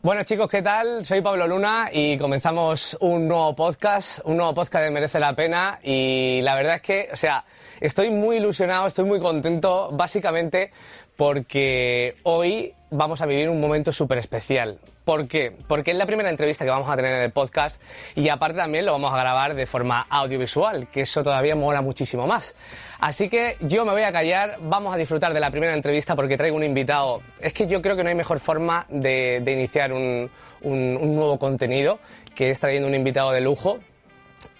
Bueno 0.00 0.22
chicos, 0.22 0.48
¿qué 0.48 0.62
tal? 0.62 1.04
Soy 1.04 1.20
Pablo 1.22 1.48
Luna 1.48 1.90
y 1.92 2.16
comenzamos 2.18 2.96
un 3.00 3.26
nuevo 3.26 3.56
podcast, 3.56 4.20
un 4.26 4.36
nuevo 4.36 4.54
podcast 4.54 4.84
de 4.84 4.92
Merece 4.92 5.18
la 5.18 5.32
Pena 5.32 5.80
y 5.82 6.40
la 6.42 6.54
verdad 6.54 6.76
es 6.76 6.82
que, 6.82 7.08
o 7.12 7.16
sea, 7.16 7.44
estoy 7.80 8.10
muy 8.10 8.36
ilusionado, 8.36 8.86
estoy 8.86 9.06
muy 9.06 9.18
contento, 9.18 9.90
básicamente 9.90 10.70
porque 11.16 12.14
hoy 12.22 12.72
vamos 12.90 13.22
a 13.22 13.26
vivir 13.26 13.48
un 13.48 13.60
momento 13.60 13.90
súper 13.90 14.18
especial. 14.18 14.78
¿Por 15.08 15.26
qué? 15.26 15.54
Porque 15.66 15.92
es 15.92 15.96
la 15.96 16.04
primera 16.04 16.28
entrevista 16.28 16.66
que 16.66 16.70
vamos 16.70 16.90
a 16.90 16.94
tener 16.94 17.14
en 17.14 17.22
el 17.22 17.30
podcast 17.30 17.80
y 18.14 18.28
aparte 18.28 18.58
también 18.58 18.84
lo 18.84 18.92
vamos 18.92 19.10
a 19.14 19.16
grabar 19.16 19.54
de 19.54 19.64
forma 19.64 20.04
audiovisual, 20.10 20.86
que 20.88 21.00
eso 21.00 21.22
todavía 21.22 21.56
mola 21.56 21.80
muchísimo 21.80 22.26
más. 22.26 22.54
Así 23.00 23.30
que 23.30 23.56
yo 23.60 23.86
me 23.86 23.92
voy 23.92 24.02
a 24.02 24.12
callar, 24.12 24.58
vamos 24.60 24.94
a 24.94 24.98
disfrutar 24.98 25.32
de 25.32 25.40
la 25.40 25.50
primera 25.50 25.72
entrevista 25.72 26.14
porque 26.14 26.36
traigo 26.36 26.58
un 26.58 26.62
invitado. 26.62 27.22
Es 27.40 27.54
que 27.54 27.66
yo 27.66 27.80
creo 27.80 27.96
que 27.96 28.02
no 28.02 28.10
hay 28.10 28.16
mejor 28.16 28.38
forma 28.38 28.84
de, 28.90 29.42
iniciar 29.46 29.94
un 29.94 30.28
nuevo 30.60 31.38
contenido 31.38 32.00
que 32.34 32.50
es 32.50 32.60
trayendo 32.60 32.86
un 32.86 32.94
invitado 32.94 33.32
de 33.32 33.40
lujo. 33.40 33.78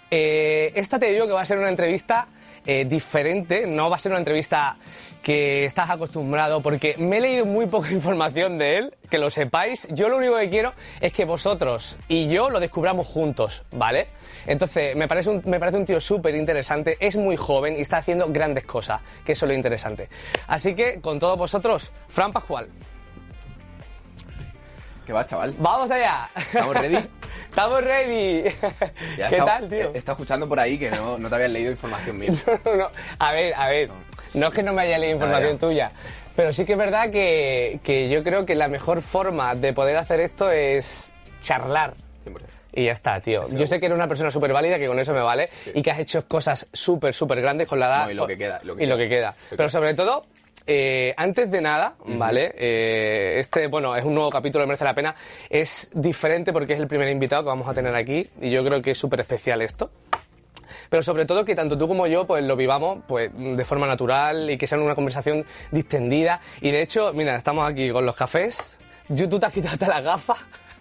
Eh, 0.09 0.71
esta 0.73 0.97
te 0.97 1.11
digo 1.11 1.27
que 1.27 1.33
va 1.33 1.41
a 1.41 1.45
ser 1.45 1.59
una 1.59 1.69
entrevista 1.69 2.27
eh, 2.65 2.85
diferente, 2.85 3.65
no 3.67 3.89
va 3.89 3.95
a 3.95 3.99
ser 3.99 4.11
una 4.11 4.19
entrevista 4.19 4.77
que 5.21 5.65
estás 5.65 5.89
acostumbrado 5.89 6.61
porque 6.61 6.95
me 6.97 7.17
he 7.17 7.21
leído 7.21 7.45
muy 7.45 7.67
poca 7.67 7.91
información 7.91 8.57
de 8.57 8.77
él, 8.77 8.93
que 9.09 9.17
lo 9.17 9.29
sepáis. 9.29 9.87
Yo 9.91 10.09
lo 10.09 10.17
único 10.17 10.37
que 10.37 10.49
quiero 10.49 10.73
es 11.01 11.13
que 11.13 11.25
vosotros 11.25 11.97
y 12.07 12.27
yo 12.29 12.49
lo 12.49 12.59
descubramos 12.59 13.07
juntos, 13.07 13.63
¿vale? 13.71 14.07
Entonces, 14.45 14.95
me 14.95 15.07
parece 15.07 15.29
un, 15.29 15.41
me 15.45 15.59
parece 15.59 15.77
un 15.77 15.85
tío 15.85 15.99
súper 15.99 16.35
interesante, 16.35 16.97
es 16.99 17.15
muy 17.15 17.35
joven 17.35 17.75
y 17.77 17.81
está 17.81 17.97
haciendo 17.97 18.27
grandes 18.29 18.65
cosas, 18.65 19.01
que 19.25 19.33
eso 19.33 19.45
es 19.45 19.49
lo 19.49 19.55
interesante. 19.55 20.09
Así 20.47 20.73
que, 20.73 21.01
con 21.01 21.19
todos 21.19 21.37
vosotros, 21.37 21.91
Fran 22.07 22.31
Pascual. 22.31 22.69
¿Qué 25.05 25.13
va, 25.13 25.25
chaval? 25.25 25.55
¡Vamos 25.57 25.89
allá! 25.89 26.29
¿Estamos 26.35 26.75
ready? 26.75 26.97
¡Estamos 27.49 27.83
ready! 27.83 28.43
¿Qué 29.17 29.37
tal, 29.37 29.67
tío? 29.67 29.91
He 29.93 29.97
estado 29.97 30.13
escuchando 30.13 30.47
por 30.47 30.59
ahí 30.59 30.77
que 30.77 30.91
no, 30.91 31.17
no 31.17 31.29
te 31.29 31.35
habían 31.35 31.53
leído 31.53 31.71
información 31.71 32.17
mía. 32.17 32.31
No, 32.65 32.75
no, 32.75 32.89
a 33.17 33.31
ver, 33.33 33.53
a 33.55 33.69
ver, 33.69 33.89
no 34.33 34.47
es 34.47 34.53
que 34.53 34.63
no 34.63 34.73
me 34.73 34.83
haya 34.83 34.97
leído 34.97 35.15
información 35.15 35.53
ya. 35.53 35.59
tuya, 35.59 35.91
pero 36.35 36.53
sí 36.53 36.63
que 36.63 36.73
es 36.73 36.77
verdad 36.77 37.09
que, 37.11 37.79
que 37.83 38.07
yo 38.09 38.23
creo 38.23 38.45
que 38.45 38.55
la 38.55 38.67
mejor 38.67 39.01
forma 39.01 39.55
de 39.55 39.73
poder 39.73 39.97
hacer 39.97 40.19
esto 40.19 40.51
es 40.51 41.11
charlar. 41.41 41.93
100%. 42.25 42.39
Y 42.71 42.85
ya 42.85 42.91
está, 42.91 43.19
tío. 43.19 43.43
Yo 43.49 43.65
sé 43.65 43.79
que 43.79 43.87
eres 43.87 43.95
una 43.95 44.07
persona 44.07 44.29
súper 44.29 44.53
válida, 44.53 44.77
que 44.77 44.87
con 44.87 44.99
eso 44.99 45.13
me 45.13 45.21
vale, 45.21 45.49
y 45.73 45.81
que 45.81 45.89
has 45.89 45.99
hecho 45.99 46.27
cosas 46.27 46.67
súper, 46.71 47.13
súper 47.15 47.41
grandes 47.41 47.67
con 47.67 47.79
la 47.79 47.87
edad. 47.87 48.05
No, 48.05 48.11
y 48.11 48.13
lo 48.13 48.27
que 48.27 48.37
queda, 48.37 48.61
lo 48.63 48.75
que 48.75 48.83
y 48.83 48.87
lo 48.87 48.95
que 48.95 49.09
queda. 49.09 49.35
Pero 49.49 49.69
sobre 49.69 49.95
todo, 49.95 50.23
eh, 50.67 51.13
antes 51.17 51.49
de 51.51 51.61
nada, 51.61 51.95
¿vale? 52.05 52.53
Eh, 52.57 53.35
este, 53.39 53.67
bueno, 53.67 53.95
es 53.95 54.03
un 54.03 54.13
nuevo 54.15 54.29
capítulo, 54.29 54.65
merece 54.67 54.83
la 54.85 54.93
pena. 54.93 55.15
Es 55.49 55.89
diferente 55.93 56.53
porque 56.53 56.73
es 56.73 56.79
el 56.79 56.87
primer 56.87 57.07
invitado 57.09 57.43
que 57.43 57.47
vamos 57.49 57.67
a 57.67 57.73
tener 57.73 57.95
aquí, 57.95 58.27
y 58.41 58.49
yo 58.51 58.63
creo 58.63 58.81
que 58.81 58.91
es 58.91 58.97
súper 58.97 59.19
especial 59.21 59.61
esto. 59.61 59.89
Pero 60.89 61.03
sobre 61.03 61.25
todo 61.25 61.45
que 61.45 61.53
tanto 61.55 61.77
tú 61.77 61.87
como 61.87 62.07
yo 62.07 62.25
pues 62.25 62.43
lo 62.43 62.55
vivamos 62.55 62.99
pues 63.07 63.29
de 63.35 63.63
forma 63.63 63.85
natural 63.85 64.49
y 64.49 64.57
que 64.57 64.65
sea 64.65 64.79
una 64.79 64.95
conversación 64.95 65.45
distendida. 65.71 66.39
Y 66.61 66.71
de 66.71 66.81
hecho 66.81 67.11
mira 67.13 67.35
estamos 67.35 67.69
aquí 67.69 67.91
con 67.91 68.05
los 68.07 68.15
cafés. 68.15 68.77
Yo 69.07 69.29
tú 69.29 69.39
te 69.39 69.45
has 69.45 69.53
quitado 69.53 69.73
hasta 69.73 69.87
las 69.87 70.03
gafas. 70.03 70.37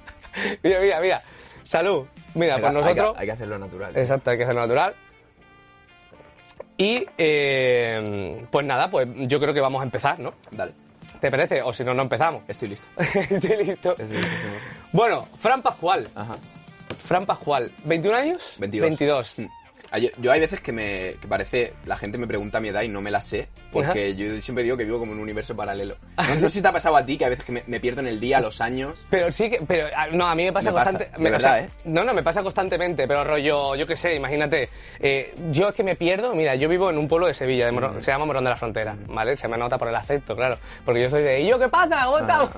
Mira 0.62 0.80
mira 0.80 1.00
mira. 1.00 1.20
Salud. 1.62 2.06
Mira 2.34 2.54
hay 2.56 2.62
que- 2.62 2.70
nosotros 2.70 3.16
Hay 3.18 3.26
que, 3.26 3.32
hacerlo 3.32 3.58
natural. 3.58 3.94
exacto 3.96 4.30
hay 4.30 4.38
que 4.38 4.44
hacerlo 4.44 4.62
natural 4.62 4.94
y 6.78 7.04
eh, 7.18 8.46
pues 8.50 8.64
nada 8.64 8.90
pues 8.90 9.06
yo 9.26 9.38
creo 9.40 9.52
que 9.52 9.60
vamos 9.60 9.80
a 9.80 9.84
empezar 9.84 10.18
¿no? 10.18 10.32
Dale, 10.50 10.72
¿te 11.20 11.30
parece? 11.30 11.60
o 11.60 11.72
si 11.72 11.84
no 11.84 11.92
no 11.92 12.02
empezamos 12.02 12.42
estoy 12.48 12.68
listo. 12.68 12.86
estoy 12.96 13.64
listo 13.64 13.90
Estoy 13.92 14.06
listo, 14.08 14.20
100%. 14.20 14.26
bueno 14.92 15.28
Fran 15.38 15.60
Pascual 15.60 16.08
Ajá. 16.14 16.36
Fran 17.04 17.26
Pascual 17.26 17.70
21 17.84 18.16
años 18.16 18.54
22. 18.58 18.88
22 18.88 19.38
Mm. 19.40 19.46
Ah, 19.90 19.98
Yo, 19.98 20.08
yo 20.18 20.30
hay 20.32 20.40
veces 20.40 20.60
que 20.60 20.70
me 20.70 21.14
que 21.20 21.26
parece, 21.28 21.72
la 21.86 21.96
gente 21.96 22.18
me 22.18 22.26
pregunta 22.26 22.60
mi 22.60 22.68
edad 22.68 22.82
y 22.82 22.88
no 22.88 23.00
me 23.00 23.10
la 23.10 23.20
sé, 23.22 23.48
porque 23.72 24.14
yo 24.14 24.40
siempre 24.42 24.62
digo 24.62 24.76
que 24.76 24.84
vivo 24.84 24.98
como 24.98 25.12
en 25.12 25.18
un 25.18 25.22
universo 25.24 25.56
paralelo. 25.56 25.96
No 26.16 26.40
sé 26.40 26.50
si 26.50 26.62
te 26.62 26.68
ha 26.68 26.72
pasado 26.72 26.96
a 26.96 27.06
ti, 27.06 27.16
que 27.16 27.24
a 27.24 27.30
veces 27.30 27.44
que 27.46 27.52
me, 27.52 27.62
me 27.66 27.80
pierdo 27.80 28.00
en 28.00 28.08
el 28.08 28.20
día, 28.20 28.38
los 28.40 28.60
años. 28.60 29.06
Pero 29.08 29.32
sí 29.32 29.48
que, 29.48 29.60
pero 29.66 29.86
ah, 29.96 30.08
no, 30.12 30.26
a 30.26 30.34
mí 30.34 30.44
me 30.44 30.52
pasa 30.52 30.70
Me 30.70 30.74
pasa, 30.76 30.90
constante, 30.90 31.16
de 31.16 31.22
me- 31.24 31.30
verdad, 31.30 31.54
sea, 31.56 31.64
¿eh? 31.64 31.68
No, 31.84 32.04
no, 32.04 32.12
me 32.12 32.22
pasa 32.22 32.42
constantemente, 32.42 33.08
pero 33.08 33.24
rollo, 33.24 33.74
yo 33.76 33.86
qué 33.86 33.96
sé, 33.96 34.14
imagínate, 34.14 34.68
eh, 35.00 35.34
yo 35.52 35.70
es 35.70 35.74
que 35.74 35.82
me 35.84 35.96
pierdo, 35.96 36.34
mira, 36.34 36.54
yo 36.54 36.68
vivo 36.68 36.90
en 36.90 36.98
un 36.98 37.08
pueblo 37.08 37.26
de 37.26 37.32
Sevilla, 37.34 37.64
de 37.64 37.72
Morón- 37.72 38.00
se 38.00 38.10
llama 38.10 38.26
Morón 38.26 38.44
de 38.44 38.50
la 38.50 38.56
Frontera, 38.56 38.94
¿vale? 39.06 39.38
Se 39.38 39.48
me 39.48 39.56
nota 39.56 39.78
por 39.78 39.88
el 39.88 39.94
acento, 39.96 40.36
claro, 40.36 40.58
porque 40.84 41.00
yo 41.02 41.08
soy 41.08 41.22
de, 41.22 41.40
¿y 41.40 41.48
yo 41.48 41.58
qué 41.58 41.68
pasa? 41.68 42.04
¿Cómo 42.04 42.18
estamos? 42.18 42.50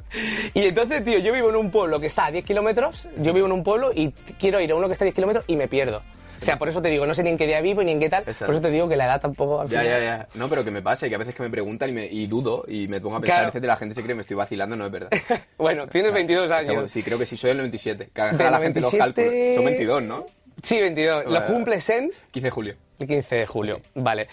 y 0.54 0.62
entonces, 0.66 1.04
tío, 1.04 1.18
yo 1.18 1.32
vivo 1.34 1.50
en 1.50 1.56
un 1.56 1.70
pueblo 1.70 2.00
que 2.00 2.06
está 2.06 2.26
a 2.26 2.30
10 2.30 2.44
kilómetros, 2.46 3.08
yo 3.18 3.32
vivo 3.34 3.44
en 3.46 3.52
un 3.52 3.62
pueblo 3.62 3.90
y 3.94 4.10
quiero 4.38 4.58
ir 4.60 4.70
a 4.72 4.74
uno 4.76 4.86
que 4.86 4.92
está 4.94 5.04
a 5.04 5.06
10 5.06 5.14
kilómetros 5.14 5.44
y 5.48 5.56
me 5.56 5.68
pierdo. 5.68 6.02
O 6.40 6.44
sea, 6.44 6.58
por 6.58 6.68
eso 6.68 6.80
te 6.82 6.88
digo, 6.88 7.06
no 7.06 7.14
sé 7.14 7.22
ni 7.22 7.30
en 7.30 7.36
qué 7.38 7.46
día 7.46 7.60
vivo 7.60 7.82
ni 7.82 7.92
en 7.92 8.00
qué 8.00 8.08
tal, 8.08 8.22
Exacto. 8.22 8.46
por 8.46 8.54
eso 8.54 8.62
te 8.62 8.70
digo 8.70 8.88
que 8.88 8.96
la 8.96 9.06
edad 9.06 9.20
tampoco 9.20 9.60
al 9.60 9.68
Ya, 9.68 9.80
final- 9.80 10.00
ya, 10.00 10.04
ya. 10.04 10.28
No, 10.34 10.48
pero 10.48 10.64
que 10.64 10.70
me 10.70 10.82
pasa 10.82 11.06
y 11.06 11.10
que 11.10 11.16
a 11.16 11.18
veces 11.18 11.34
que 11.34 11.42
me 11.42 11.50
preguntan 11.50 11.90
y, 11.90 11.92
me, 11.92 12.06
y 12.06 12.26
dudo 12.26 12.64
y 12.68 12.88
me 12.88 13.00
pongo 13.00 13.16
a 13.16 13.20
pensar, 13.20 13.42
a 13.42 13.46
veces 13.46 13.62
la 13.62 13.76
gente 13.76 13.94
se 13.94 14.00
cree 14.02 14.08
que 14.12 14.16
me 14.16 14.22
estoy 14.22 14.36
vacilando, 14.36 14.76
no 14.76 14.86
es 14.86 14.92
verdad. 14.92 15.10
Bueno, 15.58 15.86
tienes 15.88 16.12
22 16.12 16.50
años. 16.50 16.90
Sí, 16.90 17.02
creo 17.02 17.18
que 17.18 17.26
sí, 17.26 17.36
soy 17.36 17.48
del 17.48 17.58
97. 17.58 18.10
Que 18.14 18.20
haga 18.22 18.50
la 18.50 18.60
gente 18.60 18.80
los 18.80 18.92
97. 18.92 19.22
cálculos. 19.30 19.54
Son 19.56 19.64
22, 19.64 20.02
¿no? 20.02 20.26
Sí, 20.62 20.80
22. 20.80 21.24
¿Lo 21.26 21.44
cumples 21.46 21.88
en...? 21.90 22.10
15 22.30 22.44
de 22.46 22.50
julio. 22.50 22.74
El 22.98 23.06
15 23.06 23.36
de 23.36 23.46
julio, 23.46 23.80
vale. 23.94 24.28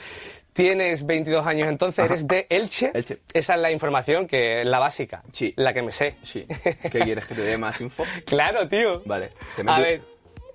Tienes 0.54 1.06
22 1.06 1.46
años 1.46 1.68
entonces, 1.68 2.06
eres 2.06 2.28
de 2.28 2.48
Elche. 2.50 2.92
Elche. 2.94 3.18
Esa 3.34 3.56
es 3.56 3.60
la 3.62 3.72
información 3.72 4.26
que 4.26 4.64
la 4.64 4.80
básica. 4.80 5.22
Sí. 5.34 5.54
La 5.58 5.74
que 5.74 5.82
me 5.82 5.92
sé. 5.92 6.16
Sí. 6.24 6.48
¿Qué 6.90 7.00
quieres 7.02 7.26
que 7.26 7.36
te 7.36 7.42
dé 7.42 7.58
más 7.58 7.82
info? 7.82 8.06
Claro, 8.26 8.66
tío. 8.68 9.02
Vale. 9.06 9.32
Te 9.56 9.64
A 9.68 9.80
ver, 9.80 10.02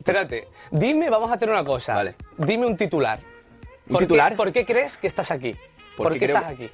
espérate. 0.00 0.48
Dime, 0.72 1.08
vamos 1.08 1.30
a 1.30 1.34
hacer 1.34 1.48
una 1.48 1.62
cosa. 1.64 1.94
Vale. 1.94 2.16
Dime 2.38 2.66
un 2.66 2.76
titular. 2.76 3.20
¿Un 3.20 3.92
¿Por 3.92 3.98
qué- 4.00 4.06
titular? 4.06 4.34
¿Por 4.36 4.52
qué 4.52 4.66
crees 4.66 4.96
que 4.98 5.06
estás 5.06 5.30
aquí? 5.30 5.54
¿Por, 5.96 6.12
qué 6.14 6.18
creo- 6.26 6.36
estás 6.38 6.52
aquí? 6.52 6.68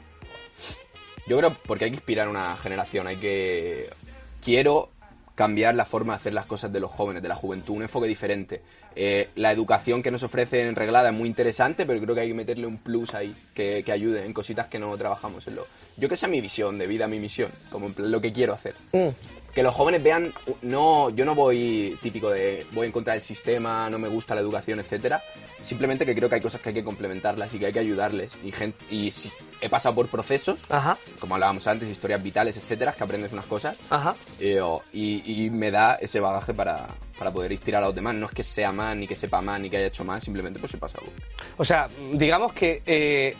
Yo 1.27 1.37
creo 1.39 1.55
porque 1.67 1.85
hay 1.87 1.91
que 1.91 1.97
inspirar 1.97 2.29
a 2.29 2.31
una 2.31 2.57
generación, 2.57 3.07
hay 3.09 3.17
que... 3.17 3.91
Quiero 4.45 4.91
cambiar 5.35 5.75
la 5.75 5.85
forma 5.85 6.15
de 6.15 6.17
hacer 6.19 6.33
las 6.33 6.47
cosas 6.47 6.73
de 6.73 6.81
los 6.81 6.91
jóvenes, 6.91 7.21
de 7.23 7.29
la 7.29 7.35
juventud, 7.35 7.75
un 7.75 7.83
enfoque 7.83 8.07
diferente. 8.07 8.63
Eh, 8.95 9.29
la 9.35 9.51
educación 9.53 10.03
que 10.03 10.11
nos 10.11 10.23
ofrecen 10.23 10.75
reglada 10.77 11.11
es 11.11 11.15
muy 11.15 11.29
interesante, 11.29 11.85
pero 11.85 12.01
creo 12.01 12.15
que 12.15 12.21
hay 12.23 12.29
que 12.29 12.35
meterle 12.35 12.67
un 12.67 12.79
plus 12.79 13.13
ahí 13.15 13.37
que, 13.53 13.83
que 13.85 13.93
ayude 13.93 14.25
en 14.25 14.33
cositas 14.33 14.69
que 14.69 14.79
no 14.79 14.97
trabajamos 14.97 15.47
en 15.49 15.57
lo... 15.57 15.63
Yo 15.65 15.69
creo 15.97 16.09
que 16.11 16.15
esa 16.15 16.27
es 16.27 16.31
mi 16.31 16.41
visión 16.41 16.79
de 16.79 16.87
vida, 16.87 17.07
mi 17.09 17.19
misión, 17.19 17.51
como 17.71 17.87
en 17.89 17.95
lo 18.11 18.21
que 18.21 18.33
quiero 18.33 18.55
hacer. 18.55 18.75
Mm. 18.93 19.09
Que 19.57 19.63
los 19.63 19.73
jóvenes 19.75 20.03
vean, 20.03 20.33
no, 20.63 21.09
yo 21.11 21.25
no 21.25 21.35
voy 21.35 21.99
típico 22.03 22.29
de 22.31 22.65
voy 22.73 22.87
en 22.87 22.93
contra 22.93 23.15
del 23.15 23.23
sistema, 23.23 23.89
no 23.89 23.99
me 23.99 24.07
gusta 24.07 24.35
la 24.35 24.43
educación, 24.43 24.79
etcétera. 24.81 25.23
Simplemente 25.63 26.05
que 26.05 26.15
creo 26.15 26.29
que 26.29 26.35
hay 26.35 26.41
cosas 26.43 26.61
que 26.61 26.69
hay 26.69 26.75
que 26.75 26.85
complementarlas 26.85 27.53
y 27.55 27.59
que 27.59 27.67
hay 27.67 27.73
que 27.73 27.79
ayudarles. 27.79 28.33
Y, 28.45 28.53
gente, 28.53 28.85
y 28.91 29.11
si- 29.11 29.33
he 29.63 29.71
pasado 29.71 29.95
por 29.95 30.09
procesos, 30.09 30.63
Ajá, 30.71 30.99
como 31.19 31.35
hablábamos 31.37 31.67
antes, 31.67 31.89
historias 31.89 32.23
vitales, 32.23 32.59
etcétera, 32.59 32.93
que 32.93 33.03
aprendes 33.03 33.33
unas 33.33 33.47
cosas 33.47 33.79
ajá. 33.89 34.15
eh, 34.41 34.61
y, 34.93 35.45
y 35.47 35.49
me 35.51 35.71
da 35.71 35.95
ese 35.95 36.21
bagaje 36.21 36.53
para, 36.53 36.87
para 37.19 37.33
poder 37.33 37.51
inspirar 37.51 37.83
a 37.83 37.87
los 37.87 37.95
demás. 37.95 38.15
No 38.15 38.27
es 38.27 38.33
que 38.33 38.45
sea 38.45 38.73
más, 38.73 38.95
ni 38.95 39.09
que 39.09 39.17
sepa 39.17 39.41
más, 39.41 39.59
ni 39.59 39.71
que 39.71 39.79
haya 39.79 39.87
hecho 39.87 40.05
más, 40.05 40.23
simplemente 40.23 40.61
pues 40.61 40.75
he 40.75 40.79
pasado. 40.79 41.05
O 41.57 41.65
sea, 41.65 41.89
digamos 42.13 42.53
que 42.53 42.83
eh, 42.85 43.35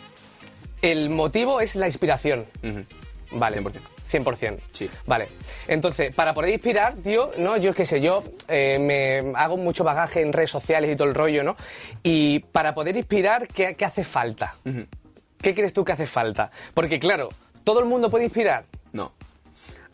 el 0.81 1.11
motivo 1.11 1.61
es 1.61 1.75
la 1.75 1.85
inspiración. 1.85 2.45
Vale. 3.31 3.61
100%. 3.61 3.73
100%. 4.11 4.59
Sí. 4.73 4.89
Vale. 5.05 5.27
Entonces, 5.67 6.13
para 6.15 6.33
poder 6.33 6.51
inspirar, 6.51 6.93
tío, 6.95 7.31
¿no? 7.37 7.57
Yo 7.57 7.73
qué 7.73 7.85
sé, 7.85 7.99
yo 8.01 8.23
eh, 8.47 8.77
me 8.79 9.33
hago 9.37 9.57
mucho 9.57 9.83
bagaje 9.83 10.21
en 10.21 10.31
redes 10.33 10.51
sociales 10.51 10.91
y 10.91 10.95
todo 10.95 11.07
el 11.07 11.15
rollo, 11.15 11.43
¿no? 11.43 11.55
Y 12.03 12.39
para 12.39 12.73
poder 12.73 12.95
inspirar, 12.97 13.47
¿qué, 13.47 13.73
qué 13.75 13.85
hace 13.85 14.03
falta? 14.03 14.55
¿Qué 15.41 15.53
crees 15.53 15.73
tú 15.73 15.83
que 15.85 15.91
hace 15.91 16.07
falta? 16.07 16.49
Porque, 16.73 16.99
claro, 16.99 17.29
¿todo 17.63 17.79
el 17.79 17.85
mundo 17.85 18.09
puede 18.09 18.25
inspirar? 18.25 18.65
No. 18.93 19.11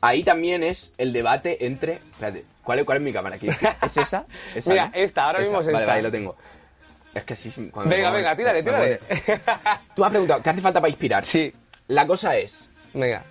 Ahí 0.01 0.24
también 0.24 0.63
es 0.63 0.94
el 0.97 1.13
debate 1.13 1.66
entre... 1.66 1.94
Espérate, 1.94 2.45
¿cuál 2.63 2.80
es, 2.80 2.86
cuál 2.86 2.98
es 2.98 3.04
mi 3.04 3.13
cámara 3.13 3.36
aquí? 3.38 3.48
¿Es 3.48 3.98
esa? 3.98 4.25
¿Esa 4.56 4.69
Mira, 4.69 4.86
no? 4.88 4.92
esta, 4.95 5.25
ahora 5.25 5.39
mismo 5.39 5.60
es 5.62 5.65
Vale, 5.68 5.77
esta. 5.77 5.86
vale, 5.88 5.98
ahí 5.98 6.04
lo 6.04 6.12
tengo. 6.12 6.36
Es 7.13 7.24
que 7.24 7.36
sí... 7.36 7.51
cuando 7.71 7.89
me 7.89 7.95
Venga, 7.95 8.10
pongo- 8.10 8.18
venga, 8.18 8.36
tírale, 8.36 8.63
me 8.63 8.63
tírale. 8.63 9.00
Tú 9.95 10.04
has 10.04 10.10
preguntado, 10.10 10.42
¿qué 10.44 10.50
hace 10.50 10.62
falta 10.62 10.81
para 10.81 10.89
inspirar? 10.89 11.24
Sí. 11.25 11.54
La 11.88 12.06
cosa 12.07 12.36
es, 12.38 12.69
Venga. 12.94 13.24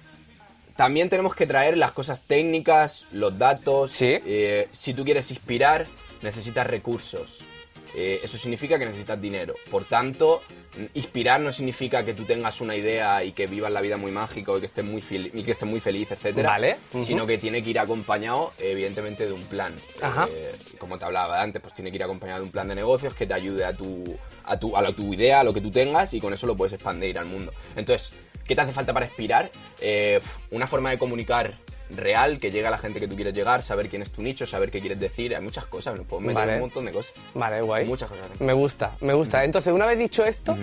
También 0.76 1.08
tenemos 1.08 1.34
que 1.34 1.46
traer 1.46 1.76
las 1.76 1.92
cosas 1.92 2.20
técnicas, 2.20 3.06
los 3.12 3.38
datos. 3.38 3.90
Sí. 3.90 4.18
Eh, 4.26 4.68
si 4.72 4.94
tú 4.94 5.04
quieres 5.04 5.30
inspirar, 5.30 5.86
necesitas 6.22 6.66
recursos. 6.66 7.44
Eh, 7.94 8.20
eso 8.22 8.38
significa 8.38 8.78
que 8.78 8.86
necesitas 8.86 9.20
dinero. 9.20 9.54
Por 9.70 9.84
tanto, 9.84 10.42
inspirar 10.94 11.40
no 11.40 11.52
significa 11.52 12.04
que 12.04 12.14
tú 12.14 12.24
tengas 12.24 12.60
una 12.60 12.74
idea 12.74 13.22
y 13.22 13.32
que 13.32 13.46
vivas 13.46 13.70
la 13.70 13.80
vida 13.80 13.96
muy 13.98 14.10
mágico 14.12 14.56
y 14.56 14.60
que 14.60 14.66
estés 14.66 14.84
muy, 14.84 15.02
y 15.10 15.42
que 15.42 15.52
estés 15.52 15.68
muy 15.68 15.80
feliz, 15.80 16.10
etcétera. 16.10 16.50
Vale. 16.50 16.76
Sino 17.04 17.26
que 17.26 17.36
tiene 17.38 17.62
que 17.62 17.70
ir 17.70 17.78
acompañado, 17.78 18.52
evidentemente, 18.58 19.26
de 19.26 19.32
un 19.32 19.44
plan. 19.44 19.74
Ajá. 20.00 20.26
Eh, 20.32 20.52
como 20.78 20.98
te 20.98 21.04
hablaba 21.04 21.42
antes, 21.42 21.60
pues 21.60 21.74
tiene 21.74 21.90
que 21.90 21.96
ir 21.96 22.02
acompañado 22.02 22.40
de 22.40 22.46
un 22.46 22.50
plan 22.52 22.68
de 22.68 22.74
negocios 22.74 23.14
que 23.14 23.26
te 23.26 23.34
ayude 23.34 23.64
a 23.64 23.72
tu, 23.74 24.16
a 24.44 24.58
tu, 24.58 24.76
a 24.76 24.80
la- 24.82 24.92
tu 24.92 25.12
idea, 25.12 25.40
a 25.40 25.44
lo 25.44 25.52
que 25.52 25.60
tú 25.60 25.70
tengas, 25.70 26.14
y 26.14 26.20
con 26.20 26.32
eso 26.32 26.46
lo 26.46 26.56
puedes 26.56 26.72
expandir 26.72 27.18
al 27.18 27.26
mundo. 27.26 27.52
Entonces, 27.76 28.12
¿qué 28.46 28.54
te 28.54 28.60
hace 28.62 28.72
falta 28.72 28.92
para 28.94 29.06
inspirar? 29.06 29.50
Eh, 29.80 30.18
una 30.50 30.66
forma 30.66 30.90
de 30.90 30.98
comunicar 30.98 31.58
real, 31.96 32.38
que 32.38 32.50
llegue 32.50 32.66
a 32.66 32.70
la 32.70 32.78
gente 32.78 33.00
que 33.00 33.08
tú 33.08 33.14
quieres 33.14 33.34
llegar, 33.34 33.62
saber 33.62 33.88
quién 33.88 34.02
es 34.02 34.10
tu 34.10 34.22
nicho, 34.22 34.46
saber 34.46 34.70
qué 34.70 34.80
quieres 34.80 34.98
decir. 35.00 35.34
Hay 35.34 35.42
muchas 35.42 35.66
cosas, 35.66 35.96
nos 35.96 36.06
podemos 36.06 36.28
meter 36.34 36.42
Vale. 36.46 36.54
un 36.54 36.60
montón 36.60 36.84
de 36.86 36.92
cosas. 36.92 37.12
Vale, 37.34 37.60
guay. 37.62 37.86
Muchas 37.86 38.08
cosas. 38.08 38.40
Me 38.40 38.52
gusta, 38.52 38.96
me 39.00 39.14
gusta. 39.14 39.44
Entonces, 39.44 39.72
una 39.72 39.86
vez 39.86 39.98
dicho 39.98 40.24
esto, 40.24 40.56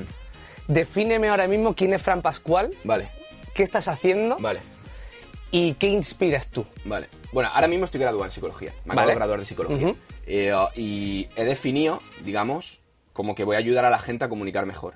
defíneme 0.68 1.30
ahora 1.30 1.48
mismo 1.48 1.76
quién 1.76 1.94
es 1.94 2.02
Fran 2.02 2.22
Pascual, 2.22 2.72
Vale, 2.84 3.10
qué 3.54 3.64
estás 3.64 3.88
haciendo 3.88 4.38
vale. 4.40 4.60
y 5.52 5.74
qué 5.76 5.88
inspiras 5.88 6.48
tú. 6.48 6.66
Vale. 6.86 7.08
Bueno, 7.32 7.50
ahora 7.54 7.68
mismo 7.68 7.86
estoy 7.86 8.00
graduado 8.00 8.26
en 8.26 8.32
psicología. 8.32 8.72
Me 8.86 8.94
acabo 8.94 9.02
Vale. 9.02 9.12
de 9.12 9.16
graduar 9.16 9.40
de 9.40 9.46
psicología. 9.46 9.96
Eh, 10.26 10.54
uh, 10.54 10.68
y 10.76 11.28
he 11.36 11.44
definido, 11.44 12.00
digamos, 12.24 12.82
como 13.14 13.36
que 13.36 13.44
voy 13.44 13.56
a 13.56 13.60
ayudar 13.60 13.86
a 13.86 13.90
la 13.90 14.00
gente 14.00 14.26
a 14.26 14.30
comunicar 14.30 14.66
mejor. 14.66 14.96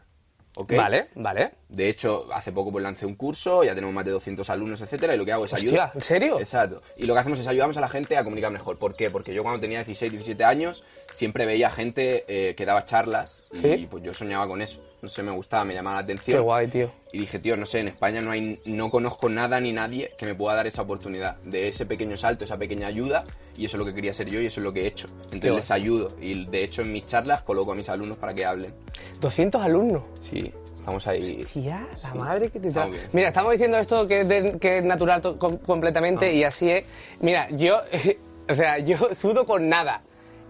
Vale, 0.55 1.09
vale. 1.15 1.51
De 1.67 1.89
hecho, 1.89 2.27
hace 2.31 2.51
poco 2.51 2.71
pues 2.71 2.83
lancé 2.83 3.05
un 3.05 3.15
curso, 3.15 3.63
ya 3.63 3.73
tenemos 3.73 3.93
más 3.93 4.05
de 4.05 4.11
200 4.11 4.47
alumnos, 4.49 4.81
etcétera, 4.81 5.15
y 5.15 5.17
lo 5.17 5.25
que 5.25 5.31
hago 5.31 5.45
es 5.45 5.53
Hostia, 5.53 5.69
ayudar. 5.69 5.91
¿en 5.95 6.01
serio? 6.01 6.39
Exacto. 6.39 6.81
Y 6.97 7.05
lo 7.05 7.13
que 7.13 7.19
hacemos 7.19 7.39
es 7.39 7.47
ayudamos 7.47 7.77
a 7.77 7.81
la 7.81 7.89
gente 7.89 8.17
a 8.17 8.23
comunicar 8.23 8.51
mejor. 8.51 8.77
¿Por 8.77 8.95
qué? 8.95 9.09
Porque 9.09 9.33
yo 9.33 9.41
cuando 9.41 9.59
tenía 9.59 9.79
16, 9.79 10.11
17 10.11 10.43
años 10.43 10.83
siempre 11.11 11.45
veía 11.45 11.69
gente 11.71 12.25
eh, 12.27 12.55
que 12.55 12.65
daba 12.65 12.85
charlas 12.85 13.43
y 13.51 13.87
pues 13.87 14.03
yo 14.03 14.13
soñaba 14.13 14.47
con 14.47 14.61
eso. 14.61 14.79
No 15.03 15.09
sé, 15.09 15.21
me 15.21 15.31
gustaba, 15.31 15.65
me 15.65 15.73
llamaba 15.73 15.97
la 15.97 16.03
atención. 16.03 16.37
Qué 16.37 16.41
guay, 16.41 16.67
tío. 16.67 16.89
Y 17.11 17.19
dije, 17.19 17.37
tío, 17.37 17.57
no 17.57 17.65
sé, 17.65 17.81
en 17.81 17.89
España 17.89 18.21
no 18.21 18.31
hay, 18.31 18.61
no 18.63 18.89
conozco 18.89 19.27
nada 19.27 19.59
ni 19.59 19.73
nadie 19.73 20.11
que 20.17 20.25
me 20.25 20.33
pueda 20.33 20.55
dar 20.55 20.65
esa 20.65 20.81
oportunidad, 20.81 21.35
de 21.43 21.67
ese 21.67 21.85
pequeño 21.85 22.15
salto, 22.15 22.45
esa 22.45 22.57
pequeña 22.57 22.87
ayuda, 22.87 23.25
y 23.57 23.65
eso 23.65 23.75
es 23.75 23.79
lo 23.79 23.85
que 23.85 23.93
quería 23.93 24.13
ser 24.13 24.29
yo 24.29 24.39
y 24.39 24.45
eso 24.45 24.61
es 24.61 24.63
lo 24.63 24.71
que 24.71 24.83
he 24.83 24.87
hecho. 24.87 25.07
Entonces 25.25 25.41
Qué 25.41 25.51
les 25.51 25.71
ayudo, 25.71 26.07
y 26.21 26.45
de 26.45 26.63
hecho 26.63 26.83
en 26.83 26.93
mis 26.93 27.05
charlas 27.05 27.41
coloco 27.43 27.73
a 27.73 27.75
mis 27.75 27.89
alumnos 27.89 28.17
para 28.17 28.33
que 28.33 28.45
hablen. 28.45 28.73
200 29.19 29.61
alumnos. 29.61 30.03
Sí, 30.21 30.53
estamos 30.73 31.05
ahí. 31.05 31.43
Tía, 31.51 31.85
la 32.01 32.13
madre 32.15 32.49
que 32.49 32.61
te 32.61 32.69
bien. 32.69 33.07
Mira, 33.11 33.27
estamos 33.27 33.51
diciendo 33.51 33.77
esto 33.77 34.07
que 34.07 34.21
es, 34.21 34.27
de- 34.29 34.57
que 34.57 34.77
es 34.77 34.83
natural 34.85 35.21
completamente 35.37 36.27
Ah. 36.27 36.31
y 36.31 36.43
así 36.45 36.69
es. 36.69 36.85
Mira, 37.19 37.49
yo, 37.49 37.81
o 38.49 38.55
sea, 38.55 38.79
yo 38.79 38.97
sudo 39.19 39.45
con 39.45 39.67
nada. 39.67 40.01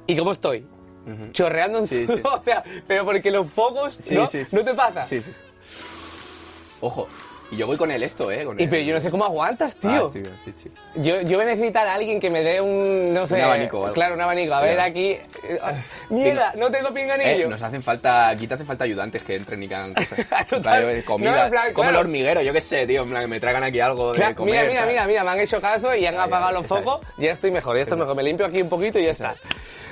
¿Y 0.05 0.15
cómo 0.15 0.31
estoy? 0.31 0.63
Chorreando 1.31 1.79
en 1.79 1.87
Sí, 1.87 2.05
sí. 2.07 2.21
o 2.23 2.41
sea, 2.43 2.63
pero 2.87 3.05
porque 3.05 3.29
los 3.31 3.47
focos, 3.49 3.93
Sí, 3.95 4.15
¿no? 4.15 4.27
¿No 4.51 4.63
te 4.63 4.73
pasa? 4.73 5.05
Sí, 5.05 5.21
sí. 5.21 5.31
Ojo, 6.81 7.07
y 7.51 7.55
yo 7.57 7.67
voy 7.67 7.77
con 7.77 7.91
el 7.91 8.03
esto, 8.03 8.29
¿eh? 8.31 8.43
Con 8.43 8.59
Y 8.59 8.63
el- 8.63 8.69
pero 8.69 8.81
yo 8.83 8.93
no 8.95 8.99
sé 8.99 9.09
cómo 9.11 9.23
aguantas, 9.25 9.75
tío. 9.75 10.07
Ah, 10.07 10.09
sí, 10.11 10.21
sí, 10.43 10.53
sí. 10.63 10.71
Yo, 10.95 11.21
yo 11.21 11.37
voy 11.37 11.45
a 11.45 11.49
necesitar 11.51 11.87
a 11.87 11.93
alguien 11.93 12.19
que 12.19 12.29
me 12.29 12.41
dé 12.41 12.59
un, 12.59 13.13
no 13.13 13.25
sé... 13.27 13.41
abanico 13.41 13.79
o 13.79 13.83
algo. 13.83 13.93
Claro, 13.93 14.15
un 14.15 14.21
abanico. 14.21 14.53
A 14.53 14.61
ver, 14.61 14.79
aquí... 14.79 15.11
eh, 15.11 15.59
¡Mierda! 16.09 16.53
No 16.57 16.69
tengo 16.71 16.93
pinganillo. 16.93 17.45
Eh, 17.45 17.47
nos 17.47 17.61
hacen 17.61 17.81
falta, 17.81 18.27
aquí 18.29 18.47
te 18.47 18.55
hacen 18.55 18.65
falta 18.65 18.83
ayudantes 18.83 19.23
que 19.23 19.35
entren 19.35 19.61
y 19.63 19.67
que 19.67 19.75
hagan 19.75 19.93
cosas. 19.93 20.27
Total. 20.49 20.97
No, 20.97 21.05
comida, 21.05 21.45
en 21.45 21.51
plan, 21.51 21.73
como 21.73 21.83
el 21.89 21.93
claro. 21.93 21.99
hormiguero, 21.99 22.41
yo 22.41 22.51
qué 22.53 22.61
sé, 22.61 22.85
tío, 22.87 23.03
en 23.03 23.09
plan, 23.09 23.21
que 23.21 23.27
me 23.27 23.39
traigan 23.39 23.63
aquí 23.63 23.79
algo 23.79 24.11
de 24.13 24.17
Claro, 24.17 24.35
comer. 24.35 24.53
mira, 24.67 24.67
mira, 24.69 24.85
mira, 24.87 25.07
mira, 25.07 25.23
me 25.23 25.31
han 25.31 25.39
hecho 25.39 25.61
caso 25.61 25.93
y 25.95 26.05
han 26.05 26.15
Ya, 26.15 26.23
apagado 26.23 26.51
ya, 26.51 26.57
los 26.57 26.67
focos. 26.67 27.01
es. 27.01 27.07
Ya 27.17 27.31
estoy 27.31 27.51
mejor, 27.51 27.75
ya 27.77 27.83
estoy 27.83 27.97
mejor. 27.99 28.15
Me 28.15 28.23
limpio 28.23 28.45
aquí 28.45 28.61
un 28.61 28.69
poquito 28.69 28.99
y 28.99 29.05
ya 29.05 29.11
está. 29.11 29.35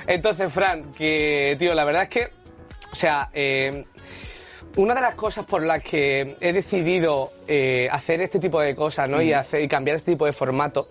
Entonces, 0.06 0.52
Fran, 0.52 0.92
que, 0.92 1.56
tío, 1.58 1.74
la 1.74 1.84
verdad 1.84 2.04
es 2.04 2.08
que, 2.08 2.30
o 2.90 2.94
sea, 2.94 3.30
eh, 3.32 3.84
una 4.76 4.94
de 4.94 5.00
las 5.00 5.14
cosas 5.14 5.44
por 5.44 5.62
las 5.62 5.82
que 5.82 6.36
he 6.40 6.52
decidido 6.52 7.30
eh, 7.46 7.88
hacer 7.90 8.20
este 8.20 8.38
tipo 8.38 8.60
de 8.60 8.74
cosas, 8.74 9.08
¿no? 9.08 9.20
Y, 9.20 9.32
hacer, 9.32 9.62
y 9.62 9.68
cambiar 9.68 9.96
este 9.96 10.12
tipo 10.12 10.24
de 10.24 10.32
formato, 10.32 10.88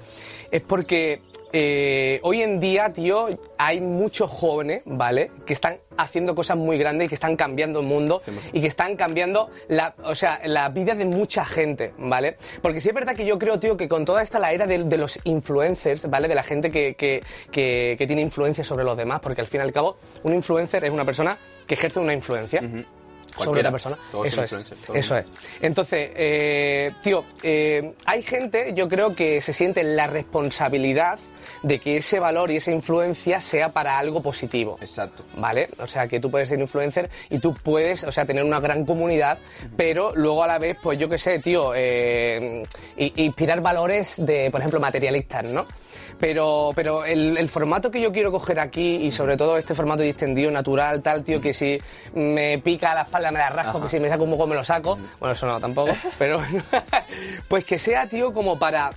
es 0.52 0.62
porque 0.62 1.22
eh, 1.54 2.20
hoy 2.24 2.42
en 2.42 2.60
día, 2.62 2.94
tío, 2.94 3.28
hay 3.58 3.82
muchos 3.82 4.30
jóvenes, 4.30 4.84
¿vale? 4.86 5.32
Que 5.46 5.52
están 5.54 5.78
haciendo 5.98 6.34
cosas 6.34 6.56
muy 6.56 6.78
grandes 6.78 7.06
y 7.06 7.10
que 7.10 7.16
están 7.16 7.36
cambiando 7.36 7.82
el 7.82 7.86
mundo 7.86 8.22
y 8.54 8.62
que 8.62 8.68
están 8.68 8.96
cambiando 8.96 9.50
la, 9.68 9.94
o 10.06 10.16
sea, 10.16 10.40
la 10.46 10.70
vida 10.70 10.96
de 10.96 11.04
mucha 11.06 11.44
gente, 11.44 11.94
¿vale? 11.98 12.38
Porque 12.62 12.80
sí 12.80 12.88
es 12.90 12.96
verdad 12.96 13.16
que 13.16 13.26
yo 13.26 13.38
creo, 13.38 13.60
tío, 13.60 13.76
que 13.76 13.90
con 13.90 14.06
toda 14.06 14.22
esta 14.22 14.40
la 14.40 14.54
era 14.54 14.66
de, 14.66 14.84
de 14.86 14.98
los 14.98 15.20
influencers, 15.26 16.10
¿vale? 16.10 16.28
De 16.30 16.36
la 16.36 16.44
gente 16.44 16.70
que, 16.70 16.96
que, 16.96 17.22
que- 17.52 17.96
que 17.98 18.08
tiene 18.08 18.22
influencia 18.22 18.64
sobre 18.64 18.86
los 18.86 18.98
demás, 18.98 19.20
porque 19.22 19.42
al 19.42 19.48
fin 19.48 19.60
y 19.60 19.64
al 19.64 19.74
cabo, 19.74 19.98
un 20.24 20.34
influencer 20.34 20.86
es 20.86 20.92
una 20.92 21.04
persona 21.04 21.38
que 21.68 21.74
ejerce 21.74 22.00
una 22.00 22.14
influencia 22.14 22.62
sobre 23.38 23.60
otra 23.60 23.72
persona. 23.72 23.98
Todos 24.12 24.28
eso 24.28 24.44
es. 24.44 24.54
Eso 24.94 25.18
es. 25.18 25.26
Entonces, 25.62 26.12
eh, 26.16 26.92
tío, 27.02 27.24
eh, 27.44 27.94
hay 28.06 28.22
gente, 28.22 28.74
yo 28.76 28.88
creo 28.88 29.16
que 29.16 29.42
se 29.42 29.54
siente 29.54 29.84
la 29.84 30.08
responsabilidad 30.08 31.20
de 31.64 31.80
que 31.80 31.98
ese 31.98 32.20
valor 32.20 32.52
y 32.52 32.58
esa 32.58 32.72
influencia 32.72 33.40
sea 33.42 33.70
para 33.70 33.98
algo 33.98 34.22
positivo. 34.22 34.78
Exacto. 34.82 35.24
¿Vale? 35.36 35.70
O 35.80 35.88
sea, 35.88 36.08
que 36.08 36.20
tú 36.20 36.32
puedes 36.32 36.50
ser 36.50 36.60
influencer 36.60 37.10
y 37.30 37.40
tú 37.40 37.54
puedes, 37.54 38.04
o 38.04 38.12
sea, 38.12 38.26
tener 38.26 38.44
una 38.44 38.60
gran 38.60 38.86
comunidad, 38.86 39.38
pero 39.78 40.12
luego 40.16 40.44
a 40.44 40.48
la 40.48 40.60
vez, 40.60 40.78
pues 40.82 40.98
yo 40.98 41.10
qué 41.10 41.18
sé, 41.18 41.40
tío, 41.40 41.74
eh, 41.76 42.64
inspirar 42.98 43.62
valores 43.62 44.24
de, 44.26 44.50
por 44.50 44.62
ejemplo, 44.62 44.80
materialistas, 44.80 45.46
¿no? 45.46 45.66
Pero, 46.20 46.72
pero 46.76 47.06
el, 47.06 47.38
el 47.38 47.50
formato 47.50 47.90
que 47.90 48.02
yo 48.02 48.12
quiero 48.12 48.32
coger 48.32 48.60
aquí 48.60 48.96
y 48.98 49.12
sobre 49.12 49.38
todo 49.38 49.58
este 49.58 49.74
formato 49.74 50.04
distendido, 50.04 50.52
natural, 50.52 51.02
tal, 51.02 51.24
tío, 51.24 51.42
que 51.42 51.54
si 51.54 51.80
me 52.14 52.60
pica 52.60 52.94
la 52.94 53.02
espalda 53.02 53.21
me 53.30 53.40
la 53.40 53.50
rasco, 53.50 53.82
que 53.82 53.90
si 53.90 54.00
me 54.00 54.10
saco 54.10 54.24
un 54.24 54.32
poco 54.32 54.48
me 54.48 54.56
lo 54.56 54.64
saco, 54.64 54.98
bueno, 55.20 55.34
eso 55.34 55.46
no 55.46 55.60
tampoco, 55.60 55.92
pero 56.18 56.40
bueno, 56.40 56.64
pues 57.48 57.66
que 57.66 57.78
sea, 57.78 58.08
tío, 58.08 58.34
como 58.34 58.58
para 58.58 58.90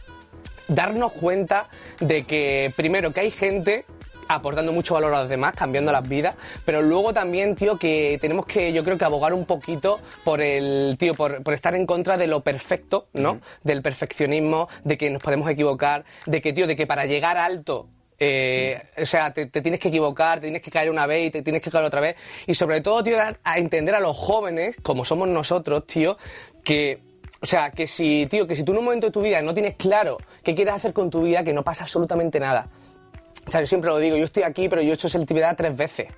darnos 0.68 1.12
cuenta 1.12 1.68
de 2.00 2.22
que, 2.22 2.72
primero, 2.76 3.12
que 3.12 3.20
hay 3.20 3.30
gente 3.30 3.84
aportando 4.28 4.72
mucho 4.72 4.94
valor 4.94 5.14
a 5.14 5.20
los 5.20 5.28
demás, 5.28 5.54
cambiando 5.54 5.92
las 5.92 6.08
vidas, 6.08 6.36
pero 6.64 6.82
luego 6.82 7.12
también, 7.12 7.54
tío, 7.54 7.78
que 7.78 8.18
tenemos 8.20 8.46
que, 8.46 8.72
yo 8.72 8.84
creo 8.84 8.96
que 8.96 9.04
abogar 9.04 9.34
un 9.34 9.44
poquito 9.44 10.00
por 10.24 10.40
el, 10.40 10.96
tío, 10.98 11.14
por, 11.14 11.42
por 11.42 11.54
estar 11.54 11.74
en 11.74 11.86
contra 11.86 12.16
de 12.16 12.26
lo 12.26 12.40
perfecto, 12.40 13.08
¿no? 13.12 13.40
Del 13.62 13.82
perfeccionismo, 13.82 14.68
de 14.82 14.96
que 14.96 15.10
nos 15.10 15.22
podemos 15.22 15.48
equivocar, 15.50 16.04
de 16.26 16.40
que, 16.40 16.52
tío, 16.52 16.66
de 16.66 16.76
que 16.76 16.86
para 16.86 17.04
llegar 17.06 17.36
alto 17.36 17.88
eh, 18.18 18.80
o 19.00 19.06
sea, 19.06 19.32
te, 19.32 19.46
tienes 19.46 19.80
que 19.80 19.88
equivocar, 19.88 20.38
te 20.38 20.46
tienes 20.46 20.62
que 20.62 20.70
caer 20.70 20.90
una 20.90 21.06
vez 21.06 21.26
y 21.26 21.30
te 21.30 21.42
tienes 21.42 21.62
que 21.62 21.70
caer 21.70 21.84
otra 21.84 22.00
vez. 22.00 22.16
Y 22.46 22.54
sobre 22.54 22.80
todo, 22.80 23.02
tío, 23.02 23.16
dar 23.16 23.38
a 23.44 23.58
entender 23.58 23.94
a 23.94 24.00
los 24.00 24.16
jóvenes, 24.16 24.76
como 24.82 25.04
somos 25.04 25.28
nosotros, 25.28 25.86
tío, 25.86 26.16
que 26.62 27.00
o 27.40 27.46
sea, 27.46 27.70
que 27.70 27.86
si, 27.86 28.26
tío, 28.26 28.46
que 28.46 28.56
si 28.56 28.64
tú 28.64 28.72
en 28.72 28.78
un 28.78 28.84
momento 28.84 29.06
de 29.06 29.12
tu 29.12 29.20
vida 29.20 29.42
no 29.42 29.52
tienes 29.52 29.74
claro 29.74 30.16
qué 30.42 30.54
quieres 30.54 30.74
hacer 30.74 30.94
con 30.94 31.10
tu 31.10 31.22
vida, 31.22 31.44
que 31.44 31.52
no 31.52 31.62
pasa 31.62 31.84
absolutamente 31.84 32.40
nada. 32.40 32.68
O 33.46 33.50
sea, 33.50 33.60
yo 33.60 33.66
siempre 33.66 33.90
lo 33.90 33.98
digo, 33.98 34.16
yo 34.16 34.24
estoy 34.24 34.44
aquí, 34.44 34.66
pero 34.68 34.80
yo 34.80 34.92
he 34.92 34.94
hecho 34.94 35.10
selectividad 35.10 35.54
tres 35.54 35.76
veces. 35.76 36.08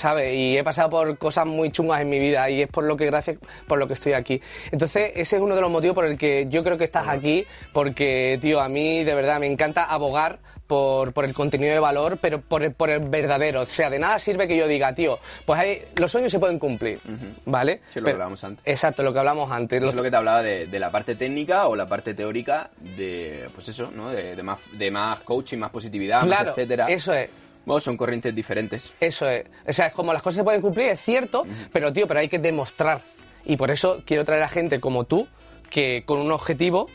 ¿Sabes? 0.00 0.34
Y 0.34 0.56
he 0.56 0.64
pasado 0.64 0.88
por 0.88 1.18
cosas 1.18 1.44
muy 1.44 1.70
chungas 1.70 2.00
en 2.00 2.08
mi 2.08 2.18
vida 2.18 2.48
y 2.48 2.62
es 2.62 2.68
por 2.68 2.84
lo 2.84 2.96
que, 2.96 3.04
gracias, 3.04 3.36
por 3.66 3.78
lo 3.78 3.86
que 3.86 3.92
estoy 3.92 4.14
aquí. 4.14 4.40
Entonces, 4.72 5.12
ese 5.14 5.36
es 5.36 5.42
uno 5.42 5.54
de 5.54 5.60
los 5.60 5.70
motivos 5.70 5.94
por 5.94 6.06
el 6.06 6.16
que 6.16 6.46
yo 6.48 6.64
creo 6.64 6.78
que 6.78 6.84
estás 6.84 7.06
aquí, 7.06 7.44
porque, 7.74 8.38
tío, 8.40 8.60
a 8.62 8.68
mí 8.70 9.04
de 9.04 9.14
verdad 9.14 9.38
me 9.38 9.46
encanta 9.46 9.84
abogar 9.84 10.38
por, 10.66 11.12
por 11.12 11.26
el 11.26 11.34
contenido 11.34 11.72
de 11.74 11.80
valor, 11.80 12.16
pero 12.18 12.40
por 12.40 12.62
el, 12.62 12.72
por 12.72 12.88
el 12.88 13.00
verdadero. 13.00 13.60
O 13.62 13.66
sea, 13.66 13.90
de 13.90 13.98
nada 13.98 14.18
sirve 14.18 14.48
que 14.48 14.56
yo 14.56 14.66
diga, 14.68 14.94
tío, 14.94 15.18
pues 15.44 15.60
hay- 15.60 15.82
los 15.96 16.10
sueños 16.10 16.32
se 16.32 16.38
pueden 16.38 16.58
cumplir, 16.58 16.98
¿vale? 17.44 17.80
Sí, 17.90 18.00
lo 18.00 18.04
que 18.04 18.04
Pero- 18.04 18.10
hablábamos 18.14 18.42
antes. 18.44 18.62
Exacto, 18.66 19.02
lo 19.02 19.12
que 19.12 19.18
hablamos 19.18 19.50
antes. 19.52 19.80
Los- 19.82 19.90
es 19.90 19.96
lo 19.96 20.02
que 20.02 20.10
te 20.10 20.16
hablaba 20.16 20.42
de, 20.42 20.66
de 20.66 20.78
la 20.78 20.90
parte 20.90 21.14
técnica 21.14 21.66
o 21.68 21.76
la 21.76 21.86
parte 21.86 22.14
teórica 22.14 22.70
de, 22.96 23.48
pues 23.54 23.68
eso, 23.68 23.90
¿no? 23.94 24.08
De, 24.10 24.34
de 24.34 24.42
más, 24.42 24.60
de 24.72 24.90
más 24.90 25.20
coaching, 25.20 25.58
más 25.58 25.70
positividad, 25.70 26.20
más 26.20 26.26
claro, 26.28 26.50
etcétera. 26.52 26.86
eso 26.88 27.12
es. 27.12 27.28
Bueno, 27.66 27.80
son 27.80 27.96
corrientes 27.96 28.34
diferentes. 28.34 28.92
Eso 29.00 29.28
es. 29.28 29.44
O 29.66 29.72
sea, 29.72 29.86
es 29.88 29.92
como 29.92 30.12
las 30.12 30.22
cosas 30.22 30.38
se 30.38 30.44
pueden 30.44 30.60
cumplir, 30.62 30.88
es 30.88 31.00
cierto, 31.00 31.46
pero 31.72 31.92
tío, 31.92 32.06
pero 32.06 32.20
hay 32.20 32.28
que 32.28 32.38
demostrar. 32.38 33.00
Y 33.44 33.56
por 33.56 33.70
eso 33.70 34.02
quiero 34.04 34.24
traer 34.24 34.42
a 34.42 34.48
gente 34.48 34.80
como 34.80 35.04
tú, 35.04 35.26
que 35.70 36.02
con 36.06 36.18
un 36.20 36.32
objetivo, 36.32 36.88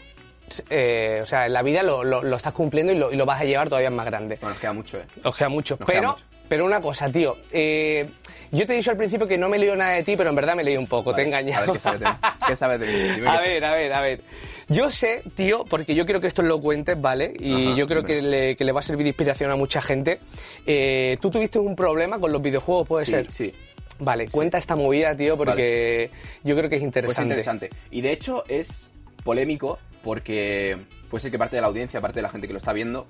eh, 0.69 1.19
o 1.23 1.25
sea, 1.25 1.45
en 1.47 1.53
la 1.53 1.61
vida 1.63 1.81
lo, 1.83 2.03
lo- 2.03 2.21
lo 2.23 2.35
estás 2.35 2.53
cumpliendo 2.53 2.91
y 2.93 2.97
lo, 2.97 3.11
y 3.11 3.15
lo 3.15 3.25
vas 3.25 3.41
a 3.41 3.45
llevar 3.45 3.67
todavía 3.69 3.89
más 3.89 4.05
grande. 4.05 4.37
Bueno, 4.41 4.49
nos 4.53 4.59
queda 4.59 4.73
mucho, 4.73 4.97
¿eh? 4.99 5.05
Os 5.23 5.35
queda 5.35 5.49
mucho. 5.49 5.77
Nos 5.79 5.87
queda 5.87 5.99
pero, 5.99 6.11
mucho. 6.11 6.25
pero 6.49 6.65
una 6.65 6.81
cosa, 6.81 7.09
tío. 7.11 7.37
eh, 7.51 8.07
yo 8.51 8.65
te 8.65 8.73
he 8.73 8.75
dicho 8.77 8.91
al 8.91 8.97
principio 8.97 9.27
que 9.27 9.37
no 9.37 9.49
me 9.49 9.57
leo 9.57 9.75
nada 9.75 9.91
de 9.93 10.03
ti, 10.03 10.15
pero 10.15 10.29
en 10.29 10.35
verdad 10.35 10.55
me 10.55 10.63
leí 10.63 10.77
un 10.77 10.87
poco, 10.87 11.13
te 11.13 11.21
he 11.21 11.25
Vale, 11.29 11.39
engañado. 11.39 11.63
A 11.63 11.65
ver, 11.67 11.73
¿qué 11.73 11.79
sabes 11.79 11.99
de? 11.99 12.07
¿Qué 12.47 12.55
sabes 12.55 12.79
de 12.79 12.87
mí? 12.87 12.93
Dime 13.15 13.29
A 13.29 13.41
ver, 13.41 13.65
a 13.65 13.73
ver, 13.73 13.93
a 13.93 14.01
ver. 14.01 14.21
Yo 14.69 14.89
sé, 14.89 15.21
tío, 15.35 15.65
porque 15.65 15.93
yo 15.95 16.05
creo 16.05 16.19
que 16.21 16.27
esto 16.27 16.41
lo 16.41 16.59
cuentes, 16.61 16.99
¿vale? 16.99 17.33
Y 17.39 17.67
Ajá, 17.67 17.75
yo 17.77 17.87
creo 17.87 18.03
que 18.03 18.21
le, 18.21 18.55
que 18.55 18.63
le 18.65 18.71
va 18.71 18.79
a 18.79 18.83
servir 18.83 19.03
de 19.03 19.09
inspiración 19.09 19.51
a 19.51 19.55
mucha 19.55 19.81
gente. 19.81 20.19
Eh, 20.65 21.17
Tú 21.21 21.29
tuviste 21.29 21.59
un 21.59 21.75
problema 21.75 22.19
con 22.19 22.31
los 22.31 22.41
videojuegos, 22.41 22.87
¿puede 22.87 23.05
sabes. 23.05 23.27
ser? 23.27 23.31
Sí, 23.33 23.51
sí. 23.51 23.55
Vale, 23.99 24.27
cuenta 24.27 24.57
esta 24.57 24.75
movida, 24.75 25.15
tío, 25.15 25.37
porque 25.37 26.09
yo 26.43 26.55
creo 26.57 26.69
que 26.69 26.75
es 26.75 26.81
Pues 26.81 26.87
interesante. 26.87 27.23
interesante. 27.23 27.69
Y 27.91 28.01
de 28.01 28.11
hecho 28.11 28.43
es 28.49 28.87
polémico 29.23 29.79
porque 30.03 30.77
puede 31.09 31.21
ser 31.21 31.31
que 31.31 31.39
parte 31.39 31.55
de 31.55 31.61
la 31.61 31.67
audiencia, 31.67 32.01
parte 32.01 32.17
de 32.17 32.23
la 32.23 32.29
gente 32.29 32.45
que 32.47 32.53
lo 32.53 32.57
está 32.57 32.73
viendo, 32.73 33.07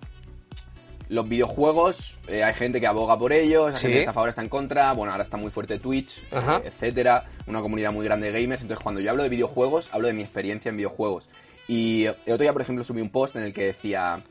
los 1.09 1.27
videojuegos, 1.29 2.19
eh, 2.27 2.43
hay 2.43 2.53
gente 2.53 2.79
que 2.79 2.87
aboga 2.87 3.17
por 3.17 3.31
ellos, 3.33 3.69
hay 3.69 3.75
Sí. 3.75 3.81
gente 3.81 3.93
que 3.93 3.99
está 3.99 4.11
a 4.11 4.13
favor, 4.13 4.29
está 4.29 4.41
en 4.41 4.49
contra, 4.49 4.91
bueno, 4.93 5.11
ahora 5.11 5.23
está 5.23 5.37
muy 5.37 5.51
fuerte 5.51 5.79
Twitch, 5.79 6.19
eh, 6.31 6.61
etcétera, 6.65 7.25
una 7.47 7.61
comunidad 7.61 7.91
muy 7.91 8.05
grande 8.05 8.31
de 8.31 8.41
gamers, 8.41 8.61
entonces 8.61 8.81
cuando 8.83 9.01
yo 9.01 9.11
hablo 9.11 9.23
de 9.23 9.29
videojuegos, 9.29 9.89
hablo 9.91 10.07
de 10.07 10.13
mi 10.13 10.23
experiencia 10.23 10.69
en 10.69 10.77
videojuegos. 10.77 11.29
Y 11.67 12.03
el 12.05 12.11
otro 12.33 12.37
día, 12.37 12.53
por 12.53 12.61
ejemplo, 12.61 12.83
subí 12.83 13.01
un 13.01 13.09
post 13.09 13.35
en 13.35 13.43
el 13.43 13.53
que 13.53 13.65
decía, 13.65 14.21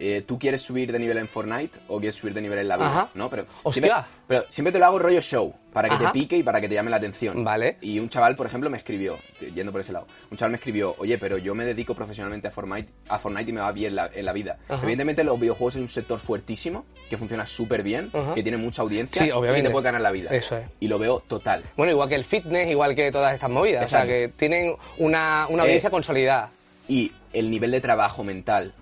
eh, 0.00 0.22
tú 0.26 0.38
quieres 0.38 0.62
subir 0.62 0.92
de 0.92 0.98
nivel 1.00 1.18
en 1.18 1.26
Fortnite 1.26 1.80
o 1.88 1.98
quieres 1.98 2.14
subir 2.14 2.32
de 2.32 2.40
nivel 2.40 2.60
en 2.60 2.68
la 2.68 2.76
vida, 2.76 2.86
Ajá. 2.86 3.08
¿no? 3.14 3.28
Pero 3.28 3.46
Hostia. 3.64 3.82
Siempre, 3.82 4.04
pero 4.28 4.44
siempre 4.48 4.72
te 4.72 4.78
lo 4.78 4.86
hago 4.86 4.98
rollo 5.00 5.20
show, 5.20 5.52
para 5.72 5.88
que 5.88 5.94
Ajá. 5.96 6.12
te 6.12 6.18
pique 6.20 6.36
y 6.36 6.42
para 6.44 6.60
que 6.60 6.68
te 6.68 6.74
llame 6.74 6.90
la 6.90 6.98
atención. 6.98 7.42
Vale. 7.42 7.78
Y 7.80 7.98
un 7.98 8.08
chaval, 8.08 8.36
por 8.36 8.46
ejemplo, 8.46 8.70
me 8.70 8.76
escribió, 8.76 9.18
yendo 9.54 9.72
por 9.72 9.80
ese 9.80 9.92
lado, 9.92 10.06
un 10.30 10.36
chaval 10.36 10.52
me 10.52 10.56
escribió, 10.58 10.94
oye, 10.98 11.18
pero 11.18 11.36
yo 11.38 11.54
me 11.54 11.64
dedico 11.64 11.94
profesionalmente 11.94 12.46
a 12.46 12.50
Fortnite, 12.52 12.88
a 13.08 13.18
Fortnite 13.18 13.50
y 13.50 13.52
me 13.54 13.60
va 13.60 13.72
bien 13.72 13.96
la- 13.96 14.08
en 14.14 14.24
la 14.24 14.32
vida. 14.32 14.58
Ajá. 14.68 14.82
Evidentemente 14.82 15.24
los 15.24 15.38
videojuegos 15.40 15.74
es 15.76 15.82
un 15.82 15.88
sector 15.88 16.18
fuertísimo, 16.20 16.84
que 17.10 17.16
funciona 17.16 17.44
súper 17.46 17.82
bien, 17.82 18.12
que 18.34 18.42
tiene 18.42 18.58
mucha 18.58 18.82
audiencia 18.82 19.22
Sí, 19.22 19.28
y 19.28 19.32
obviamente. 19.32 19.62
que 19.62 19.68
te 19.68 19.72
puede 19.72 19.84
ganar 19.84 20.00
la 20.00 20.12
vida. 20.12 20.30
Eso 20.30 20.56
es. 20.58 20.66
Y 20.78 20.86
lo 20.88 20.98
veo 20.98 21.24
total. 21.26 21.64
Bueno, 21.76 21.90
igual 21.92 22.08
que 22.08 22.14
el 22.14 22.24
fitness, 22.24 22.68
igual 22.70 22.94
que 22.94 23.10
todas 23.10 23.34
estas 23.34 23.50
movidas. 23.50 23.84
O 23.84 23.88
sea, 23.88 24.06
que 24.06 24.30
tienen 24.36 24.76
una, 24.98 25.46
una 25.48 25.62
Eh, 25.62 25.66
audiencia 25.66 25.90
consolidada. 25.90 26.50
Y 26.86 27.12
el 27.32 27.50
nivel 27.50 27.70
de 27.72 27.80
trabajo 27.80 28.22
mental 28.24 28.72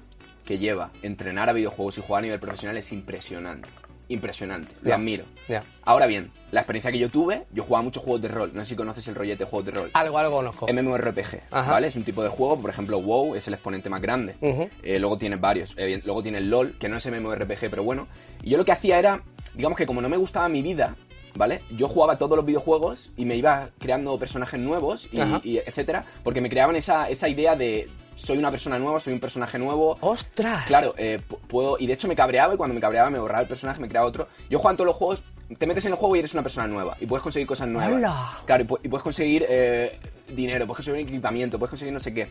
que 0.46 0.58
lleva 0.58 0.90
entrenar 1.02 1.50
a 1.50 1.52
videojuegos 1.52 1.98
y 1.98 2.00
jugar 2.00 2.20
a 2.20 2.22
nivel 2.22 2.40
profesional 2.40 2.76
es 2.78 2.92
impresionante. 2.92 3.68
Impresionante. 4.08 4.72
Lo 4.82 4.94
admiro. 4.94 5.24
Ya. 5.48 5.64
Ahora 5.82 6.06
bien, 6.06 6.30
la 6.52 6.60
experiencia 6.60 6.92
que 6.92 6.98
yo 7.00 7.10
tuve, 7.10 7.42
yo 7.52 7.64
jugaba 7.64 7.82
muchos 7.82 8.04
juegos 8.04 8.22
de 8.22 8.28
rol. 8.28 8.52
No 8.54 8.60
sé 8.60 8.70
si 8.70 8.76
conoces 8.76 9.08
el 9.08 9.16
rollete 9.16 9.42
de 9.42 9.50
juegos 9.50 9.66
de 9.66 9.72
rol. 9.72 9.90
Algo, 9.94 10.16
algo 10.18 10.36
conozco. 10.36 10.66
MMORPG, 10.72 11.40
Ajá. 11.50 11.72
¿vale? 11.72 11.88
Es 11.88 11.96
un 11.96 12.04
tipo 12.04 12.22
de 12.22 12.28
juego, 12.28 12.60
por 12.60 12.70
ejemplo, 12.70 13.00
WoW 13.00 13.34
es 13.34 13.48
el 13.48 13.54
exponente 13.54 13.90
más 13.90 14.00
grande. 14.00 14.36
Eh, 14.84 15.00
luego 15.00 15.18
tiene 15.18 15.34
varios. 15.34 15.74
Eh, 15.76 16.00
luego 16.04 16.22
tiene 16.22 16.38
el 16.38 16.48
LOL, 16.48 16.78
que 16.78 16.88
no 16.88 16.96
es 16.96 17.10
MMORPG, 17.10 17.68
pero 17.68 17.82
bueno. 17.82 18.06
Y 18.44 18.50
yo 18.50 18.58
lo 18.58 18.64
que 18.64 18.70
hacía 18.70 19.00
era, 19.00 19.22
digamos 19.54 19.76
que 19.76 19.86
como 19.86 20.00
no 20.00 20.08
me 20.08 20.16
gustaba 20.16 20.48
mi 20.48 20.62
vida, 20.62 20.94
¿vale? 21.34 21.62
Yo 21.76 21.88
jugaba 21.88 22.16
todos 22.16 22.36
los 22.36 22.46
videojuegos 22.46 23.10
y 23.16 23.24
me 23.24 23.34
iba 23.34 23.70
creando 23.80 24.16
personajes 24.20 24.60
nuevos 24.60 25.08
y, 25.10 25.18
y 25.42 25.58
etcétera, 25.58 26.04
porque 26.22 26.40
me 26.40 26.48
creaban 26.48 26.76
esa, 26.76 27.10
esa 27.10 27.28
idea 27.28 27.56
de 27.56 27.88
soy 28.16 28.38
una 28.38 28.50
persona 28.50 28.78
nueva, 28.78 28.98
soy 28.98 29.12
un 29.12 29.20
personaje 29.20 29.58
nuevo. 29.58 29.96
¡Ostras! 30.00 30.66
Claro, 30.66 30.92
eh, 30.98 31.20
pu- 31.28 31.38
puedo. 31.46 31.76
Y 31.78 31.86
de 31.86 31.92
hecho 31.92 32.08
me 32.08 32.16
cabreaba 32.16 32.54
y 32.54 32.56
cuando 32.56 32.74
me 32.74 32.80
cabreaba 32.80 33.08
me 33.10 33.18
borraba 33.20 33.42
el 33.42 33.48
personaje, 33.48 33.80
me 33.80 33.88
creaba 33.88 34.06
otro. 34.08 34.26
Yo 34.50 34.58
juego 34.58 34.70
en 34.72 34.76
todos 34.78 34.86
los 34.88 34.96
juegos, 34.96 35.22
te 35.58 35.66
metes 35.66 35.84
en 35.84 35.92
el 35.92 35.96
juego 35.98 36.16
y 36.16 36.18
eres 36.18 36.32
una 36.34 36.42
persona 36.42 36.66
nueva. 36.66 36.96
Y 37.00 37.06
puedes 37.06 37.22
conseguir 37.22 37.46
cosas 37.46 37.68
nuevas. 37.68 37.92
¡Hala! 37.94 38.38
Claro, 38.46 38.64
y, 38.64 38.66
pu- 38.66 38.80
y 38.82 38.88
puedes 38.88 39.04
conseguir 39.04 39.46
eh, 39.48 40.00
dinero, 40.28 40.66
puedes 40.66 40.84
conseguir 40.84 41.06
equipamiento, 41.08 41.58
puedes 41.58 41.70
conseguir 41.70 41.92
no 41.94 42.00
sé 42.00 42.12
qué. 42.12 42.28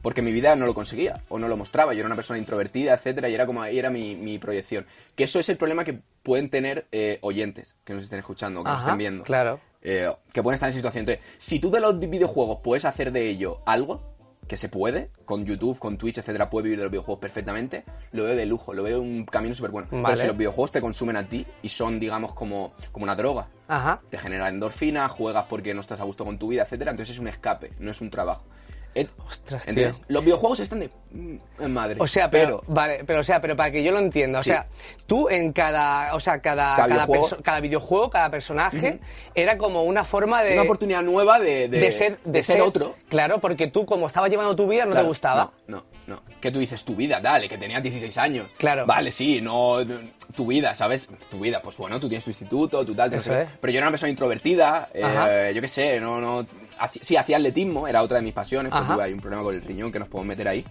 Porque 0.00 0.20
mi 0.20 0.32
vida 0.32 0.54
no 0.54 0.66
lo 0.66 0.74
conseguía, 0.74 1.22
o 1.30 1.38
no 1.38 1.48
lo 1.48 1.56
mostraba. 1.56 1.94
Yo 1.94 2.00
era 2.00 2.06
una 2.06 2.14
persona 2.16 2.38
introvertida, 2.38 2.92
etcétera, 2.92 3.28
y 3.30 3.34
era 3.34 3.46
como 3.46 3.62
ahí 3.62 3.78
era 3.78 3.88
mi, 3.88 4.14
mi 4.14 4.38
proyección. 4.38 4.84
Que 5.16 5.24
eso 5.24 5.40
es 5.40 5.48
el 5.48 5.56
problema 5.56 5.82
que 5.82 5.98
pueden 6.22 6.50
tener 6.50 6.86
eh, 6.92 7.18
oyentes 7.22 7.76
que 7.84 7.94
nos 7.94 8.04
estén 8.04 8.18
escuchando, 8.18 8.62
que 8.62 8.68
nos 8.70 8.80
estén 8.80 8.98
viendo. 8.98 9.24
Claro. 9.24 9.60
Eh, 9.80 10.10
que 10.32 10.42
pueden 10.42 10.54
estar 10.54 10.68
en 10.68 10.74
situación. 10.74 11.08
Entonces, 11.08 11.24
si 11.38 11.58
tú 11.58 11.70
de 11.70 11.80
los 11.80 11.98
videojuegos 11.98 12.58
puedes 12.62 12.84
hacer 12.84 13.12
de 13.12 13.28
ello 13.30 13.60
algo, 13.64 14.13
que 14.46 14.56
se 14.56 14.68
puede, 14.68 15.10
con 15.24 15.44
YouTube, 15.44 15.78
con 15.78 15.98
Twitch, 15.98 16.18
etcétera, 16.18 16.50
puedes 16.50 16.64
vivir 16.64 16.78
de 16.78 16.84
los 16.84 16.90
videojuegos 16.90 17.20
perfectamente, 17.20 17.84
lo 18.12 18.24
veo 18.24 18.36
de 18.36 18.46
lujo, 18.46 18.72
lo 18.72 18.82
veo 18.82 19.00
un 19.00 19.24
camino 19.24 19.54
súper 19.54 19.70
bueno. 19.70 19.88
Vale. 19.90 20.04
Pero 20.04 20.16
si 20.16 20.26
los 20.26 20.36
videojuegos 20.36 20.72
te 20.72 20.80
consumen 20.80 21.16
a 21.16 21.28
ti 21.28 21.46
y 21.62 21.68
son, 21.68 21.98
digamos, 22.00 22.34
como, 22.34 22.74
como 22.92 23.04
una 23.04 23.16
droga, 23.16 23.48
Ajá. 23.68 24.00
te 24.10 24.18
genera 24.18 24.48
endorfina, 24.48 25.08
juegas 25.08 25.46
porque 25.48 25.74
no 25.74 25.80
estás 25.80 26.00
a 26.00 26.04
gusto 26.04 26.24
con 26.24 26.38
tu 26.38 26.48
vida, 26.48 26.62
etcétera, 26.62 26.90
entonces 26.90 27.14
es 27.14 27.20
un 27.20 27.28
escape, 27.28 27.70
no 27.78 27.90
es 27.90 28.00
un 28.00 28.10
trabajo. 28.10 28.44
Ostras, 29.26 29.66
tío. 29.66 29.90
Los 30.08 30.24
videojuegos 30.24 30.60
están 30.60 30.80
de 30.80 30.90
mm, 31.10 31.36
en 31.60 31.72
madre. 31.72 31.96
O 31.98 32.06
sea, 32.06 32.30
pero, 32.30 32.62
vale, 32.68 33.02
pero 33.04 33.20
o 33.20 33.22
sea, 33.22 33.40
pero 33.40 33.56
para 33.56 33.70
que 33.70 33.82
yo 33.82 33.90
lo 33.90 33.98
entienda, 33.98 34.38
o 34.38 34.42
sea, 34.42 34.66
tú 35.06 35.28
en 35.28 35.52
cada, 35.52 36.14
o 36.14 36.20
sea, 36.20 36.40
cada, 36.40 36.76
Cada 36.76 36.88
cada, 36.88 37.06
videojuego. 37.06 37.42
cada 37.42 37.60
videojuego, 37.60 38.10
cada 38.10 38.30
personaje 38.30 39.00
era 39.34 39.58
como 39.58 39.82
una 39.82 40.04
forma 40.04 40.42
de 40.42 40.52
una 40.52 40.62
oportunidad 40.62 41.02
nueva 41.02 41.40
de, 41.40 41.68
de, 41.68 41.80
de 41.80 41.90
ser 41.90 42.18
de, 42.24 42.42
ser, 42.42 42.60
otro. 42.60 42.94
Claro, 43.08 43.40
porque 43.40 43.66
tú 43.68 43.84
como 43.84 44.06
estabas 44.06 44.30
llevando 44.30 44.54
tu 44.54 44.68
vida 44.68 44.84
no 44.86 44.94
te 44.94 45.02
gustaba. 45.02 45.52
No, 45.66 45.78
no, 46.06 46.16
no. 46.16 46.22
Que 46.40 46.50
tú 46.50 46.58
dices 46.58 46.84
tu 46.84 46.94
vida, 46.94 47.20
dale, 47.20 47.48
que 47.48 47.58
tenías 47.58 47.82
16 47.82 48.16
años. 48.18 48.46
Claro. 48.58 48.86
Vale, 48.86 49.10
sí, 49.10 49.40
no. 49.40 49.78
Tu 50.36 50.46
vida, 50.46 50.74
¿sabes? 50.74 51.08
Tu 51.30 51.38
vida, 51.38 51.60
pues 51.62 51.76
bueno, 51.76 51.98
tú 51.98 52.08
tienes 52.08 52.24
tu 52.24 52.30
instituto, 52.30 52.84
tu 52.84 52.94
tal, 52.94 53.10
no 53.10 53.16
Eso 53.16 53.30
sé 53.30 53.36
qué. 53.38 53.42
es. 53.42 53.48
Pero 53.60 53.72
yo 53.72 53.78
era 53.78 53.86
una 53.86 53.92
persona 53.92 54.10
introvertida, 54.10 54.88
eh, 54.92 55.52
yo 55.54 55.60
qué 55.60 55.68
sé, 55.68 56.00
no, 56.00 56.20
no. 56.20 56.46
Sí, 57.00 57.16
hacía 57.16 57.36
atletismo, 57.36 57.86
era 57.88 58.02
otra 58.02 58.16
de 58.18 58.22
mis 58.22 58.34
pasiones, 58.34 58.70
porque 58.72 58.92
Ajá. 58.92 59.02
ahí 59.04 59.12
un 59.12 59.20
problema 59.20 59.42
con 59.42 59.54
el 59.54 59.62
riñón 59.62 59.90
que 59.92 59.98
nos 59.98 60.08
podemos 60.08 60.28
meter 60.28 60.48
ahí. 60.48 60.64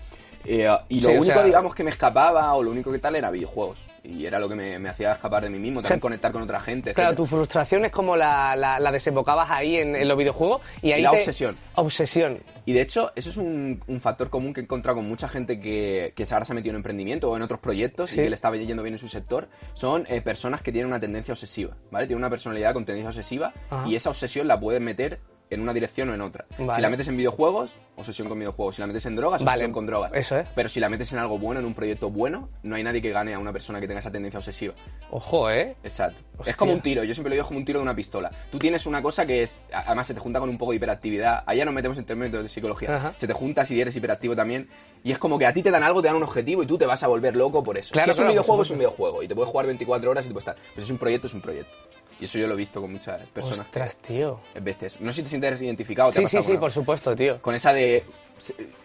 Eh, 0.45 0.67
y 0.89 0.99
lo 0.99 1.07
Sí, 1.07 1.15
o 1.15 1.19
único, 1.21 1.35
sea- 1.35 1.43
digamos, 1.45 1.73
que 1.73 1.85
me 1.85 1.89
escapaba, 1.89 2.53
o 2.53 2.61
lo 2.63 2.69
único 2.71 2.91
que 2.91 2.99
tal, 2.99 3.15
era 3.15 3.31
videojuegos. 3.31 3.79
Y 4.03 4.25
era 4.25 4.39
lo 4.39 4.49
que 4.49 4.55
me, 4.55 4.77
me 4.77 4.89
hacía 4.89 5.13
escapar 5.13 5.41
de 5.43 5.49
mí 5.49 5.57
mismo, 5.57 5.81
también 5.81 5.99
sea, 5.99 6.01
conectar 6.01 6.33
con 6.33 6.41
otra 6.41 6.59
gente. 6.59 6.93
Claro, 6.93 7.11
etcétera. 7.11 7.15
tu 7.15 7.25
frustración 7.33 7.85
es 7.85 7.93
como 7.93 8.17
la, 8.17 8.53
la, 8.57 8.77
la 8.77 8.91
desembocabas 8.91 9.49
ahí 9.49 9.77
en, 9.77 9.95
en 9.95 10.05
los 10.05 10.17
videojuegos 10.17 10.61
y 10.81 10.91
ahí 10.91 11.01
la 11.01 11.11
te- 11.11 11.19
obsesión. 11.19 11.55
Obsesión. 11.75 12.39
Y 12.65 12.73
de 12.73 12.81
hecho, 12.81 13.13
eso 13.15 13.29
es 13.29 13.37
un, 13.37 13.81
un 13.87 14.01
factor 14.01 14.29
común 14.29 14.53
que 14.53 14.59
he 14.59 14.63
encontrado 14.63 14.97
con 14.97 15.07
mucha 15.07 15.29
gente 15.29 15.61
que, 15.61 16.11
que 16.13 16.25
ahora 16.29 16.43
se 16.43 16.51
ha 16.51 16.55
metido 16.55 16.71
en 16.71 16.75
emprendimiento 16.77 17.31
o 17.31 17.37
en 17.37 17.41
otros 17.41 17.61
proyectos 17.61 18.09
Sí. 18.09 18.19
y 18.19 18.23
que 18.25 18.29
le 18.29 18.35
está 18.35 18.51
yendo 18.53 18.83
bien 18.83 18.95
en 18.95 18.99
su 18.99 19.07
sector. 19.07 19.47
Son 19.73 20.05
eh, 20.09 20.19
personas 20.19 20.61
que 20.61 20.73
tienen 20.73 20.87
una 20.89 20.99
tendencia 20.99 21.31
obsesiva, 21.31 21.77
¿vale? 21.89 22.05
Tienen 22.05 22.21
una 22.21 22.29
personalidad 22.29 22.73
con 22.73 22.83
tendencia 22.83 23.07
obsesiva 23.11 23.53
Ajá. 23.69 23.87
y 23.87 23.95
esa 23.95 24.09
obsesión 24.09 24.45
la 24.49 24.59
pueden 24.59 24.83
meter 24.83 25.21
en 25.49 25.61
una 25.61 25.73
dirección 25.73 26.09
o 26.09 26.13
en 26.13 26.21
otra. 26.21 26.45
Vale. 26.57 26.73
Si 26.73 26.81
la 26.81 26.89
metes 26.89 27.07
en 27.07 27.17
videojuegos, 27.17 27.71
obsesión 27.95 28.27
con 28.27 28.39
videojuegos. 28.39 28.75
Si 28.75 28.81
la 28.81 28.87
metes 28.87 29.05
en 29.05 29.15
drogas, 29.15 29.43
Vale, 29.43 29.57
obsesión 29.57 29.71
con 29.71 29.85
drogas. 29.85 30.11
eso 30.13 30.37
es. 30.37 30.49
Pero 30.55 30.67
si 30.69 30.79
la 30.79 30.89
metes 30.89 31.13
en 31.13 31.19
algo 31.19 31.37
bueno, 31.37 31.59
en 31.59 31.65
un 31.65 31.73
proyecto 31.73 32.09
bueno, 32.09 32.49
no 32.63 32.75
hay 32.75 32.83
nadie 32.83 33.01
que 33.01 33.11
gane 33.11 33.33
a 33.33 33.39
una 33.39 33.53
persona 33.53 33.79
que 33.79 33.87
tenga 33.87 33.99
esa 33.99 34.11
tendencia 34.11 34.39
obsesiva. 34.39 34.73
Ojo, 35.11 35.49
¿eh? 35.51 35.75
Exacto. 35.83 36.19
Hostia. 36.37 36.51
Es 36.51 36.57
como 36.57 36.73
un 36.73 36.81
tiro, 36.81 37.03
yo 37.03 37.13
siempre 37.13 37.29
lo 37.29 37.35
digo 37.35 37.47
como 37.47 37.59
un 37.59 37.65
tiro 37.65 37.79
de 37.79 37.83
una 37.83 37.95
pistola. 37.95 38.31
Tú 38.51 38.57
tienes 38.57 38.85
una 38.85 39.01
cosa 39.01 39.25
que 39.25 39.43
es, 39.43 39.61
además 39.71 40.07
se 40.07 40.13
te 40.15 40.19
junta 40.19 40.39
con 40.39 40.49
un 40.49 40.57
poco 40.57 40.71
de 40.71 40.77
hiperactividad, 40.77 41.43
allá 41.45 41.65
nos 41.65 41.73
metemos 41.73 41.97
en 41.97 42.05
términos 42.05 42.31
de 42.43 42.49
psicología, 42.49 42.95
Ajá. 42.95 43.13
se 43.17 43.27
te 43.27 43.33
junta 43.33 43.63
si 43.65 43.79
eres 43.79 43.95
hiperactivo 43.95 44.35
también, 44.35 44.67
y 45.03 45.11
es 45.11 45.19
como 45.19 45.37
que 45.37 45.45
a 45.45 45.53
ti 45.53 45.61
te 45.61 45.69
dan 45.69 45.83
algo, 45.83 46.01
te 46.01 46.07
dan 46.07 46.17
un 46.17 46.23
objetivo 46.23 46.63
y 46.63 46.65
tú 46.65 46.77
te 46.77 46.85
vas 46.87 47.03
a 47.03 47.07
volver 47.07 47.35
loco 47.35 47.63
por 47.63 47.77
eso. 47.77 47.91
Claro, 47.93 48.05
si 48.05 48.11
es 48.11 48.17
un 48.17 48.23
claro, 48.23 48.27
por 48.29 48.33
videojuego, 48.33 48.61
es 48.63 48.69
un 48.71 48.77
videojuego, 48.79 49.23
y 49.23 49.27
te 49.27 49.35
puedes 49.35 49.51
jugar 49.51 49.67
24 49.67 50.09
horas 50.09 50.25
y 50.25 50.27
te 50.29 50.33
puedes 50.33 50.47
estar. 50.47 50.63
Pero 50.73 50.75
si 50.77 50.87
es 50.87 50.91
un 50.91 50.97
proyecto, 50.97 51.27
es 51.27 51.33
un 51.35 51.41
proyecto. 51.41 51.77
Y 52.19 52.25
eso 52.25 52.37
yo 52.37 52.47
lo 52.47 52.53
he 52.53 52.57
visto 52.57 52.79
con 52.79 52.91
muchas 52.91 53.21
personas. 53.29 53.59
Ostras, 53.59 53.97
tío. 53.97 54.39
que- 54.53 54.59
bestias. 54.59 55.01
No 55.01 55.11
sé 55.11 55.17
si 55.17 55.23
te 55.23 55.29
sientes 55.29 55.61
identificado. 55.61 56.11
¿te 56.11 56.19
Sí, 56.19 56.27
sí, 56.27 56.43
sí, 56.43 56.57
por 56.57 56.71
supuesto, 56.71 57.15
tío. 57.15 57.41
Con 57.41 57.55
esa 57.55 57.73
de, 57.73 58.03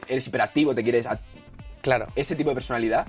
eres 0.08 0.26
hiperactivo, 0.26 0.74
te 0.74 0.82
quieres... 0.82 1.06
Claro. 1.80 2.08
Ese 2.16 2.34
tipo 2.34 2.50
de 2.50 2.54
personalidad, 2.54 3.06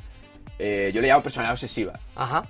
eh, 0.59 0.91
yo 0.93 1.01
le 1.01 1.07
llamo 1.07 1.23
personalidad 1.23 1.53
obsesiva. 1.53 1.99
Ajá. 2.15 2.43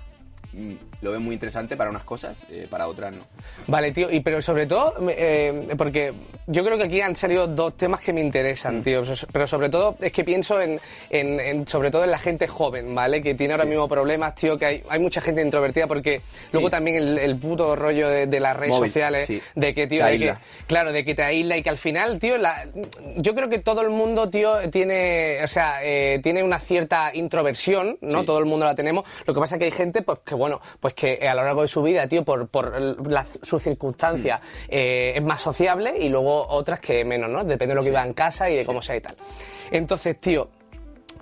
Mm, 0.52 0.72
Lo 1.02 1.12
veo 1.12 1.20
muy 1.20 1.34
interesante 1.34 1.76
para 1.76 1.88
unas 1.90 2.04
cosas, 2.04 2.44
eh, 2.50 2.66
para 2.68 2.86
otras 2.88 3.14
no. 3.14 3.22
Vale, 3.68 3.90
tío, 3.92 4.10
y 4.10 4.20
pero 4.20 4.42
sobre 4.42 4.66
todo, 4.66 4.94
eh, 5.10 5.68
porque 5.78 6.12
yo 6.46 6.62
creo 6.64 6.76
que 6.76 6.84
aquí 6.84 7.00
han 7.00 7.16
salido 7.16 7.46
dos 7.46 7.76
temas 7.76 8.00
que 8.00 8.12
me 8.12 8.20
Mm. 8.22 8.26
interesan, 8.26 8.82
tío, 8.82 9.04
so- 9.04 9.26
pero 9.32 9.46
sobre 9.46 9.70
todo 9.70 9.96
es 10.00 10.12
que 10.12 10.24
pienso 10.24 10.60
en, 10.60 10.78
en- 11.08 11.40
en- 11.40 11.66
sobre 11.66 11.90
todo 11.90 12.04
en 12.04 12.10
la 12.10 12.18
gente 12.18 12.46
joven, 12.48 12.94
¿vale? 12.94 13.22
Que 13.22 13.34
tiene 13.34 13.54
ahora 13.54 13.64
Sí. 13.64 13.70
mismo 13.70 13.88
problemas, 13.88 14.34
tío, 14.34 14.58
que 14.58 14.66
hay, 14.66 14.82
hay 14.88 14.98
mucha 15.00 15.20
gente 15.22 15.40
introvertida 15.40 15.86
porque 15.86 16.20
luego 16.52 16.68
Sí. 16.68 16.70
también 16.72 16.96
el, 16.96 17.18
el 17.18 17.36
puto 17.36 17.74
rollo 17.76 18.08
de, 18.08 18.26
de 18.26 18.40
las 18.40 18.56
redes 18.56 18.70
Móvil, 18.74 18.90
sociales, 18.90 19.26
sí. 19.26 19.40
de 19.54 19.72
que, 19.74 19.86
tío, 19.86 20.04
de 20.04 20.18
que, 20.18 20.34
claro, 20.66 20.92
de 20.92 21.04
que 21.04 21.14
te 21.14 21.22
aísla 21.22 21.56
y 21.56 21.62
que 21.62 21.70
al 21.70 21.78
final, 21.78 22.18
tío, 22.18 22.36
la- 22.36 22.66
yo 23.16 23.34
creo 23.34 23.48
que 23.48 23.60
todo 23.60 23.80
el 23.82 23.90
mundo, 23.90 24.28
tío, 24.28 24.68
tiene, 24.70 25.38
o 25.42 25.48
sea, 25.48 25.80
eh, 25.82 26.18
tiene 26.22 26.42
una 26.42 26.58
cierta 26.58 27.10
introversión, 27.14 27.96
¿no? 28.02 28.24
Todo 28.24 28.38
el 28.38 28.44
mundo 28.44 28.66
la 28.66 28.74
tenemos. 28.74 29.04
Lo 29.26 29.32
que 29.32 29.40
pasa 29.40 29.54
es 29.54 29.58
que 29.60 29.64
hay 29.66 29.70
gente, 29.70 30.02
pues 30.02 30.18
que 30.24 30.34
bueno, 30.40 30.60
pues 30.80 30.94
que 30.94 31.28
a 31.28 31.34
lo 31.36 31.44
largo 31.44 31.62
de 31.62 31.68
su 31.68 31.82
vida, 31.82 32.08
tío, 32.08 32.24
por, 32.24 32.48
por 32.48 33.06
las- 33.08 33.38
sus 33.42 33.62
circunstancias, 33.62 34.40
eh, 34.68 35.12
es 35.14 35.22
más 35.22 35.40
sociable 35.40 35.94
y 35.98 36.08
luego 36.08 36.48
otras 36.48 36.80
que 36.80 37.04
menos, 37.04 37.30
¿no? 37.30 37.44
Depende 37.44 37.72
de 37.72 37.76
lo 37.76 37.82
que 37.84 37.90
viva 37.90 38.04
en 38.04 38.12
casa 38.14 38.50
y 38.50 38.56
de 38.56 38.64
cómo 38.64 38.82
sea 38.82 38.96
y 38.96 39.00
tal. 39.00 39.14
Entonces, 39.70 40.18
tío, 40.20 40.48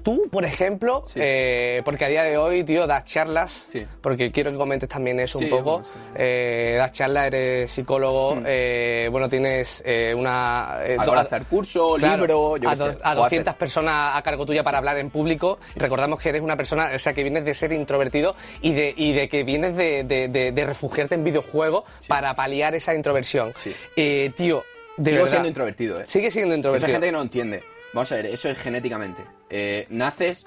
tú, 0.03 0.29
por 0.31 0.45
ejemplo, 0.45 1.03
Sí. 1.07 1.21
eh, 1.23 1.83
porque 1.85 2.05
a 2.05 2.09
día 2.09 2.23
de 2.23 2.37
hoy, 2.39 2.65
tío, 2.65 2.87
das 2.87 3.05
charlas, 3.05 3.51
Sí. 3.73 3.87
porque 4.01 4.31
quiero 4.33 4.51
que 4.51 4.57
comentes 4.57 4.89
también 4.89 5.21
eso 5.21 5.39
Sí, 5.39 5.45
un 5.47 5.51
poco. 5.51 5.79
bueno. 5.81 5.89
Eh, 6.17 6.75
das 6.79 6.93
charlas, 6.93 7.27
eres 7.27 7.71
psicólogo, 7.71 8.39
eh, 8.47 9.09
bueno, 9.11 9.29
tienes 9.29 9.83
una... 10.17 10.79
do- 11.05 11.13
hacer 11.15 11.45
curso, 11.45 11.95
Claro, 11.99 12.17
libro, 12.17 12.57
yo 12.57 12.69
a, 12.69 12.73
qué 12.73 12.77
sé. 12.77 12.85
do- 12.85 12.99
a 13.03 13.13
o 13.13 13.15
200 13.17 13.49
hacer- 13.53 13.59
personas 13.59 14.17
a 14.17 14.23
cargo 14.23 14.47
tuya 14.47 14.63
para 14.63 14.79
hablar 14.79 14.99
en 14.99 15.11
público. 15.11 15.59
Recordamos 15.77 16.21
que 16.21 16.29
eres 16.31 16.43
una 16.43 16.57
persona, 16.57 16.91
o 16.95 16.99
sea, 16.99 17.13
que 17.13 17.23
vienes 17.23 17.45
de 17.45 17.55
ser 17.55 17.73
introvertido 17.73 18.35
y 18.63 18.73
de, 18.73 18.95
y 18.97 19.13
de 19.13 19.29
que 19.29 19.43
vienes 19.45 19.77
de, 19.77 20.05
de- 20.05 20.29
de- 20.29 20.53
de 20.53 20.65
refugiarte 20.65 21.15
en 21.15 21.25
videojuegos 21.25 21.85
para 22.07 22.35
paliar 22.35 22.75
esa 22.75 22.95
introversión. 22.95 23.53
Sí. 23.63 23.75
Eh, 23.97 24.31
tío, 24.37 24.63
de 24.97 25.11
Sigo 25.11 25.17
verdad. 25.23 25.31
siendo 25.31 25.49
introvertido, 25.49 26.01
¿eh? 26.01 26.05
Sigue 26.07 26.31
siendo 26.31 26.55
Esa 26.55 26.57
introvertido. 26.59 26.93
gente 26.93 27.07
que 27.07 27.13
no 27.13 27.23
entiende. 27.23 27.63
Vamos 27.95 28.13
a 28.13 28.17
ver, 28.17 28.27
eso 28.27 28.49
es 28.49 28.59
genéticamente. 28.59 29.23
Eh, 29.51 29.87
naces, 29.91 30.47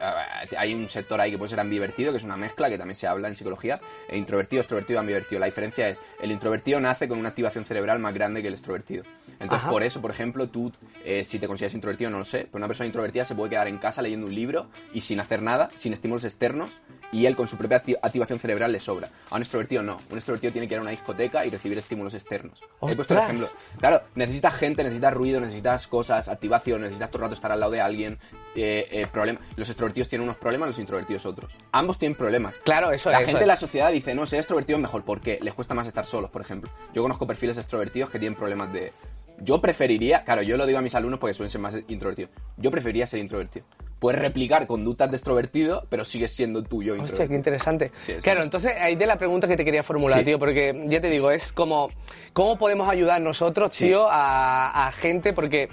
hay 0.58 0.74
un 0.74 0.88
sector 0.88 1.20
ahí 1.20 1.32
que 1.32 1.38
puede 1.38 1.50
ser 1.50 1.60
ambivertido, 1.60 2.12
que 2.12 2.18
es 2.18 2.24
una 2.24 2.38
mezcla, 2.38 2.70
que 2.70 2.78
también 2.78 2.96
se 2.96 3.08
habla 3.08 3.28
en 3.28 3.36
psicología. 3.36 3.80
E 4.08 4.18
introvertido, 4.18 4.62
extrovertido, 4.62 5.00
ambivertido. 5.00 5.40
La 5.40 5.48
diferencia 5.48 5.90
es, 5.90 6.00
el 6.22 6.32
introvertido 6.32 6.80
nace 6.80 7.08
con 7.08 7.18
una 7.18 7.30
activación 7.30 7.66
cerebral 7.66 8.00
más 8.00 8.14
grande 8.14 8.42
que 8.42 8.48
el 8.48 8.54
extrovertido. 8.54 9.04
Entonces, 9.40 9.64
Ajá. 9.64 9.70
por 9.72 9.82
eso, 9.84 10.02
por 10.02 10.12
ejemplo, 10.12 10.48
tú, 10.50 10.72
eh, 11.04 11.24
si 11.24 11.40
te 11.40 11.48
consideras 11.48 11.74
introvertido, 11.74 12.12
no 12.12 12.20
lo 12.20 12.26
sé, 12.26 12.42
pero 12.52 12.58
una 12.58 12.68
persona 12.68 12.86
introvertida 12.86 13.26
se 13.26 13.34
puede 13.34 13.50
quedar 13.50 13.68
en 13.68 13.80
casa 13.80 14.02
leyendo 14.04 14.28
un 14.28 14.36
libro 14.36 14.68
y 14.94 15.02
sin 15.02 15.20
hacer 15.20 15.42
nada, 15.42 15.70
sin 15.76 15.94
estímulos 15.94 16.24
externos, 16.24 16.82
y 17.12 17.26
él 17.26 17.36
con 17.36 17.48
su 17.48 17.58
propia 17.58 17.84
acti- 17.84 17.98
activación 18.02 18.40
cerebral 18.40 18.72
le 18.72 18.80
sobra. 18.80 19.10
A 19.32 19.36
un 19.36 19.42
extrovertido 19.42 19.82
no. 19.82 19.98
Un 20.12 20.18
extrovertido 20.18 20.54
tiene 20.54 20.68
que 20.68 20.76
ir 20.76 20.80
a 20.80 20.82
una 20.84 20.92
discoteca 20.92 21.44
y 21.46 21.50
recibir 21.50 21.78
estímulos 21.78 22.14
externos. 22.14 22.62
He 22.88 22.96
puesto 22.96 23.16
el 23.16 23.22
ejemplo. 23.22 23.48
Claro, 23.80 24.04
necesitas 24.14 24.54
gente, 24.54 24.84
necesitas 24.84 25.14
ruido, 25.14 25.40
necesitas 25.40 25.88
cosas, 25.88 26.30
activación, 26.30 26.82
necesitas 26.82 27.10
todo 27.10 27.18
el 27.18 27.24
rato 27.24 27.34
estar 27.34 27.52
al 27.52 27.60
lado 27.60 27.72
de 27.72 27.82
alguien. 27.82 28.20
Eh, 28.56 28.88
eh, 28.92 29.08
problemas. 29.12 29.44
Los 29.56 29.70
extrovertidos 29.70 30.10
tienen 30.10 30.24
unos 30.24 30.38
problemas, 30.38 30.68
los 30.68 30.80
introvertidos 30.80 31.26
otros. 31.26 31.52
Ambos 31.72 31.98
tienen 31.98 32.18
problemas. 32.18 32.56
Claro, 32.64 32.92
eso 32.92 33.10
La 33.10 33.20
es. 33.20 33.26
gente 33.26 33.38
eso 33.38 33.40
de 33.40 33.48
la 33.48 33.56
sociedad 33.56 33.92
dice, 33.92 34.14
no, 34.14 34.26
ser 34.26 34.40
extrovertido 34.40 34.78
es 34.78 34.82
mejor 34.82 35.04
porque 35.04 35.40
les 35.42 35.54
cuesta 35.54 35.74
más 35.74 35.88
estar 35.88 36.06
solos, 36.06 36.30
por 36.30 36.42
ejemplo. 36.42 36.70
Yo 36.94 37.02
conozco 37.02 37.26
perfiles 37.26 37.58
extrovertidos 37.58 38.10
que 38.10 38.20
tienen 38.20 38.38
problemas 38.38 38.72
de... 38.74 38.92
Yo 39.40 39.60
preferiría, 39.60 40.24
claro, 40.24 40.42
yo 40.42 40.58
lo 40.58 40.66
digo 40.66 40.80
a 40.80 40.82
mis 40.82 40.94
alumnos 40.94 41.20
porque 41.20 41.34
suelen 41.34 41.50
ser 41.50 41.62
más 41.62 41.76
introvertidos. 41.88 42.32
Yo 42.58 42.70
preferiría 42.70 43.08
ser 43.08 43.20
introvertido. 43.20 43.66
Puedes 44.02 44.20
replicar 44.20 44.66
conductas 44.66 45.12
de 45.12 45.18
extrovertido, 45.18 45.86
pero 45.88 46.04
sigues 46.04 46.32
siendo 46.32 46.64
tuyo 46.64 46.96
Hostia, 47.00 47.28
qué 47.28 47.36
interesante. 47.36 47.92
Sí, 48.04 48.14
sí. 48.16 48.22
Claro, 48.24 48.42
entonces 48.42 48.74
ahí 48.82 48.96
de 48.96 49.06
la 49.06 49.16
pregunta 49.18 49.48
que 49.48 49.56
te 49.56 49.64
quería 49.64 49.84
formular, 49.84 50.18
Sí. 50.20 50.26
tío, 50.26 50.40
porque 50.40 50.74
ya 50.88 51.00
te 51.00 51.08
digo, 51.12 51.30
es 51.30 51.54
como, 51.54 51.88
¿cómo 52.34 52.58
podemos 52.58 52.90
ayudar 52.90 53.22
nosotros, 53.22 53.70
tío, 53.78 54.08
a, 54.10 54.88
a 54.88 54.92
gente? 54.92 55.34
Porque 55.34 55.70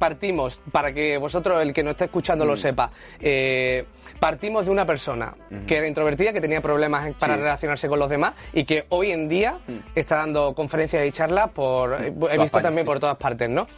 partimos, 0.00 0.60
para 0.72 0.92
que 0.92 1.16
vosotros, 1.16 1.62
el 1.62 1.72
que 1.72 1.84
nos 1.84 1.92
está 1.92 2.06
escuchando, 2.06 2.44
Mm. 2.44 2.48
lo 2.48 2.56
sepa, 2.56 2.90
eh, 3.20 3.84
partimos 4.18 4.66
de 4.66 4.72
una 4.72 4.84
persona 4.84 5.32
que 5.68 5.76
era 5.76 5.86
introvertida, 5.86 6.32
que 6.32 6.40
tenía 6.40 6.60
problemas 6.60 7.14
para. 7.20 7.36
Mm. 7.36 7.40
relacionarse 7.40 7.86
con 7.88 8.00
los 8.00 8.10
demás 8.10 8.34
y 8.52 8.64
que 8.64 8.86
hoy 8.88 9.12
en 9.12 9.28
día 9.28 9.58
está 9.94 10.16
dando 10.16 10.54
conferencias 10.54 11.06
y 11.06 11.12
charlas 11.12 11.50
por, 11.52 11.94
he 12.04 12.38
visto 12.38 12.60
también 12.60 12.84
por 12.84 12.98
todas 12.98 13.16
partes, 13.16 13.48
¿no? 13.48 13.68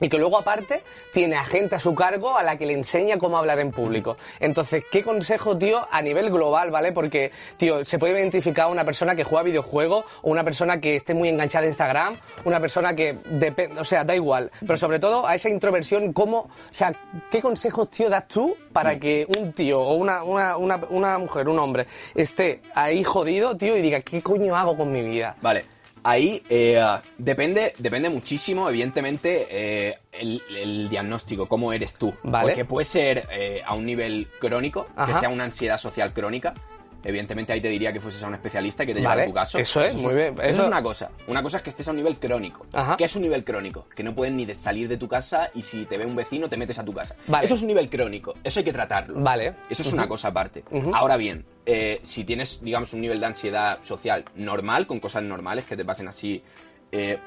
Y 0.00 0.08
que 0.08 0.18
luego 0.18 0.38
aparte 0.38 0.82
tiene 1.12 1.36
a 1.36 1.44
gente 1.44 1.76
a 1.76 1.78
su 1.78 1.94
cargo 1.94 2.36
a 2.36 2.42
la 2.42 2.58
que 2.58 2.66
le 2.66 2.72
enseña 2.72 3.16
cómo 3.16 3.38
hablar 3.38 3.60
en 3.60 3.70
público. 3.70 4.16
Entonces, 4.40 4.84
¿qué 4.90 5.02
consejo, 5.02 5.56
tío, 5.56 5.86
a 5.90 6.02
nivel 6.02 6.30
global, 6.30 6.70
¿vale? 6.70 6.92
Porque, 6.92 7.30
tío, 7.56 7.84
se 7.84 7.98
puede 7.98 8.18
identificar 8.18 8.64
a 8.66 8.68
una 8.68 8.84
persona 8.84 9.14
que 9.14 9.24
juega 9.24 9.44
videojuegos 9.44 10.04
o 10.22 10.30
una 10.30 10.42
persona 10.42 10.80
que 10.80 10.96
esté 10.96 11.14
muy 11.14 11.28
enganchada 11.28 11.64
a 11.64 11.68
Instagram, 11.68 12.16
una 12.44 12.60
persona 12.60 12.94
que 12.94 13.18
depende, 13.24 13.80
o 13.80 13.84
sea, 13.84 14.04
da 14.04 14.14
igual. 14.14 14.50
Pero 14.60 14.76
sobre 14.76 14.98
todo 14.98 15.26
a 15.26 15.34
esa 15.34 15.48
introversión, 15.48 16.12
¿cómo, 16.12 16.38
o 16.38 16.50
sea, 16.72 16.92
qué 17.30 17.40
consejos, 17.40 17.88
tío, 17.90 18.10
das 18.10 18.26
tú 18.26 18.56
para 18.72 18.98
que 18.98 19.26
un 19.38 19.52
tío 19.52 19.80
o 19.80 19.94
una, 19.94 20.24
una, 20.24 20.56
una, 20.56 20.80
una 20.90 21.18
mujer, 21.18 21.48
un 21.48 21.58
hombre, 21.58 21.86
esté 22.14 22.60
ahí 22.74 23.04
jodido, 23.04 23.56
tío, 23.56 23.76
y 23.76 23.82
diga, 23.82 24.00
¿qué 24.00 24.22
coño 24.22 24.56
hago 24.56 24.76
con 24.76 24.90
mi 24.90 25.02
vida? 25.02 25.36
Vale. 25.40 25.73
Ahí 26.04 26.42
eh, 26.50 26.78
depende, 27.16 27.72
depende 27.78 28.10
muchísimo, 28.10 28.68
evidentemente, 28.68 29.46
eh, 29.50 29.98
el, 30.12 30.42
el 30.54 30.88
diagnóstico, 30.90 31.46
cómo 31.46 31.72
eres 31.72 31.94
tú. 31.94 32.14
Vale. 32.22 32.48
Porque 32.48 32.64
puede 32.66 32.84
ser 32.84 33.26
eh, 33.32 33.62
a 33.64 33.74
un 33.74 33.86
nivel 33.86 34.28
crónico, 34.38 34.86
que 35.06 35.14
sea 35.14 35.30
una 35.30 35.44
ansiedad 35.44 35.78
social 35.78 36.12
crónica. 36.12 36.52
Evidentemente 37.04 37.52
ahí 37.52 37.60
te 37.60 37.68
diría 37.68 37.92
que 37.92 38.00
fueses 38.00 38.22
a 38.22 38.28
un 38.28 38.34
especialista 38.34 38.82
y 38.82 38.86
que 38.86 38.94
te 38.94 39.00
llevara 39.00 39.16
Vale, 39.22 39.28
tu 39.28 39.34
caso. 39.34 39.58
eso 39.58 39.80
es, 39.82 39.94
muy 39.94 40.14
bien. 40.14 40.32
Eso, 40.34 40.42
Eso- 40.42 40.62
es 40.62 40.68
una 40.68 40.82
cosa. 40.82 41.10
Una 41.28 41.42
cosa 41.42 41.58
es 41.58 41.62
que 41.62 41.70
estés 41.70 41.86
a 41.86 41.90
un 41.90 41.98
nivel 41.98 42.16
crónico. 42.18 42.66
Ajá. 42.72 42.96
¿Qué 42.96 43.04
es 43.04 43.14
un 43.16 43.22
nivel 43.22 43.44
crónico? 43.44 43.86
Que 43.94 44.02
no 44.02 44.14
puedes 44.14 44.32
ni 44.34 44.52
salir 44.54 44.88
de 44.88 44.96
tu 44.96 45.06
casa 45.08 45.50
y 45.54 45.62
si 45.62 45.84
te 45.84 45.98
ve 45.98 46.06
un 46.06 46.16
vecino 46.16 46.48
te 46.48 46.56
metes 46.56 46.78
a 46.78 46.84
tu 46.84 46.92
casa. 46.94 47.14
Vale. 47.26 47.44
Eso 47.44 47.54
es 47.54 47.60
un 47.62 47.68
nivel 47.68 47.88
crónico. 47.90 48.34
Eso 48.42 48.60
hay 48.60 48.64
que 48.64 48.72
tratarlo. 48.72 49.20
Vale. 49.20 49.54
Eso 49.68 49.82
es 49.82 49.92
una 49.92 50.08
cosa 50.08 50.28
aparte. 50.28 50.64
Ahora 50.92 51.16
bien, 51.16 51.44
eh, 51.66 52.00
si 52.02 52.24
tienes, 52.24 52.60
digamos, 52.62 52.92
un 52.92 53.00
nivel 53.00 53.20
de 53.20 53.26
ansiedad 53.26 53.78
social 53.82 54.24
normal, 54.36 54.86
con 54.86 55.00
cosas 55.00 55.22
normales 55.22 55.64
que 55.66 55.76
te 55.76 55.84
pasen 55.84 56.08
así. 56.08 56.42
eh, 56.92 57.18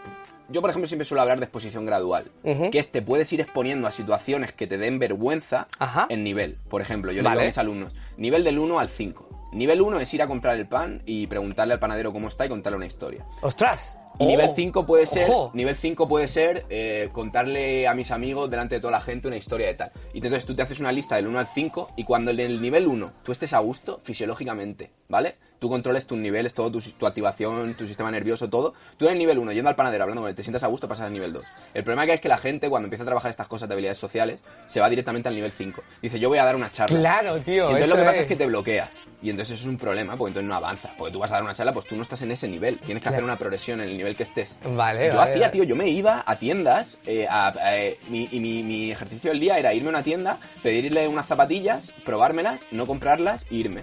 yo, 0.50 0.62
por 0.62 0.70
ejemplo, 0.70 0.88
siempre 0.88 1.04
suelo 1.04 1.22
hablar 1.24 1.40
de 1.40 1.44
exposición 1.44 1.86
gradual. 1.86 2.32
Ujú. 2.44 2.72
Que 2.72 2.80
es 2.80 2.90
te 2.90 3.02
puedes 3.02 3.34
ir 3.34 3.42
exponiendo 3.42 3.86
a 3.86 3.92
situaciones 3.92 4.54
que 4.54 4.66
te 4.66 4.78
den 4.78 4.98
vergüenza 4.98 5.68
Ajá. 5.78 6.06
en 6.08 6.24
nivel. 6.24 6.58
Por 6.70 6.82
ejemplo, 6.82 7.12
yo 7.12 7.18
le 7.18 7.24
Vale. 7.24 7.36
digo 7.42 7.44
a 7.44 7.48
mis 7.48 7.58
alumnos, 7.58 7.94
nivel 8.16 8.46
del 8.46 8.58
1 8.58 8.80
al 8.80 8.88
5. 8.88 9.27
Nivel 9.52 9.82
1 9.82 10.00
es 10.00 10.14
ir 10.14 10.22
a 10.22 10.28
comprar 10.28 10.58
el 10.58 10.68
pan 10.68 11.02
y 11.06 11.28
preguntarle 11.28 11.74
al 11.74 11.80
panadero 11.80 12.12
cómo 12.14 12.28
está 12.28 12.46
y 12.46 12.50
contarle 12.50 12.78
una 12.78 12.86
historia. 12.86 13.26
¡Ostras! 13.42 13.98
Y 14.20 14.24
Oh, 14.24 14.28
nivel 14.30 14.50
5 14.56 14.86
puede 14.88 15.06
ser, 15.06 15.30
ojo. 15.30 15.52
nivel 15.54 15.76
5 15.76 16.08
puede 16.08 16.28
ser 16.28 16.66
eh, 16.72 17.10
contarle 17.14 17.88
a 17.88 17.94
mis 17.94 18.10
amigos 18.10 18.50
delante 18.50 18.74
de 18.76 18.82
toda 18.82 18.92
la 18.92 19.02
gente 19.02 19.28
una 19.28 19.38
historia 19.38 19.68
de 19.68 19.76
tal. 19.76 19.92
Y 20.12 20.18
entonces 20.18 20.44
tú 20.44 20.56
te 20.56 20.64
haces 20.64 20.80
una 20.80 20.92
lista 20.92 21.16
del 21.18 21.28
1 21.28 21.38
al 21.38 21.46
5 21.48 21.92
y 21.96 22.04
cuando 22.04 22.32
en 22.32 22.40
el 22.40 22.60
nivel 22.62 22.88
1 22.88 23.12
tú 23.24 23.32
estés 23.32 23.54
a 23.54 23.60
gusto 23.60 24.00
fisiológicamente, 24.04 24.90
¿vale? 25.08 25.36
Tú 25.60 25.70
controles 25.70 26.06
tus 26.06 26.18
niveles, 26.18 26.54
todo 26.54 26.72
tu, 26.72 26.82
tu 26.82 27.08
activación, 27.08 27.74
tu 27.74 27.88
sistema 27.88 28.12
nervioso, 28.12 28.48
todo. 28.50 28.74
Tú 28.98 29.06
en 29.08 29.14
el 29.14 29.18
nivel 29.18 29.40
1 29.40 29.52
yendo 29.54 29.70
al 29.70 29.76
panadero 29.76 30.04
hablando 30.04 30.22
con 30.22 30.30
él, 30.30 30.36
te 30.36 30.44
sientas 30.44 30.64
a 30.64 30.68
gusto, 30.68 30.88
pasas 30.88 31.08
al 31.08 31.14
nivel 31.14 31.34
2. 31.34 31.44
El 31.74 31.84
problema 31.84 32.06
que 32.06 32.12
hay 32.12 32.16
es 32.16 32.22
que 32.22 32.30
la 32.30 32.38
gente 32.38 32.70
cuando 32.70 32.86
empieza 32.86 33.04
a 33.04 33.08
trabajar 33.08 33.32
estas 33.32 33.48
cosas 33.48 33.68
de 33.68 33.74
habilidades 33.74 33.98
sociales 33.98 34.42
se 34.68 34.80
va 34.80 34.90
directamente 34.90 35.30
al 35.30 35.36
nivel 35.36 35.52
5. 35.52 35.82
Dice, 36.02 36.20
yo 36.20 36.30
voy 36.30 36.38
a 36.38 36.44
dar 36.46 36.56
una 36.56 36.70
charla. 36.70 36.98
Claro, 37.00 37.40
tío. 37.40 37.56
Y 37.70 37.74
entonces 37.74 37.88
eso 37.88 37.96
lo 37.96 38.02
que 38.02 38.06
pasa 38.08 38.22
es 38.22 38.28
que 38.28 38.36
te 38.36 38.46
bloqueas. 38.46 39.04
Y 39.24 39.32
entonces 39.32 39.54
eso 39.56 39.64
es 39.64 39.68
un 39.70 39.78
problema, 39.78 40.16
porque 40.16 40.30
entonces 40.30 40.48
no 40.48 40.56
avanzas. 40.56 40.92
Porque 40.98 41.12
tú 41.12 41.20
vas 41.20 41.32
a 41.32 41.36
dar 41.36 41.44
una 41.44 41.56
charla, 41.56 41.74
pues 41.74 41.88
tú 41.88 41.96
no 41.96 42.04
estás 42.04 42.22
en 42.22 42.32
ese 42.32 42.48
nivel. 42.48 42.78
Tienes 42.78 43.02
que 43.02 43.10
hacer 43.10 43.24
una 43.24 43.36
progresión 43.36 43.82
en 43.82 43.90
el 43.90 43.98
nivel 43.98 44.16
que 44.16 44.24
estés. 44.24 44.56
Vale, 44.64 45.08
Yo 45.08 45.16
vale, 45.18 45.32
hacía, 45.32 45.48
vale. 45.48 45.52
tío, 45.54 45.64
yo 45.64 45.76
me 45.76 45.90
iba 45.90 46.24
a 46.26 46.36
tiendas 46.36 47.00
eh, 47.08 47.26
a- 47.28 47.52
eh, 47.76 47.98
mi- 48.10 48.30
y 48.32 48.40
mi, 48.40 48.62
mi 48.62 48.92
ejercicio 48.92 49.32
del 49.32 49.40
día 49.40 49.58
era 49.58 49.74
irme 49.74 49.88
a 49.88 49.90
una 49.90 50.04
tienda, 50.04 50.38
pedirle 50.62 51.08
unas 51.08 51.26
zapatillas, 51.26 51.92
probármelas, 52.06 52.62
no 52.72 52.86
comprarlas 52.86 53.46
e 53.50 53.56
irme. 53.56 53.82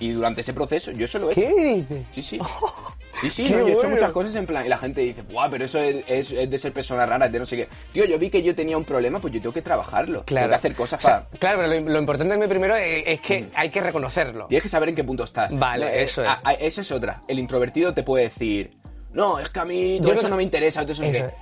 Y 0.00 0.10
durante 0.10 0.40
ese 0.40 0.52
proceso, 0.52 0.90
yo 0.90 1.04
eso 1.04 1.18
lo 1.20 1.30
he 1.30 1.32
hecho. 1.32 1.40
¿Qué 1.42 1.74
dices? 1.74 1.98
Sí, 2.12 2.22
sí. 2.22 2.38
Sí, 3.20 3.30
sí, 3.30 3.44
no, 3.44 3.58
yo 3.60 3.68
he 3.68 3.72
hecho 3.74 3.88
muchas 3.88 4.10
cosas 4.10 4.34
en 4.34 4.44
plan. 4.44 4.66
Y 4.66 4.68
la 4.68 4.76
gente 4.76 5.00
dice, 5.00 5.22
¡buah! 5.22 5.48
Pero 5.48 5.64
eso 5.64 5.78
es, 5.78 6.04
es- 6.08 6.32
es 6.32 6.50
de 6.50 6.58
ser 6.58 6.72
personas 6.72 7.08
raras, 7.08 7.30
de 7.30 7.38
no 7.38 7.46
sé 7.46 7.56
qué. 7.56 7.68
Tío, 7.92 8.04
yo 8.06 8.18
vi 8.18 8.28
que 8.28 8.42
yo 8.42 8.56
tenía 8.56 8.76
un 8.76 8.84
problema, 8.84 9.20
pues 9.20 9.32
yo 9.32 9.40
tengo 9.40 9.52
que 9.54 9.62
trabajarlo. 9.62 10.24
Claro. 10.24 10.46
Tengo 10.46 10.50
que 10.50 10.54
hacer 10.56 10.74
cosas 10.74 10.98
O 10.98 11.06
sea, 11.06 11.24
para. 11.28 11.38
Claro, 11.38 11.58
pero 11.62 11.80
lo, 11.80 11.90
lo 11.92 11.98
importante 12.00 12.36
mí 12.36 12.46
primero 12.48 12.74
es, 12.74 13.04
es 13.06 13.20
que 13.20 13.46
hay 13.54 13.70
que 13.70 13.80
reconocerlo. 13.80 14.46
Tienes 14.48 14.64
que 14.64 14.68
saber 14.68 14.88
en 14.88 14.96
qué 14.96 15.04
punto 15.04 15.22
estás. 15.22 15.56
Vale, 15.56 15.86
No, 15.86 15.92
eh, 15.92 16.02
eso 16.02 16.22
es. 16.22 16.28
a- 16.28 16.40
a- 16.42 16.52
esa 16.54 16.80
es 16.80 16.90
otra. 16.90 17.22
El 17.28 17.38
introvertido 17.38 17.94
te 17.94 18.02
puede 18.02 18.24
decir, 18.24 18.76
no, 19.12 19.38
es 19.38 19.48
que 19.48 19.60
a 19.60 19.64
mí 19.64 19.98
todo 20.00 20.08
Yo 20.08 20.14
eso 20.14 20.22
no- 20.24 20.30
no 20.30 20.36
me 20.36 20.42
interesa. 20.42 20.82
todo 20.82 20.92
eso 20.92 21.02
no 21.02 21.08
sé 21.12 21.16
Eso 21.16 21.26
qué". 21.26 21.30
es. 21.30 21.34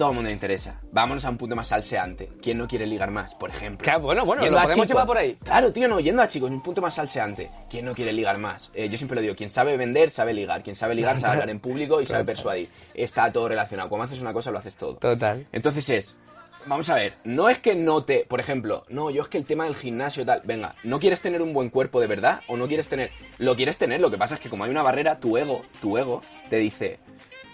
Todo 0.00 0.12
el 0.12 0.14
mundo 0.14 0.28
le 0.28 0.32
interesa. 0.32 0.80
Vámonos 0.92 1.26
a 1.26 1.28
un 1.28 1.36
punto 1.36 1.54
más 1.54 1.68
salseante. 1.68 2.30
¿Quién 2.40 2.56
no 2.56 2.66
quiere 2.66 2.86
ligar 2.86 3.10
más, 3.10 3.34
por 3.34 3.50
ejemplo? 3.50 3.84
Claro, 3.84 4.00
bueno, 4.00 4.24
bueno, 4.24 4.42
Yendo 4.42 4.56
lo 4.56 4.64
podemos 4.64 4.88
llevar 4.88 5.06
por 5.06 5.18
ahí. 5.18 5.34
Claro, 5.44 5.70
tío, 5.74 5.88
no, 5.88 6.00
yendo 6.00 6.22
a 6.22 6.28
chicos, 6.28 6.50
un 6.50 6.62
punto 6.62 6.80
más 6.80 6.94
salseante. 6.94 7.50
¿Quién 7.68 7.84
no 7.84 7.94
quiere 7.94 8.10
ligar 8.14 8.38
más? 8.38 8.70
Eh, 8.72 8.88
yo 8.88 8.96
siempre 8.96 9.16
lo 9.16 9.20
digo, 9.20 9.36
quien 9.36 9.50
sabe 9.50 9.76
vender, 9.76 10.10
sabe 10.10 10.32
ligar. 10.32 10.62
Quien 10.62 10.74
sabe 10.74 10.94
ligar, 10.94 11.20
sabe 11.20 11.34
hablar 11.34 11.50
en 11.50 11.60
público 11.60 12.00
y 12.00 12.06
sabe 12.06 12.24
persuadir. 12.32 12.66
Está 12.94 13.30
todo 13.30 13.46
relacionado. 13.46 13.90
Cuando 13.90 14.06
haces 14.06 14.22
una 14.22 14.32
cosa, 14.32 14.50
lo 14.50 14.56
haces 14.56 14.74
todo. 14.74 14.94
Total. 14.94 15.46
Entonces 15.52 15.86
es, 15.90 16.18
vamos 16.64 16.88
a 16.88 16.94
ver, 16.94 17.12
no 17.24 17.50
es 17.50 17.58
que 17.58 17.74
no 17.74 18.02
te, 18.02 18.24
por 18.26 18.40
ejemplo, 18.40 18.86
no, 18.88 19.10
yo 19.10 19.20
es 19.20 19.28
que 19.28 19.36
el 19.36 19.44
tema 19.44 19.64
del 19.64 19.76
gimnasio 19.76 20.24
tal, 20.24 20.40
venga, 20.46 20.76
¿no 20.82 20.98
quieres 20.98 21.20
tener 21.20 21.42
un 21.42 21.52
buen 21.52 21.68
cuerpo 21.68 22.00
de 22.00 22.06
verdad 22.06 22.40
o 22.46 22.56
no 22.56 22.68
quieres 22.68 22.88
tener? 22.88 23.10
Lo 23.36 23.54
quieres 23.54 23.76
tener, 23.76 24.00
lo 24.00 24.10
que 24.10 24.16
pasa 24.16 24.36
es 24.36 24.40
que 24.40 24.48
como 24.48 24.64
hay 24.64 24.70
una 24.70 24.82
barrera, 24.82 25.20
tu 25.20 25.36
ego, 25.36 25.60
tu 25.82 25.98
ego 25.98 26.22
te 26.48 26.56
dice, 26.56 27.00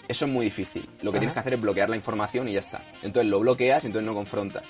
eso 0.07 0.25
es 0.25 0.31
muy 0.31 0.45
difícil, 0.45 0.87
lo 1.01 1.11
que 1.11 1.19
tienes 1.19 1.33
que 1.33 1.39
hacer 1.39 1.53
es 1.53 1.61
bloquear 1.61 1.89
la 1.89 1.95
información 1.95 2.47
y 2.47 2.53
ya 2.53 2.59
está. 2.59 2.81
Entonces 3.03 3.29
lo 3.29 3.39
bloqueas 3.39 3.83
y 3.83 3.87
entonces 3.87 4.05
no 4.05 4.13
confrontas. 4.13 4.63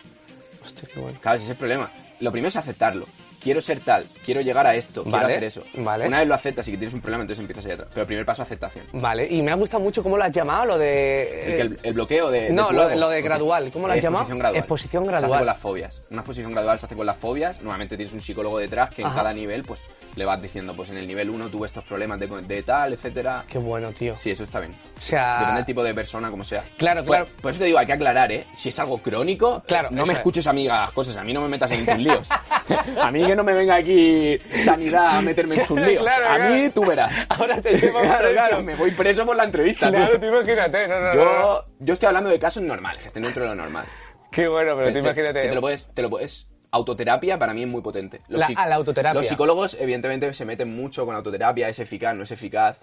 Hostia, 0.64 0.88
qué 0.94 1.00
bueno. 1.00 1.18
Claro, 1.22 1.38
ese 1.38 1.46
es 1.46 1.52
el 1.52 1.58
problema. 1.58 1.90
Lo 2.20 2.32
primero 2.32 2.50
es 2.50 2.56
aceptarlo. 2.56 3.06
Quiero 3.42 3.62
ser 3.62 3.80
tal, 3.80 4.06
quiero 4.26 4.42
llegar 4.42 4.66
a 4.68 4.76
esto, 4.76 5.04
quiero 5.04 5.18
Vale, 5.20 5.34
hacer 5.34 5.44
eso. 5.46 5.64
vale. 5.76 6.08
Una 6.08 6.20
vez 6.20 6.28
lo 6.28 6.34
aceptas 6.34 6.68
y 6.68 6.72
que 6.72 6.78
tienes 6.78 6.94
un 6.94 7.02
problema, 7.02 7.22
entonces 7.22 7.40
empiezas 7.42 7.64
allá 7.66 7.76
atrás. 7.76 7.90
Pero 7.92 8.02
el 8.02 8.08
primer 8.08 8.26
paso 8.26 8.42
es 8.42 8.48
aceptación. 8.48 8.86
Vale, 8.94 9.28
y 9.30 9.42
me 9.42 9.52
ha 9.52 9.56
gustado 9.56 9.82
mucho 9.84 10.02
cómo 10.04 10.18
lo 10.18 10.24
has 10.24 10.32
llamado, 10.32 10.66
lo 10.66 10.78
de... 10.78 11.62
El, 11.62 11.80
el 11.84 11.94
bloqueo 11.94 12.30
de. 12.32 12.50
no, 12.52 12.72
lo, 12.72 13.10
de 13.10 13.22
gradual. 13.22 13.72
¿Cómo 13.72 13.88
lo 13.88 13.94
has 13.94 14.02
llamado? 14.02 14.24
Exposición 14.24 14.40
gradual. 14.40 14.60
Exposición 14.60 15.04
Se 15.06 15.10
hace 15.10 15.20
gradual. 15.20 15.40
con 15.40 15.46
las 15.46 15.58
fobias. 15.60 16.02
Una 16.10 16.22
exposición 16.22 16.52
gradual 16.52 16.80
se 16.80 16.86
hace 16.88 16.96
con 16.96 17.06
las 17.06 17.18
fobias. 17.18 17.58
Normalmente 17.62 17.96
tienes 17.96 18.14
un 18.14 18.22
psicólogo 18.22 18.58
detrás 18.60 18.90
que 18.90 19.02
en 19.04 19.10
cada 19.12 19.32
nivel 19.34 19.64
pues 19.64 19.80
le 20.16 20.26
vas 20.26 20.42
diciendo, 20.42 20.74
pues 20.76 20.90
en 20.90 20.98
el 20.98 21.06
nivel 21.08 21.30
1 21.30 21.48
tuve 21.50 21.68
estos 21.68 21.84
problemas 21.84 22.20
de, 22.20 22.26
de 22.28 22.64
tal, 22.64 22.92
etcétera. 22.94 23.46
Qué 23.48 23.60
bueno, 23.60 23.92
tío. 23.92 24.16
Sí, 24.18 24.32
eso 24.32 24.44
está 24.46 24.60
bien. 24.60 24.74
O 24.98 25.02
sea... 25.02 25.34
Depende 25.40 25.56
del 25.58 25.66
tipo 25.66 25.84
de 25.84 25.94
persona, 25.94 26.32
como 26.32 26.44
sea. 26.44 26.64
Claro, 26.76 27.06
Pues- 27.06 27.20
claro. 27.20 27.38
Por, 27.40 27.52
eso 27.52 27.60
te 27.60 27.66
digo, 27.66 27.78
hay 27.78 27.86
que 27.86 27.94
aclarar, 27.94 28.32
¿eh? 28.32 28.48
Si 28.52 28.70
es 28.70 28.80
algo 28.80 28.98
crónico, 28.98 29.62
Claro, 29.68 29.90
no 29.92 30.08
me 30.08 30.14
es. 30.14 30.18
escuches 30.18 30.48
a 30.48 30.54
mí 30.54 30.66
las 30.68 30.92
cosas. 30.92 31.18
A 31.18 31.24
mí 31.24 31.34
no 31.34 31.42
me 31.42 31.48
metas 31.50 31.70
en 31.70 31.86
tus 31.86 31.98
líos. 32.00 32.30
a 33.02 33.12
mí 33.12 33.24
que 33.28 33.36
no 33.36 33.44
me 33.44 33.54
venga 33.54 33.76
aquí 33.76 34.40
sanidad 34.50 35.18
a 35.18 35.22
meterme 35.22 35.56
en 35.56 35.86
líos. 35.86 36.02
Claro, 36.04 36.26
a 36.30 36.36
claro. 36.36 36.54
mí 36.56 36.70
tú 36.70 36.86
verás. 36.86 37.28
Ahora 37.30 37.62
te 37.62 37.78
llevo 37.78 38.00
claro, 38.02 38.32
claro, 38.32 38.64
me 38.64 38.76
voy 38.76 38.92
preso 38.92 39.26
por 39.26 39.36
la 39.36 39.44
entrevista. 39.44 39.90
Claro, 39.90 40.14
tú. 40.14 40.22
tú 40.22 40.26
imagínate. 40.28 40.88
No, 40.88 41.00
no, 41.00 41.02
no, 41.02 41.14
no. 41.14 41.22
Yo, 41.24 41.66
yo 41.80 41.94
estoy 41.94 42.08
hablando 42.08 42.30
de 42.30 42.40
casos 42.40 42.64
normales, 42.64 43.02
que 43.02 43.08
estén 43.08 43.24
dentro 43.24 43.44
de 43.44 43.50
lo 43.50 43.56
normal. 43.56 43.86
Qué 44.32 44.48
bueno, 44.48 44.76
pero 44.76 44.88
tú 44.88 44.94
Te- 44.94 45.02
te- 45.02 45.08
imagínate... 45.08 45.48
te 45.50 45.56
lo 45.56 45.62
puedes, 45.62 45.88
te 45.94 46.02
lo 46.02 46.10
puedes. 46.10 46.48
Autoterapia 46.72 47.40
para 47.40 47.54
mí 47.54 47.62
es 47.64 47.68
muy 47.68 47.82
potente. 47.82 48.22
Los 48.28 48.42
La- 48.50 48.66
la 48.68 48.76
autoterapia. 48.76 49.20
Los 49.20 49.28
psicólogos, 49.28 49.78
evidentemente, 49.80 50.34
se 50.34 50.44
meten 50.46 50.76
mucho 50.76 51.06
con 51.06 51.16
autoterapia. 51.16 51.70
Es 51.70 51.80
eficaz, 51.80 52.16
no 52.16 52.24
es 52.24 52.32
eficaz. 52.32 52.78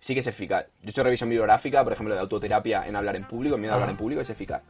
Sí 0.00 0.14
que 0.14 0.20
es 0.20 0.26
eficaz. 0.26 0.64
Yo 0.80 0.88
he 0.88 0.90
hecho 0.90 1.04
revisión 1.04 1.28
bibliográfica, 1.30 1.84
por 1.84 1.92
ejemplo, 1.92 2.14
de 2.14 2.20
autoterapia 2.20 2.84
en 2.86 2.96
hablar 2.96 3.14
en 3.14 3.24
público, 3.24 3.54
en 3.54 3.60
miedo 3.60 3.72
a 3.72 3.76
hablar 3.76 3.90
en 3.90 3.96
público, 3.96 4.20
es 4.20 4.28
eficaz. 4.30 4.62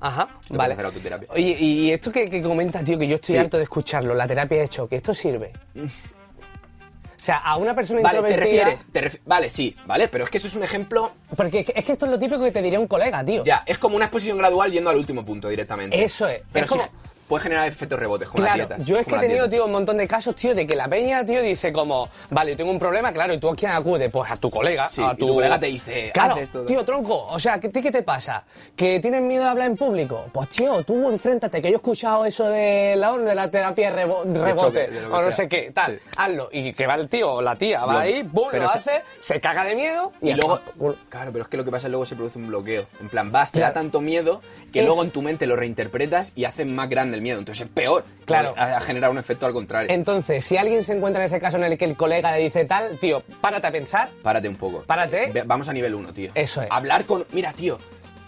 Ajá, 0.00 0.26
vale. 0.26 0.56
puedes 0.56 0.72
hacer 0.72 0.84
autoterapia. 0.86 1.28
Oye, 1.32 1.56
y 1.58 1.90
esto 1.92 2.12
que, 2.12 2.30
que 2.30 2.40
comenta, 2.42 2.82
tío, 2.84 2.98
que 2.98 3.08
yo 3.08 3.16
estoy 3.16 3.34
Sí. 3.34 3.38
harto 3.38 3.56
de 3.56 3.64
escucharlo, 3.64 4.14
la 4.14 4.26
terapia 4.26 4.58
de 4.60 4.68
choque, 4.68 4.96
¿esto 4.96 5.12
sirve? 5.12 5.52
O 5.76 7.20
sea, 7.20 7.38
a 7.38 7.56
una 7.56 7.74
persona 7.74 8.00
Vale, 8.00 8.20
te 8.22 8.28
introvertida... 8.30 8.64
refieres. 8.64 8.86
te 8.92 9.00
ref- 9.10 9.20
vale, 9.26 9.50
sí, 9.50 9.74
vale, 9.86 10.06
pero 10.06 10.22
es 10.24 10.30
que 10.30 10.38
eso 10.38 10.46
es 10.46 10.54
un 10.54 10.62
ejemplo. 10.62 11.10
Porque 11.36 11.60
es 11.60 11.66
que, 11.66 11.72
es 11.74 11.84
que 11.84 11.92
esto 11.92 12.04
es 12.06 12.12
lo 12.12 12.18
típico 12.18 12.40
que 12.44 12.52
te 12.52 12.62
diría 12.62 12.78
un 12.78 12.86
colega, 12.86 13.24
tío. 13.24 13.42
Ya, 13.42 13.64
es 13.66 13.76
como 13.78 13.96
una 13.96 14.04
exposición 14.04 14.38
gradual 14.38 14.70
yendo 14.70 14.88
al 14.90 14.96
último 14.96 15.24
punto 15.26 15.48
directamente. 15.48 16.00
Eso 16.02 16.28
es. 16.28 16.42
Pero 16.52 16.64
es 16.66 16.70
como... 16.70 16.88
puede 17.28 17.42
generar 17.42 17.68
efectos 17.68 17.98
rebotes 17.98 18.28
con 18.28 18.40
Claro, 18.42 18.56
las 18.58 18.68
dietas. 18.68 18.86
yo 18.86 18.96
es 18.96 19.06
que 19.06 19.16
he 19.16 19.18
tenido, 19.18 19.48
tío, 19.48 19.66
un 19.66 19.72
montón 19.72 19.98
de 19.98 20.08
casos, 20.08 20.34
tío, 20.34 20.54
de 20.54 20.66
que 20.66 20.74
la 20.74 20.88
peña, 20.88 21.24
tío, 21.24 21.42
dice 21.42 21.72
como, 21.72 22.08
vale, 22.30 22.56
tengo 22.56 22.70
un 22.70 22.78
problema, 22.78 23.12
claro, 23.12 23.32
¿y 23.34 23.38
tú 23.38 23.48
a 23.50 23.54
quién 23.54 23.70
acude? 23.72 24.08
Pues 24.10 24.30
a 24.30 24.36
tu 24.36 24.50
colega. 24.50 24.88
Sí, 24.88 25.02
a 25.02 25.12
y 25.12 25.16
tu 25.16 25.34
colega 25.34 25.60
te 25.60 25.66
dice, 25.66 26.10
claro, 26.14 26.34
haz 26.34 26.40
esto. 26.40 26.64
tío, 26.64 26.84
tronco, 26.84 27.26
o 27.28 27.38
sea, 27.38 27.60
¿qué, 27.60 27.70
¿qué 27.70 27.90
te 27.90 28.02
pasa? 28.02 28.44
¿Que 28.74 28.98
tienes 29.00 29.20
miedo 29.22 29.44
de 29.44 29.50
hablar 29.50 29.66
en 29.68 29.76
público? 29.76 30.24
Pues, 30.32 30.48
tío, 30.48 30.82
tú 30.84 31.08
enfréntate, 31.10 31.60
que 31.60 31.68
yo 31.68 31.74
he 31.74 31.76
escuchado 31.76 32.24
eso 32.24 32.48
de 32.48 32.94
la, 32.96 33.16
de 33.18 33.34
la 33.34 33.50
terapia 33.50 33.90
rebo- 33.94 34.24
rebote, 34.24 34.56
choque, 34.56 34.86
de 34.88 35.04
o 35.06 35.08
no 35.10 35.20
sea. 35.22 35.32
sé 35.32 35.48
qué, 35.48 35.70
tal, 35.72 36.00
Sí. 36.02 36.10
hazlo. 36.16 36.48
Y 36.50 36.72
que 36.72 36.86
va 36.86 36.94
el 36.94 37.08
tío 37.08 37.34
o 37.34 37.42
la 37.42 37.56
tía, 37.56 37.84
va 37.84 38.00
ahí, 38.00 38.22
pum, 38.24 38.48
pero 38.50 38.64
lo 38.64 38.70
se- 38.70 38.78
hace, 38.78 39.02
se 39.20 39.40
caga 39.40 39.64
de 39.64 39.74
miedo 39.74 40.12
y, 40.22 40.32
luego, 40.32 40.60
claro, 41.08 41.30
pero 41.32 41.42
es 41.44 41.48
que 41.48 41.56
lo 41.58 41.64
que 41.64 41.70
pasa 41.70 41.78
es 41.78 41.84
que 41.84 41.90
luego 41.90 42.06
se 42.06 42.16
produce 42.16 42.38
un 42.38 42.48
bloqueo. 42.48 42.86
En 43.00 43.08
plan, 43.10 43.30
vas, 43.30 43.52
te 43.52 43.60
da 43.60 43.72
tanto 43.72 44.00
miedo 44.00 44.40
que 44.72 44.80
Es- 44.80 44.86
luego 44.86 45.02
en 45.02 45.10
tu 45.10 45.20
mente 45.22 45.46
lo 45.46 45.56
reinterpretas 45.56 46.32
y 46.34 46.44
haces 46.44 46.66
más 46.66 46.88
grande 46.88 47.17
el 47.18 47.22
miedo. 47.22 47.38
Entonces 47.38 47.66
es 47.66 47.72
peor. 47.72 48.04
Claro. 48.24 48.54
Ha, 48.56 48.76
ha 48.76 48.80
generado 48.80 49.12
un 49.12 49.18
efecto 49.18 49.46
al 49.46 49.52
contrario. 49.52 49.90
Entonces, 49.92 50.44
si 50.44 50.56
alguien 50.56 50.82
se 50.84 50.94
encuentra 50.94 51.22
en 51.22 51.26
ese 51.26 51.38
caso 51.40 51.56
en 51.58 51.64
el 51.64 51.76
que 51.78 51.84
el 51.84 51.96
colega 51.96 52.32
le 52.32 52.38
dice 52.38 52.64
tal, 52.64 52.98
tío, 52.98 53.22
párate 53.40 53.66
a 53.66 53.70
pensar, 53.70 54.10
Párate 54.22 54.48
un 54.48 54.56
poco. 54.56 54.82
Párate. 54.86 55.30
Ve- 55.32 55.42
Vamos 55.44 55.68
a 55.68 55.72
nivel 55.72 55.94
1, 55.94 56.12
tío. 56.12 56.30
Eso 56.34 56.62
es. 56.62 56.68
Hablar 56.70 57.04
con. 57.04 57.24
Mira, 57.32 57.52
tío, 57.52 57.78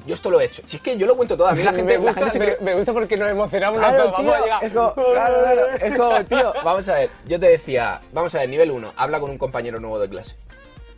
yo 0.06 0.14
esto 0.14 0.30
lo 0.30 0.40
he 0.40 0.44
hecho. 0.46 0.62
Si 0.66 0.76
es 0.78 0.82
que 0.82 0.96
yo 0.96 1.06
lo 1.06 1.16
cuento 1.16 1.36
todo. 1.36 1.48
A 1.48 1.52
mí 1.52 1.62
la 1.62 1.72
gente, 1.74 1.92
me, 1.92 1.98
gusta, 1.98 2.14
gente 2.20 2.30
se 2.30 2.38
cree- 2.38 2.58
me- 2.60 2.64
me 2.70 2.74
gusta 2.76 2.92
porque 2.92 3.16
nos 3.16 3.28
emocionamos 3.28 3.78
Claro, 3.78 4.04
dos, 4.04 4.12
vamos 4.12 4.24
tío, 4.26 4.34
a 4.34 4.44
llegar. 4.44 4.64
es 4.64 4.72
como, 4.72 4.94
claro, 4.94 5.34
claro, 5.42 5.66
es 5.80 5.96
como, 5.96 6.24
tío, 6.24 6.52
vamos 6.64 6.88
a 6.88 6.94
ver, 6.94 7.10
yo 7.26 7.38
te 7.40 7.48
decía, 7.48 8.00
vamos 8.12 8.34
a 8.34 8.38
ver, 8.38 8.48
nivel 8.48 8.70
1, 8.70 8.92
habla 8.96 9.20
con 9.20 9.30
un 9.30 9.38
compañero 9.38 9.78
nuevo 9.80 9.98
de 9.98 10.08
clase. 10.08 10.36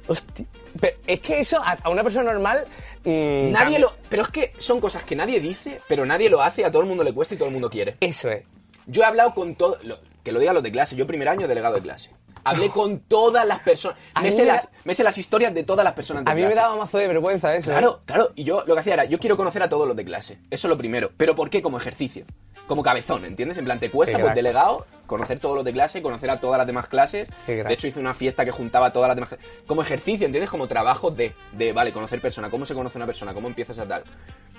Hostia. 0.08 0.44
Pero 0.80 0.96
es 1.06 1.20
que 1.20 1.38
eso 1.40 1.58
a, 1.62 1.72
a 1.82 1.90
una 1.90 2.02
persona 2.02 2.32
normal. 2.32 2.66
mm, 3.04 3.50
Nadie 3.52 3.52
cambia. 3.52 3.78
lo, 3.80 3.94
pero 4.08 4.22
es 4.22 4.28
que 4.28 4.52
son 4.58 4.80
cosas 4.80 5.04
que 5.04 5.14
nadie 5.16 5.38
dice, 5.40 5.80
pero 5.88 6.04
nadie 6.06 6.28
lo 6.30 6.42
hace, 6.42 6.64
a 6.64 6.70
todo 6.72 6.82
el 6.82 6.88
mundo 6.88 7.04
le 7.04 7.12
cuesta 7.12 7.34
y 7.34 7.38
todo 7.38 7.48
el 7.48 7.52
mundo 7.54 7.70
quiere. 7.70 7.96
Eso 8.00 8.30
es. 8.30 8.44
Yo 8.86 9.02
he 9.02 9.04
hablado 9.04 9.34
con 9.34 9.54
todo, 9.54 9.78
lo- 9.82 9.98
que 10.24 10.32
lo 10.32 10.40
digan 10.40 10.54
los 10.54 10.62
de 10.62 10.72
clase, 10.72 10.96
yo 10.96 11.06
primer 11.06 11.28
año 11.28 11.46
delegado 11.48 11.74
de 11.76 11.82
clase. 11.82 12.10
Hablé 12.44 12.68
con 12.70 12.98
todas 13.00 13.46
las 13.46 13.60
personas, 13.60 13.96
A 14.14 14.20
me 14.22 14.28
mí 14.28 14.32
sé, 14.32 14.42
me 14.42 14.48
da- 14.48 14.54
las, 14.54 14.68
me 14.84 14.94
sé 14.94 15.04
las 15.04 15.18
historias 15.18 15.54
de 15.54 15.62
todas 15.62 15.84
las 15.84 15.92
personas 15.94 16.24
de 16.24 16.30
A 16.30 16.34
mí 16.34 16.40
me 16.42 16.48
clase. 16.48 16.60
daba 16.62 16.76
mazo 16.76 16.98
de 16.98 17.06
vergüenza 17.08 17.54
eso. 17.54 17.70
¿eh? 17.70 17.74
Claro, 17.74 18.00
claro. 18.04 18.30
Y 18.34 18.42
yo 18.44 18.64
lo 18.66 18.74
que 18.74 18.80
hacía 18.80 18.94
era, 18.94 19.04
yo 19.04 19.18
quiero 19.18 19.36
conocer 19.36 19.62
a 19.62 19.68
todos 19.68 19.86
los 19.86 19.96
de 19.96 20.04
clase. 20.04 20.38
Eso 20.50 20.66
es 20.66 20.70
lo 20.70 20.76
primero. 20.78 21.12
¿Pero 21.16 21.34
por 21.36 21.50
qué? 21.50 21.62
Como 21.62 21.76
ejercicio. 21.76 22.24
Como 22.66 22.82
cabezón, 22.82 23.24
¿entiendes? 23.24 23.58
En 23.58 23.64
plan, 23.64 23.78
te 23.80 23.90
cuesta, 23.90 24.18
pues 24.18 24.34
delegado, 24.34 24.86
conocer 25.06 25.38
todos 25.40 25.56
los 25.56 25.64
de 25.64 25.72
clase, 25.72 26.00
conocer 26.00 26.30
a 26.30 26.38
todas 26.38 26.58
las 26.58 26.66
demás 26.66 26.88
clases. 26.88 27.28
De 27.46 27.72
hecho, 27.72 27.86
hice 27.86 28.00
una 28.00 28.14
fiesta 28.14 28.44
que 28.44 28.50
juntaba 28.50 28.86
a 28.86 28.92
todas 28.92 29.08
las 29.08 29.16
demás 29.16 29.30
clases. 29.30 29.46
Como 29.66 29.82
ejercicio, 29.82 30.26
¿entiendes? 30.26 30.50
Como 30.50 30.68
trabajo 30.68 31.10
de, 31.10 31.34
de, 31.52 31.72
vale, 31.72 31.92
conocer 31.92 32.20
persona. 32.20 32.50
¿Cómo 32.50 32.64
se 32.64 32.74
conoce 32.74 32.98
una 32.98 33.06
persona? 33.06 33.34
¿Cómo 33.34 33.48
empiezas 33.48 33.78
a 33.78 33.86
tal? 33.86 34.04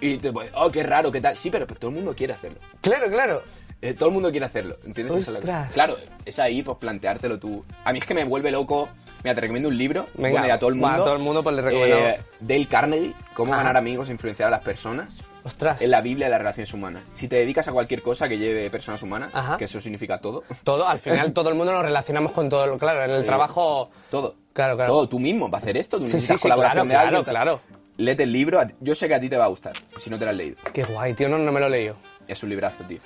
Y 0.01 0.17
te 0.17 0.31
pues, 0.33 0.51
oh, 0.55 0.69
qué 0.69 0.83
raro, 0.83 1.11
qué 1.11 1.21
tal. 1.21 1.37
Sí, 1.37 1.49
pero, 1.49 1.65
pero 1.65 1.79
todo 1.79 1.89
el 1.89 1.95
mundo 1.95 2.13
quiere 2.13 2.33
hacerlo. 2.33 2.59
Claro, 2.81 3.09
claro. 3.09 3.43
Eh, 3.83 3.93
todo 3.93 4.07
el 4.09 4.13
mundo 4.13 4.31
quiere 4.31 4.45
hacerlo, 4.45 4.77
¿entiendes? 4.85 5.17
Esa 5.17 5.37
es 5.37 5.43
la. 5.43 5.67
Claro, 5.73 5.97
es 6.25 6.39
ahí, 6.39 6.63
pues 6.63 6.77
planteártelo 6.77 7.37
tú. 7.37 7.65
A 7.83 7.91
mí 7.91 7.99
es 7.99 8.05
que 8.05 8.13
me 8.13 8.23
vuelve 8.23 8.49
loco. 8.51 8.87
Mira, 9.23 9.35
te 9.35 9.41
recomiendo 9.41 9.67
un 9.69 9.77
libro. 9.77 10.07
Venga, 10.15 10.29
bueno, 10.31 10.47
y 10.47 10.49
a 10.51 10.59
todo 10.59 10.69
el 10.69 10.75
va, 10.83 10.87
mundo. 10.89 11.01
a 11.01 11.05
todo 11.05 11.15
el 11.15 11.21
mundo, 11.21 11.43
pues, 11.43 11.55
le 11.55 11.61
recomendamos. 11.61 12.05
Eh, 12.09 12.19
Dale 12.39 12.65
Carnegie, 12.67 13.13
Cómo 13.33 13.53
Ah. 13.53 13.57
ganar 13.57 13.75
amigos 13.77 14.07
e 14.09 14.11
influenciar 14.13 14.47
a 14.47 14.51
las 14.51 14.61
personas. 14.61 15.17
Ostras. 15.43 15.81
Es 15.81 15.89
la 15.89 15.99
Biblia 15.99 16.27
de 16.27 16.31
las 16.31 16.39
relaciones 16.39 16.73
humanas. 16.73 17.03
Si 17.15 17.27
te 17.27 17.35
dedicas 17.35 17.67
a 17.67 17.73
cualquier 17.73 18.01
cosa 18.01 18.29
que 18.29 18.37
lleve 18.37 18.69
personas 18.69 19.01
humanas, 19.03 19.29
Ajá. 19.33 19.57
que 19.57 19.65
eso 19.65 19.81
significa 19.81 20.19
todo, 20.19 20.43
Todo, 20.63 20.87
al 20.87 20.99
final 20.99 21.31
todo 21.33 21.49
el 21.49 21.55
mundo 21.55 21.73
nos 21.73 21.83
relacionamos 21.83 22.31
con 22.31 22.47
todo. 22.47 22.65
lo- 22.65 22.77
Claro, 22.77 23.03
en 23.03 23.11
el 23.11 23.25
trabajo. 23.25 23.89
todo. 24.09 24.35
Claro, 24.53 24.75
claro. 24.77 24.93
Todo, 24.93 25.09
tú 25.09 25.19
mismo, 25.19 25.51
para 25.51 25.61
hacer 25.61 25.75
esto, 25.75 25.97
tú 25.99 26.07
Sí, 26.07 26.13
necesitas 26.13 26.37
sí, 26.37 26.43
sí, 26.43 26.49
colaboración 26.49 26.87
claro, 26.87 27.01
de 27.01 27.07
alguien. 27.07 27.23
claro, 27.25 27.59
claro. 27.67 27.83
Léete 27.97 28.23
el 28.23 28.31
libro, 28.31 28.59
a 28.61 28.67
yo 28.79 28.95
sé 28.95 29.07
que 29.09 29.15
a 29.15 29.19
ti 29.19 29.27
te 29.29 29.35
va 29.37 29.45
a 29.45 29.49
gustar, 29.49 29.73
si 29.97 30.09
no 30.09 30.17
te 30.17 30.23
lo 30.25 30.31
has 30.31 30.37
leído. 30.37 30.55
Qué 30.71 30.83
guay, 30.83 31.13
tío, 31.13 31.27
no, 31.27 31.37
no 31.37 31.51
me 31.51 31.59
lo 31.59 31.67
he 31.67 31.69
leído. 31.71 31.95
Es 32.27 32.41
un 32.43 32.49
librazo, 32.49 32.83
tío. 32.85 32.99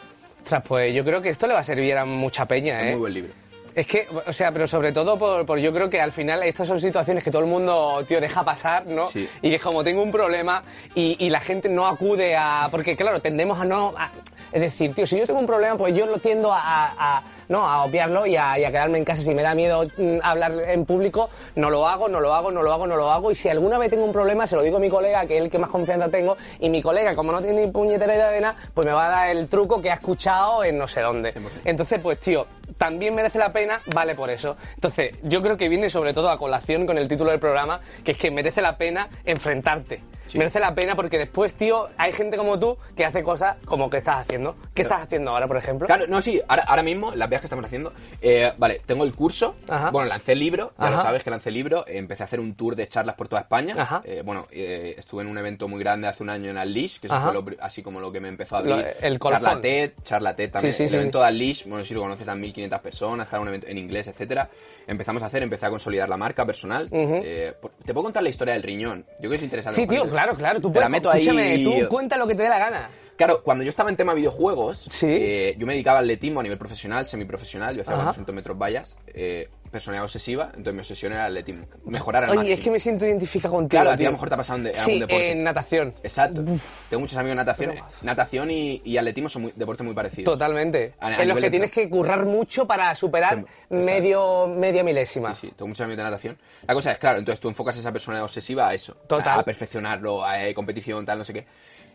Ostras, 0.48 0.64
pues 0.66 0.94
yo 0.96 1.04
creo 1.04 1.22
que 1.22 1.28
esto 1.28 1.46
le 1.46 1.54
va 1.56 1.60
a 1.60 1.64
servir 1.66 1.98
a 1.98 2.06
mucha 2.06 2.46
peña, 2.46 2.80
Es 2.80 2.86
¿eh? 2.88 2.90
muy 2.92 3.00
buen 3.02 3.14
libro. 3.16 3.34
Es 3.76 3.86
que, 3.86 4.08
o 4.26 4.32
sea, 4.32 4.50
pero 4.54 4.66
sobre 4.66 4.94
todo 4.94 5.20
por, 5.20 5.46
por 5.46 5.60
yo 5.60 5.74
creo 5.74 5.90
que 5.90 6.00
al 6.00 6.14
final 6.14 6.42
estas 6.44 6.70
son 6.70 6.80
situaciones 6.80 7.22
que 7.22 7.30
todo 7.30 7.42
el 7.42 7.50
mundo, 7.50 8.06
tío, 8.08 8.22
deja 8.22 8.46
pasar, 8.46 8.86
¿no? 8.88 9.08
Sí. 9.08 9.28
Y 9.42 9.50
que 9.50 9.58
es 9.58 9.62
como 9.62 9.84
tengo 9.84 10.02
un 10.02 10.10
problema 10.10 10.64
y, 10.96 11.18
y 11.20 11.30
la 11.30 11.42
gente 11.42 11.68
no 11.68 11.86
acude 11.86 12.34
a... 12.38 12.70
Porque 12.72 12.96
claro, 12.96 13.20
tendemos 13.22 13.60
a 13.60 13.66
no... 13.66 13.94
a- 13.98 14.10
es 14.54 14.62
decir, 14.62 14.94
tío, 14.96 15.06
si 15.06 15.20
yo 15.20 15.28
tengo 15.28 15.42
un 15.42 15.46
problema, 15.46 15.76
pues 15.76 15.94
yo 15.94 16.06
lo 16.06 16.18
tiendo 16.18 16.54
a... 16.54 16.60
a- 16.62 17.18
a- 17.18 17.24
no, 17.50 17.68
a 17.68 17.84
obviarlo 17.84 18.26
y 18.26 18.36
a, 18.36 18.60
y 18.60 18.64
a 18.64 18.72
quedarme 18.72 18.98
en 18.98 19.06
casa. 19.06 19.22
Si 19.22 19.34
me 19.34 19.42
da 19.42 19.56
miedo 19.56 19.84
mm, 19.98 20.18
hablar 20.24 20.54
en 20.68 20.86
público, 20.86 21.30
no 21.56 21.70
lo 21.70 21.88
hago, 21.88 22.10
no 22.10 22.20
lo 22.20 22.34
hago, 22.34 22.52
no 22.52 22.62
lo 22.62 22.74
hago, 22.74 22.88
no 22.88 22.96
lo 22.96 23.12
hago. 23.12 23.32
Y 23.32 23.36
si 23.36 23.50
alguna 23.50 23.78
vez 23.78 23.90
tengo 23.90 24.06
un 24.06 24.12
problema, 24.12 24.48
se 24.48 24.56
lo 24.56 24.64
digo 24.64 24.78
a 24.78 24.80
mi 24.80 24.90
colega, 24.90 25.26
que 25.26 25.38
es 25.38 25.44
el 25.44 25.50
que 25.50 25.60
más 25.60 25.70
confianza 25.70 26.10
tengo. 26.10 26.38
Y 26.60 26.70
mi 26.70 26.82
colega, 26.82 27.16
como 27.16 27.32
no 27.32 27.42
tiene 27.42 27.66
ni 27.66 27.72
puñetera 27.72 28.16
idea 28.16 28.30
de 28.30 28.42
nada, 28.42 28.56
pues 28.74 28.86
me 28.86 28.94
va 28.94 29.08
a 29.08 29.10
dar 29.10 29.30
el 29.30 29.48
truco 29.48 29.82
que 29.82 29.92
ha 29.92 29.96
escuchado 29.96 30.64
en 30.64 30.78
no 30.78 30.88
sé 30.88 31.02
dónde. 31.02 31.34
100%. 31.34 31.50
Entonces, 31.66 32.00
pues 32.00 32.20
tío, 32.20 32.48
también 32.78 33.16
merece 33.16 33.40
la 33.40 33.52
pena, 33.52 33.82
vale 33.94 34.16
por 34.16 34.30
eso. 34.30 34.58
Entonces, 34.76 35.16
yo 35.24 35.42
creo 35.42 35.58
que 35.58 35.70
viene 35.70 35.90
sobre 35.90 36.14
todo 36.14 36.30
a 36.30 36.38
colación 36.38 36.86
con 36.86 36.98
el 36.98 37.08
título 37.08 37.32
del 37.32 37.40
programa, 37.40 37.82
que 38.04 38.12
es 38.12 38.18
que 38.18 38.32
merece 38.32 38.62
la 38.62 38.78
pena 38.78 39.10
enfrentarte. 39.26 40.02
Sí. 40.28 40.38
Merece 40.38 40.60
la 40.60 40.76
pena 40.76 40.96
porque 40.96 41.18
después, 41.18 41.54
tío, 41.54 41.88
hay 41.98 42.12
gente 42.12 42.36
como 42.36 42.60
tú 42.60 42.78
que 42.98 43.06
hace 43.06 43.24
cosas 43.24 43.56
como 43.66 43.90
que 43.90 43.98
estás 43.98 44.18
haciendo. 44.18 44.58
¿Qué 44.74 44.82
estás 44.82 45.04
haciendo 45.04 45.32
ahora, 45.32 45.48
por 45.48 45.56
ejemplo? 45.56 45.88
Claro, 45.88 46.06
no, 46.08 46.22
sí, 46.22 46.42
ahora, 46.50 46.64
ahora 46.64 46.84
mismo, 46.84 47.14
las 47.16 47.30
que 47.42 47.48
estamos 47.48 47.66
haciendo, 47.66 47.94
eh, 48.22 48.52
vale, 48.58 48.82
tengo 48.86 49.04
el 49.04 49.14
curso, 49.14 49.56
Ajá. 49.68 49.92
bueno, 49.92 50.08
lancé 50.10 50.34
el 50.34 50.40
libro, 50.40 50.74
ya 50.80 50.90
lo 50.90 50.96
Ajá. 50.96 51.04
sabes 51.04 51.24
que 51.24 51.30
lancé 51.30 51.50
el 51.50 51.56
libro, 51.56 51.86
empecé 51.88 52.24
a 52.24 52.26
hacer 52.26 52.40
un 52.40 52.56
tour 52.56 52.76
de 52.76 52.88
charlas 52.88 53.16
por 53.16 53.28
toda 53.28 53.42
España, 53.42 53.76
Ajá. 53.78 54.02
Eh, 54.06 54.22
bueno, 54.26 54.48
eh, 54.52 54.96
estuve 54.98 55.24
en 55.24 55.30
un 55.30 55.38
evento 55.38 55.68
muy 55.68 55.80
grande 55.80 56.08
hace 56.08 56.24
un 56.24 56.30
año 56.30 56.50
en 56.52 56.58
Unleash, 56.58 57.00
que 57.00 57.08
eso 57.08 57.20
fue 57.20 57.34
lo 57.34 57.46
así 57.60 57.82
como 57.84 58.00
lo 58.00 58.12
que 58.12 58.20
me 58.20 58.28
empezó 58.30 58.56
a 58.56 58.60
abrir, 58.60 58.76
Lo- 58.76 59.08
el 59.08 59.20
colofón. 59.20 59.44
charla 59.46 59.62
TED, 59.62 59.92
charla 60.04 60.36
TED 60.36 60.52
también, 60.52 60.74
Sí, 60.74 60.78
sí, 60.78 60.84
el 60.84 60.90
sí, 60.90 60.96
evento 60.96 61.22
de 61.22 61.30
Unleash, 61.32 61.66
bueno, 61.68 61.86
si 61.86 61.94
lo 61.94 62.02
conoces, 62.02 62.24
eran 62.24 62.40
1500 62.40 62.80
personas, 62.82 63.28
estaba 63.28 63.42
un 63.42 63.48
evento 63.50 63.68
en 63.68 63.78
inglés, 63.78 64.08
etcétera, 64.08 64.50
empezamos 64.88 65.24
a 65.24 65.28
hacer, 65.28 65.44
empecé 65.44 65.66
a 65.66 65.70
consolidar 65.70 66.10
la 66.10 66.18
marca 66.18 66.46
personal, 66.46 66.90
eh, 66.92 67.54
por- 67.62 67.72
te 67.86 67.94
puedo 67.94 68.04
contar 68.06 68.24
la 68.24 68.30
historia 68.30 68.54
del 68.54 68.64
riñón, 68.64 69.06
yo 69.14 69.18
creo 69.20 69.30
que 69.32 69.36
es 69.38 69.44
interesante. 69.44 69.76
Sí, 69.80 69.88
tío, 69.88 70.10
claro, 70.10 70.36
claro. 70.36 70.60
Tú 70.62 70.72
Te 70.72 70.80
la 70.80 70.88
puedes, 70.88 70.92
meto 71.04 71.10
ahí 71.12 71.64
tú 71.64 71.88
cuenta 71.90 72.18
lo 72.18 72.28
que 72.28 72.36
te 72.36 72.44
dé 72.44 72.50
la 72.50 72.60
gana. 72.60 72.90
Claro, 73.18 73.42
cuando 73.44 73.64
yo 73.64 73.70
estaba 73.70 73.90
en 73.90 73.98
tema 73.98 74.14
videojuegos, 74.14 74.88
Sí. 74.92 75.08
eh, 75.10 75.56
yo 75.58 75.66
me 75.66 75.74
dedicaba 75.74 76.00
al 76.00 76.06
atletismo 76.06 76.40
a 76.40 76.44
nivel 76.44 76.58
profesional, 76.60 77.06
semiprofesional, 77.06 77.76
yo 77.76 77.82
hacía 77.82 77.94
Ajá. 77.96 78.04
400 78.04 78.36
metros 78.36 78.58
vallas, 78.58 78.98
eh, 79.08 79.50
personalidad 79.72 80.04
obsesiva, 80.06 80.46
entonces 80.50 80.74
mi 80.76 80.80
obsesión 80.80 81.12
era 81.12 81.26
el 81.28 81.34
atletismo, 81.34 81.66
mejorar 81.86 82.24
al 82.24 82.30
Oye, 82.30 82.38
máximo. 82.38 82.58
es 82.58 82.64
que 82.64 82.72
me 82.72 82.80
siento 82.80 83.06
identificada 83.06 83.52
contigo. 83.52 83.70
Claro, 83.82 83.90
a 83.92 83.98
ti 83.98 84.04
a 84.06 84.08
lo 84.10 84.14
mejor 84.14 84.30
te 84.30 84.36
ha 84.36 84.38
pasado 84.38 84.58
en, 84.60 84.64
de- 84.66 84.76
Sí, 84.76 84.80
algún 84.82 85.00
deporte. 85.00 85.32
en 85.32 85.44
natación. 85.44 85.94
Exacto. 86.04 86.44
Tengo 86.90 87.02
muchos 87.02 87.18
amigos 87.18 87.32
en 87.32 87.38
natación. 87.38 87.76
Natación 88.04 88.52
y, 88.52 88.82
y 88.86 88.98
atletismo 88.98 89.30
son 89.30 89.42
muy, 89.42 89.54
deportes 89.56 89.84
muy 89.84 89.94
parecidos. 89.96 90.32
Totalmente. 90.34 90.94
A- 91.00 91.08
a 91.08 91.22
en 91.24 91.28
los 91.28 91.40
que 91.40 91.50
tienes 91.50 91.72
que 91.72 91.90
currar 91.90 92.26
mucho 92.26 92.66
para 92.68 92.94
superar 92.96 93.40
Exacto. 93.40 93.52
medio, 93.76 94.48
media 94.48 94.84
milésima. 94.84 95.34
Sí, 95.34 95.48
sí, 95.48 95.54
tengo 95.58 95.68
muchos 95.68 95.82
amigos 95.84 95.98
de 95.98 96.04
natación. 96.04 96.38
La 96.68 96.74
cosa 96.74 96.92
es, 96.92 96.98
claro, 97.00 97.18
entonces 97.20 97.40
tú 97.42 97.50
enfocas 97.50 97.76
a 97.76 97.80
esa 97.80 97.92
persona 97.92 98.24
obsesiva 98.24 98.70
a 98.70 98.74
eso. 98.76 98.94
Total. 99.08 99.40
A, 99.40 99.44
perfeccionarlo, 99.44 100.24
a 100.24 100.46
eh, 100.48 100.54
competición, 100.54 101.04
tal, 101.06 101.18
no 101.18 101.24
sé 101.26 101.34
qué. 101.34 101.46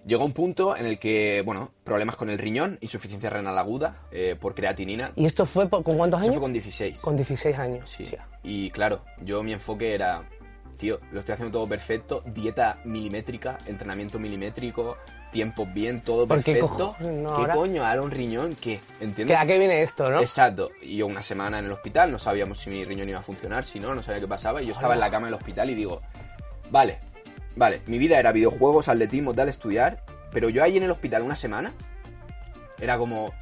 Llegó 0.04 0.24
un 0.24 0.32
punto 0.32 0.76
en 0.76 0.86
el 0.86 0.98
que, 0.98 1.42
bueno, 1.44 1.70
problemas 1.84 2.16
con 2.16 2.28
el 2.28 2.38
riñón, 2.38 2.76
insuficiencia 2.80 3.30
renal 3.30 3.56
aguda 3.56 4.02
eh, 4.10 4.36
por 4.40 4.54
creatinina. 4.54 5.12
¿Y 5.14 5.26
esto 5.26 5.46
fue 5.46 5.68
por- 5.68 5.84
con 5.84 5.96
cuántos 5.96 6.18
Eso 6.20 6.24
años? 6.30 6.34
fue 6.36 6.42
con 6.42 6.52
16. 6.52 6.98
Con 7.00 7.16
16 7.16 7.58
años. 7.58 7.88
Sí. 7.90 8.02
Hostia. 8.02 8.26
Y 8.42 8.70
claro, 8.70 9.02
yo 9.20 9.42
mi 9.44 9.52
enfoque 9.52 9.94
era, 9.94 10.24
tío, 10.76 10.98
lo 11.12 11.20
estoy 11.20 11.34
haciendo 11.34 11.56
todo 11.56 11.68
perfecto, 11.68 12.22
dieta 12.26 12.78
milimétrica, 12.84 13.58
entrenamiento 13.66 14.18
milimétrico, 14.18 14.96
tiempos 15.30 15.72
bien, 15.72 16.02
todo 16.02 16.26
¿Por 16.26 16.42
qué 16.42 16.54
perfecto. 16.56 16.96
no 17.00 17.36
¿Qué 17.36 17.40
ahora? 17.42 17.54
coño? 17.54 17.84
¿Ahora 17.86 18.02
un 18.02 18.10
riñón? 18.10 18.56
¿Qué? 18.60 18.80
¿Que 18.98 19.04
¿Entiendes? 19.04 19.38
¿A 19.38 19.46
qué 19.46 19.56
viene 19.58 19.82
esto, 19.82 20.10
no? 20.10 20.20
Exacto. 20.20 20.70
Y 20.82 20.96
yo 20.96 21.06
una 21.06 21.22
semana 21.22 21.60
en 21.60 21.66
el 21.66 21.72
hospital, 21.72 22.10
no 22.10 22.18
sabíamos 22.18 22.58
si 22.58 22.70
mi 22.70 22.84
riñón 22.84 23.08
iba 23.08 23.20
a 23.20 23.22
funcionar, 23.22 23.64
si 23.64 23.78
no, 23.78 23.94
no 23.94 24.02
sabía 24.02 24.20
qué 24.20 24.26
pasaba. 24.28 24.60
Y 24.62 24.66
yo 24.66 24.72
estaba 24.72 24.94
en 24.94 25.00
la 25.00 25.10
cama 25.12 25.28
del 25.28 25.34
hospital 25.34 25.70
y 25.70 25.74
digo, 25.74 26.02
vale, 26.70 26.98
vale, 27.56 27.82
mi 27.86 27.98
vida 27.98 28.18
era 28.18 28.32
videojuegos, 28.32 28.88
atletismo, 28.88 29.34
tal, 29.34 29.48
estudiar. 29.48 30.04
Pero 30.30 30.48
yo 30.48 30.64
ahí 30.64 30.76
en 30.76 30.82
el 30.84 30.90
hospital 30.90 31.22
una 31.22 31.36
semana, 31.36 31.72
era 32.80 32.96
como, 32.96 33.32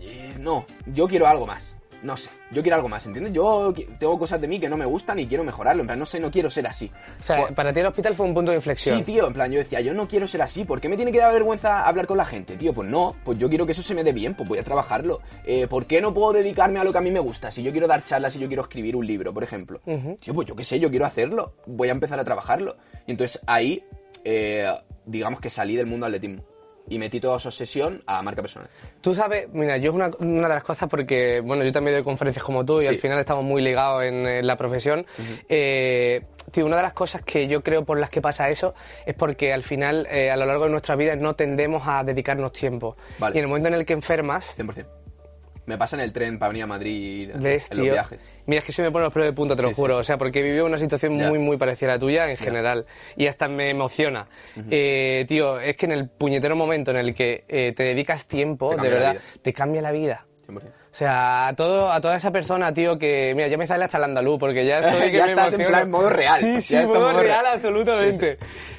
eh, 0.00 0.34
no, 0.38 0.66
yo 0.86 1.08
quiero 1.08 1.26
algo 1.26 1.46
más. 1.46 1.77
No 2.00 2.16
sé, 2.16 2.30
yo 2.52 2.62
quiero 2.62 2.76
algo 2.76 2.88
más, 2.88 3.04
¿entiendes? 3.06 3.32
Yo 3.32 3.74
tengo 3.98 4.16
cosas 4.18 4.40
de 4.40 4.46
mí 4.46 4.60
que 4.60 4.68
no 4.68 4.76
me 4.76 4.84
gustan 4.86 5.18
y 5.18 5.26
quiero 5.26 5.42
mejorarlo. 5.42 5.80
En 5.82 5.88
plan, 5.88 5.98
no 5.98 6.06
sé, 6.06 6.20
no 6.20 6.30
quiero 6.30 6.48
ser 6.48 6.66
así. 6.68 6.90
O 7.18 7.22
sea, 7.22 7.38
Por- 7.38 7.54
para 7.54 7.72
ti 7.72 7.80
el 7.80 7.86
hospital 7.86 8.14
fue 8.14 8.24
un 8.26 8.34
punto 8.34 8.52
de 8.52 8.56
inflexión. 8.58 8.98
Sí, 8.98 9.02
tío, 9.02 9.26
en 9.26 9.32
plan, 9.32 9.50
yo 9.50 9.58
decía, 9.58 9.80
yo 9.80 9.92
no 9.94 10.06
quiero 10.06 10.26
ser 10.28 10.42
así, 10.42 10.64
¿por 10.64 10.80
qué 10.80 10.88
me 10.88 10.94
tiene 10.96 11.10
que 11.10 11.18
dar 11.18 11.32
vergüenza 11.32 11.86
hablar 11.88 12.06
con 12.06 12.16
la 12.16 12.24
gente, 12.24 12.56
tío? 12.56 12.72
Pues 12.72 12.88
no, 12.88 13.16
pues 13.24 13.36
yo 13.38 13.48
quiero 13.48 13.66
que 13.66 13.72
eso 13.72 13.82
se 13.82 13.94
me 13.94 14.04
dé 14.04 14.12
bien, 14.12 14.34
pues 14.34 14.48
voy 14.48 14.58
a 14.58 14.62
trabajarlo. 14.64 15.20
Eh, 15.44 15.66
¿Por 15.66 15.86
qué 15.86 16.00
no 16.00 16.14
puedo 16.14 16.32
dedicarme 16.32 16.78
a 16.78 16.84
lo 16.84 16.92
que 16.92 16.98
a 16.98 17.02
mí 17.02 17.10
me 17.10 17.20
gusta? 17.20 17.50
Si 17.50 17.62
yo 17.64 17.72
quiero 17.72 17.88
dar 17.88 18.04
charlas, 18.04 18.32
si 18.32 18.38
yo 18.38 18.46
quiero 18.46 18.62
escribir 18.62 18.94
un 18.94 19.04
libro, 19.04 19.34
por 19.34 19.42
ejemplo. 19.42 19.80
Tío, 20.20 20.34
pues 20.34 20.46
yo 20.46 20.54
qué 20.54 20.62
sé, 20.62 20.78
yo 20.78 20.90
quiero 20.90 21.04
hacerlo, 21.04 21.54
voy 21.66 21.88
a 21.88 21.92
empezar 21.92 22.20
a 22.20 22.24
trabajarlo. 22.24 22.76
Y 23.08 23.10
entonces 23.10 23.40
ahí, 23.46 23.82
eh, 24.24 24.66
digamos 25.04 25.40
que 25.40 25.50
salí 25.50 25.74
del 25.74 25.86
mundo 25.86 26.06
atletismo. 26.06 26.44
Y 26.90 26.98
metí 26.98 27.20
toda 27.20 27.36
esa 27.36 27.48
obsesión 27.48 28.02
a 28.06 28.22
marca 28.22 28.42
personal. 28.42 28.68
Tú 29.00 29.14
sabes, 29.14 29.48
mira, 29.52 29.76
yo 29.76 29.90
es 29.90 29.94
una, 29.96 30.10
una 30.20 30.48
de 30.48 30.54
las 30.54 30.64
cosas 30.64 30.88
porque, 30.88 31.40
bueno, 31.44 31.64
yo 31.64 31.72
también 31.72 31.96
doy 31.96 32.04
conferencias 32.04 32.44
como 32.44 32.64
tú 32.64 32.80
y 32.80 32.84
Sí. 32.84 32.88
al 32.88 32.96
final 32.98 33.18
estamos 33.18 33.44
muy 33.44 33.62
ligados 33.62 34.04
en, 34.04 34.26
en 34.26 34.46
la 34.46 34.56
profesión. 34.56 35.06
Eh, 35.48 36.22
tío, 36.50 36.66
una 36.66 36.76
de 36.76 36.82
las 36.82 36.92
cosas 36.92 37.22
que 37.22 37.46
yo 37.46 37.62
creo 37.62 37.84
por 37.84 37.98
las 37.98 38.10
que 38.10 38.20
pasa 38.20 38.48
eso 38.48 38.74
es 39.06 39.14
porque 39.14 39.52
al 39.52 39.62
final, 39.62 40.06
eh, 40.10 40.30
a 40.30 40.36
lo 40.36 40.46
largo 40.46 40.64
de 40.64 40.70
nuestra 40.70 40.96
vida, 40.96 41.14
no 41.16 41.34
tendemos 41.34 41.82
a 41.86 42.02
dedicarnos 42.04 42.52
tiempo. 42.52 42.96
Vale. 43.18 43.36
Y 43.36 43.38
en 43.38 43.44
el 43.44 43.48
momento 43.48 43.68
en 43.68 43.74
el 43.74 43.84
que 43.86 43.92
enfermas, 43.92 44.58
100%. 44.58 44.86
Me 45.68 45.76
pasa 45.76 45.96
en 45.96 46.00
el 46.00 46.12
tren 46.12 46.38
para 46.38 46.48
venir 46.48 46.64
a 46.64 46.66
Madrid 46.66 47.30
ves, 47.34 47.68
en 47.70 47.76
los 47.76 47.84
tío, 47.84 47.92
viajes. 47.92 48.32
Mira, 48.46 48.60
es 48.60 48.64
que 48.64 48.72
se 48.72 48.82
me 48.82 48.90
ponen 48.90 49.04
los 49.04 49.12
pelos 49.12 49.28
de 49.28 49.32
punta, 49.34 49.54
te 49.54 49.60
lo 49.62 49.68
Sí, 49.68 49.74
sí. 49.74 49.80
juro. 49.82 49.98
O 49.98 50.02
sea, 50.04 50.16
porque 50.16 50.40
he 50.40 50.42
vivido 50.42 50.64
una 50.64 50.78
situación 50.78 51.18
Ya. 51.18 51.28
muy, 51.28 51.38
muy 51.38 51.58
parecida 51.58 51.90
a 51.90 51.94
la 51.96 51.98
tuya 52.00 52.30
en 52.30 52.36
general. 52.38 52.86
Y 53.16 53.26
hasta 53.26 53.48
me 53.48 53.68
emociona. 53.68 54.26
Eh, 54.70 55.26
tío, 55.28 55.60
es 55.60 55.76
que 55.76 55.84
en 55.86 55.92
el 55.92 56.08
puñetero 56.08 56.56
momento 56.56 56.90
en 56.90 56.96
el 56.96 57.14
que 57.14 57.44
eh, 57.48 57.74
te 57.76 57.82
dedicas 57.84 58.26
tiempo, 58.26 58.74
Te 58.74 58.82
de 58.82 58.88
verdad, 58.88 59.16
te 59.42 59.52
cambia 59.52 59.82
la 59.82 59.92
vida. 59.92 60.24
100%. 60.48 60.56
O 60.90 60.96
sea, 60.98 61.48
a, 61.48 61.54
todo, 61.54 61.92
a 61.92 62.00
toda 62.00 62.16
esa 62.16 62.30
persona, 62.32 62.72
tío, 62.72 62.98
que... 62.98 63.32
Mira, 63.36 63.46
ya 63.48 63.58
me 63.58 63.66
sale 63.66 63.84
hasta 63.84 63.98
el 63.98 64.04
andaluz, 64.04 64.38
porque 64.40 64.64
ya 64.66 64.78
estoy 64.80 65.10
que 65.12 65.16
Ya 65.18 65.24
me 65.26 65.30
estás 65.32 65.52
en 65.52 65.60
emociono. 65.60 65.68
plan 65.68 65.90
modo 65.90 66.08
real. 66.10 66.40
Sí, 66.40 66.54
Ya 66.54 66.60
sí, 66.62 66.76
está 66.76 66.86
modo 66.88 67.00
modo 67.12 67.22
real, 67.22 67.42
real. 67.42 67.46
absolutamente. 67.54 68.38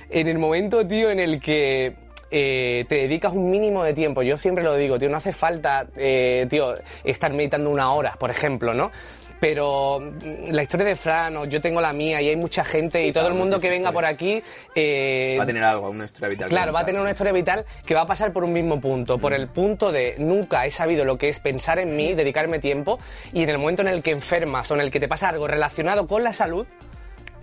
En 0.09 0.27
el 0.27 0.39
momento, 0.39 0.85
tío, 0.87 1.11
en 1.11 1.19
el 1.19 1.39
que 1.39 1.93
eh, 2.31 2.85
te 2.87 2.95
dedicas 2.95 3.33
un 3.33 3.49
mínimo 3.49 3.83
de 3.83 3.93
tiempo, 3.93 4.21
yo 4.21 4.37
siempre 4.37 4.63
lo 4.63 4.75
digo, 4.75 4.99
tío, 4.99 5.09
no 5.09 5.17
hace 5.17 5.33
falta, 5.33 5.87
eh, 5.95 6.47
tío, 6.49 6.75
estar 7.03 7.33
meditando 7.33 7.69
una 7.69 7.91
hora, 7.93 8.15
por 8.19 8.29
ejemplo, 8.29 8.73
¿no? 8.73 8.91
Pero 9.39 9.99
mm, 10.01 10.51
la 10.51 10.63
historia 10.63 10.85
de 10.85 10.95
Fran, 10.95 11.37
o 11.37 11.45
yo 11.45 11.61
tengo 11.61 11.79
la 11.79 11.93
mía, 11.93 12.21
y 12.21 12.27
hay 12.27 12.35
mucha 12.35 12.65
gente, 12.65 13.05
y 13.05 13.13
todo 13.13 13.29
el 13.29 13.35
mundo 13.35 13.59
que 13.59 13.69
venga 13.69 13.91
por 13.91 14.05
aquí... 14.05 14.43
eh, 14.75 15.37
Va 15.39 15.43
a 15.43 15.47
tener 15.47 15.63
algo, 15.63 15.89
una 15.89 16.05
historia 16.05 16.29
vital. 16.29 16.49
Claro, 16.49 16.73
va 16.73 16.81
a 16.81 16.85
tener 16.85 16.99
una 17.01 17.11
historia 17.11 17.31
vital 17.31 17.65
que 17.85 17.95
va 17.95 18.01
a 18.01 18.05
pasar 18.05 18.33
por 18.33 18.43
un 18.43 18.51
mismo 18.51 18.81
punto, 18.81 19.17
por 19.17 19.33
el 19.33 19.47
punto 19.47 19.93
de 19.93 20.15
nunca 20.17 20.65
he 20.65 20.71
sabido 20.71 21.05
lo 21.05 21.17
que 21.17 21.29
es 21.29 21.39
pensar 21.39 21.79
en 21.79 21.95
mí, 21.95 22.13
dedicarme 22.13 22.59
tiempo, 22.59 22.99
y 23.31 23.43
en 23.43 23.49
el 23.49 23.57
momento 23.57 23.81
en 23.81 23.87
el 23.87 24.03
que 24.03 24.11
enfermas 24.11 24.69
o 24.71 24.75
en 24.75 24.81
el 24.81 24.91
que 24.91 24.99
te 24.99 25.07
pasa 25.07 25.29
algo 25.29 25.47
relacionado 25.47 26.05
con 26.05 26.23
la 26.23 26.33
salud, 26.33 26.67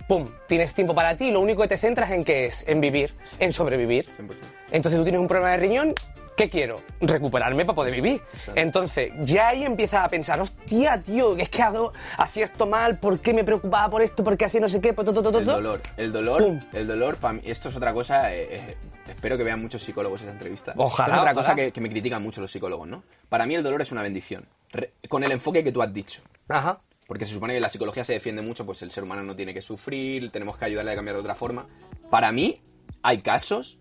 ¡pum! 0.07 0.27
Tienes 0.47 0.73
tiempo 0.73 0.93
para 0.95 1.15
ti 1.17 1.27
y 1.27 1.31
lo 1.31 1.39
único 1.41 1.61
que 1.61 1.67
te 1.67 1.77
centras 1.77 2.11
en 2.11 2.23
qué 2.23 2.45
es, 2.45 2.63
en 2.67 2.81
vivir, 2.81 3.13
en 3.39 3.51
sobrevivir. 3.53 4.05
100%. 4.19 4.33
Entonces 4.71 4.99
tú 4.99 5.03
tienes 5.03 5.21
un 5.21 5.27
problema 5.27 5.51
de 5.51 5.57
riñón, 5.57 5.93
¿qué 6.35 6.49
quiero? 6.49 6.81
Recuperarme 7.01 7.65
para 7.65 7.75
poder 7.75 7.93
vivir. 7.93 8.21
Entonces 8.55 9.11
ya 9.21 9.49
ahí 9.49 9.63
empiezas 9.63 10.03
a 10.05 10.09
pensar, 10.09 10.39
hostia, 10.39 11.01
tío, 11.01 11.35
es 11.37 11.49
que 11.49 11.61
hago, 11.63 11.93
hacía 12.17 12.45
esto 12.45 12.65
mal, 12.65 12.99
¿por 12.99 13.19
qué 13.19 13.33
me 13.33 13.43
preocupaba 13.43 13.89
por 13.89 14.01
esto? 14.01 14.23
¿Por 14.23 14.37
qué 14.37 14.45
hacía 14.45 14.59
no 14.61 14.69
sé 14.69 14.81
qué? 14.81 14.93
Pues, 14.93 15.05
to, 15.05 15.13
to, 15.13 15.23
to, 15.23 15.39
El 15.39 15.45
dolor, 15.45 15.81
el 15.95 16.11
dolor, 16.11 16.43
Pum. 16.43 16.59
el 16.73 16.87
dolor, 16.87 17.17
para 17.17 17.33
mí, 17.33 17.41
esto 17.45 17.69
es 17.69 17.75
otra 17.75 17.93
cosa, 17.93 18.33
eh, 18.33 18.47
eh, 18.51 18.77
espero 19.07 19.37
que 19.37 19.43
vean 19.43 19.61
muchos 19.61 19.81
psicólogos 19.81 20.19
esta 20.21 20.33
entrevista. 20.33 20.73
Ojalá, 20.75 20.87
Esto 20.87 21.01
es 21.03 21.07
otra 21.07 21.31
ojalá. 21.31 21.33
cosa 21.33 21.55
que, 21.55 21.71
que 21.71 21.81
me 21.81 21.89
critican 21.89 22.21
mucho 22.21 22.41
los 22.41 22.51
psicólogos, 22.51 22.87
¿no? 22.87 23.03
Para 23.29 23.45
mí 23.45 23.55
el 23.55 23.63
dolor 23.63 23.81
es 23.81 23.91
una 23.91 24.01
bendición, 24.01 24.45
Re- 24.71 24.91
con 25.07 25.23
el 25.23 25.31
enfoque 25.31 25.63
que 25.63 25.71
tú 25.71 25.81
has 25.81 25.93
dicho. 25.93 26.21
Ajá. 26.49 26.77
Porque 27.07 27.25
se 27.25 27.33
supone 27.33 27.53
que 27.53 27.59
la 27.61 27.69
psicología 27.69 28.03
se 28.03 28.13
defiende 28.13 28.41
mucho, 28.41 28.65
pues 28.65 28.81
el 28.81 28.91
ser 28.91 29.03
humano 29.03 29.23
no 29.23 29.35
tiene 29.35 29.53
que 29.53 29.61
sufrir, 29.61 30.29
tenemos 30.31 30.57
que 30.57 30.65
ayudarle 30.65 30.91
a 30.91 30.95
cambiar 30.95 31.15
de 31.15 31.21
otra 31.21 31.35
forma. 31.35 31.65
Para 32.09 32.31
mí, 32.31 32.61
hay 33.01 33.19
casos, 33.19 33.79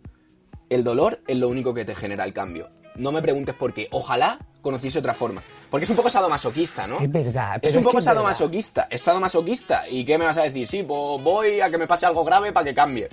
el 0.71 0.85
dolor 0.85 1.21
es 1.27 1.37
lo 1.37 1.49
único 1.49 1.75
que 1.75 1.85
te 1.85 1.95
genera 1.95 2.25
el 2.25 2.33
cambio. 2.33 2.71
No 2.95 3.13
me 3.13 3.21
preguntes 3.23 3.55
por 3.55 3.75
qué, 3.75 3.89
ojalá 3.91 4.39
conociese 4.63 5.01
otra 5.01 5.13
forma. 5.13 5.43
Porque 5.71 5.85
es 5.85 5.91
un 5.91 5.97
poco 5.97 6.09
sadomasoquista, 6.09 6.87
¿no? 6.87 7.01
Es 7.01 7.11
verdad, 7.11 7.59
Es 7.61 7.73
un 7.75 7.79
es 7.81 7.85
poco 7.85 7.97
que 7.97 7.99
es 7.99 8.05
verdad. 8.05 8.15
sadomasoquista, 8.21 8.87
es 8.91 9.03
sadomasoquista. 9.03 9.89
¿Y 9.89 10.05
qué 10.05 10.17
me 10.17 10.25
vas 10.25 10.39
a 10.39 10.43
decir? 10.45 10.67
Sí, 10.69 10.83
pues 10.85 11.23
voy 11.23 11.61
a 11.61 11.69
que 11.69 11.77
me 11.79 11.87
pase 11.89 12.07
algo 12.07 12.25
grave 12.25 12.53
para 12.53 12.65
que 12.65 12.75
cambie. 12.75 13.09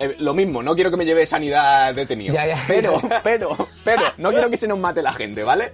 Eh, 0.00 0.14
lo 0.20 0.32
mismo, 0.32 0.62
no 0.62 0.74
quiero 0.76 0.90
que 0.90 0.96
me 0.96 1.04
lleve 1.04 1.26
sanidad 1.26 1.92
detenido. 1.94 2.32
Ya, 2.34 2.46
ya. 2.46 2.56
Pero, 2.68 3.00
pero, 3.24 3.56
pero, 3.84 4.02
no 4.16 4.30
quiero 4.30 4.48
que 4.48 4.56
se 4.56 4.68
nos 4.68 4.78
mate 4.78 5.02
la 5.02 5.12
gente, 5.12 5.42
¿vale? 5.42 5.72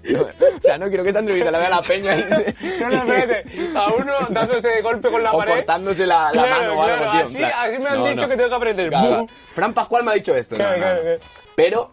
O 0.56 0.60
sea, 0.62 0.78
no 0.78 0.88
quiero 0.88 1.02
que 1.02 1.10
esta 1.10 1.20
entrevista 1.20 1.50
la 1.50 1.58
vea 1.58 1.68
la 1.70 1.82
peña 1.82 2.16
y... 2.16 2.24
No, 2.80 2.88
no, 2.88 3.12
espérate. 3.14 3.44
A 3.76 3.88
uno 3.92 4.14
dándose 4.30 4.68
de 4.68 4.80
golpe 4.80 5.10
con 5.10 5.22
la 5.22 5.32
o 5.32 5.38
pared. 5.38 5.54
cortándose 5.56 6.06
la, 6.06 6.32
la 6.32 6.42
Claro, 6.44 6.48
mano 6.50 6.74
o 6.78 6.82
algo, 6.82 6.96
claro, 6.96 7.10
tío. 7.12 7.20
en 7.20 7.26
así- 7.26 7.42
así 7.44 7.78
me 7.78 7.88
han 7.90 7.98
no, 7.98 8.06
dicho 8.08 8.22
no. 8.22 8.28
que 8.28 8.36
tengo 8.36 8.48
que 8.48 8.54
aprender. 8.56 8.88
Claro. 8.88 9.26
Fran 9.54 9.74
Pascual 9.74 10.04
me 10.04 10.10
ha 10.12 10.14
dicho 10.14 10.34
esto. 10.34 10.54
No, 10.56 10.58
Claro, 10.64 10.76
no, 10.76 10.80
claro, 10.82 10.96
no. 10.96 11.02
claro. 11.02 11.20
Pero 11.54 11.90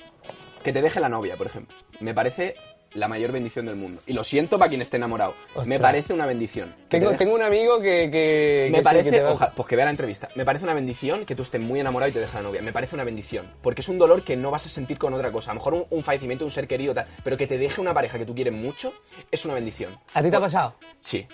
que 0.64 0.72
te 0.74 0.82
deje 0.82 1.00
la 1.00 1.10
novia, 1.10 1.36
por 1.36 1.48
ejemplo. 1.48 1.76
Me 2.00 2.14
parece 2.14 2.56
la 2.94 3.08
mayor 3.08 3.32
bendición 3.32 3.66
del 3.66 3.76
mundo. 3.76 4.02
Y 4.06 4.14
lo 4.14 4.24
siento 4.24 4.60
para 4.60 4.70
quien 4.70 4.82
esté 4.82 4.98
enamorado. 4.98 5.34
Me 5.66 5.80
parece 5.80 6.14
una 6.14 6.26
bendición. 6.26 6.74
Te 6.90 7.00
Tengo, 7.00 7.12
tengo 7.18 7.36
un 7.36 7.42
amigo 7.42 7.80
que. 7.80 8.70
me 8.72 8.82
parece, 8.82 9.10
que 9.12 9.24
oja- 9.24 9.52
pues 9.56 9.68
que 9.68 9.76
vea 9.76 9.86
la 9.86 9.92
entrevista. 9.92 10.30
Me 10.36 10.44
parece 10.46 10.66
una 10.66 10.74
bendición 10.74 11.26
que 11.26 11.36
tú 11.36 11.44
estés 11.44 11.62
muy 11.62 11.80
enamorado 11.80 12.10
y 12.10 12.14
te 12.14 12.20
deje 12.20 12.36
la 12.36 12.44
novia. 12.44 12.62
Me 12.62 12.74
parece 12.74 12.96
una 12.96 13.04
bendición. 13.04 13.46
Porque 13.62 13.82
es 13.82 13.90
un 13.90 13.98
dolor 13.98 14.24
que 14.24 14.36
no 14.36 14.52
vas 14.52 14.66
a 14.66 14.70
sentir 14.70 14.98
con 14.98 15.14
otra 15.14 15.32
cosa. 15.32 15.52
A 15.52 15.54
lo 15.54 15.60
mejor 15.60 15.74
un, 15.74 15.86
un 15.90 16.04
fallecimiento 16.04 16.44
de 16.44 16.48
un 16.48 16.52
ser 16.54 16.68
querido, 16.68 16.94
tal. 16.94 17.08
Pero 17.24 17.38
que 17.38 17.48
te 17.48 17.58
deje 17.58 17.80
una 17.82 17.94
pareja 17.94 18.18
que 18.18 18.26
tú 18.26 18.36
quieres 18.36 18.54
mucho, 18.54 18.94
es 19.32 19.46
una 19.46 19.54
bendición. 19.54 19.92
¿A 20.14 20.22
ti 20.22 20.30
te 20.30 20.36
ha 20.36 20.40
pasado? 20.42 20.76
Sí. 21.02 21.26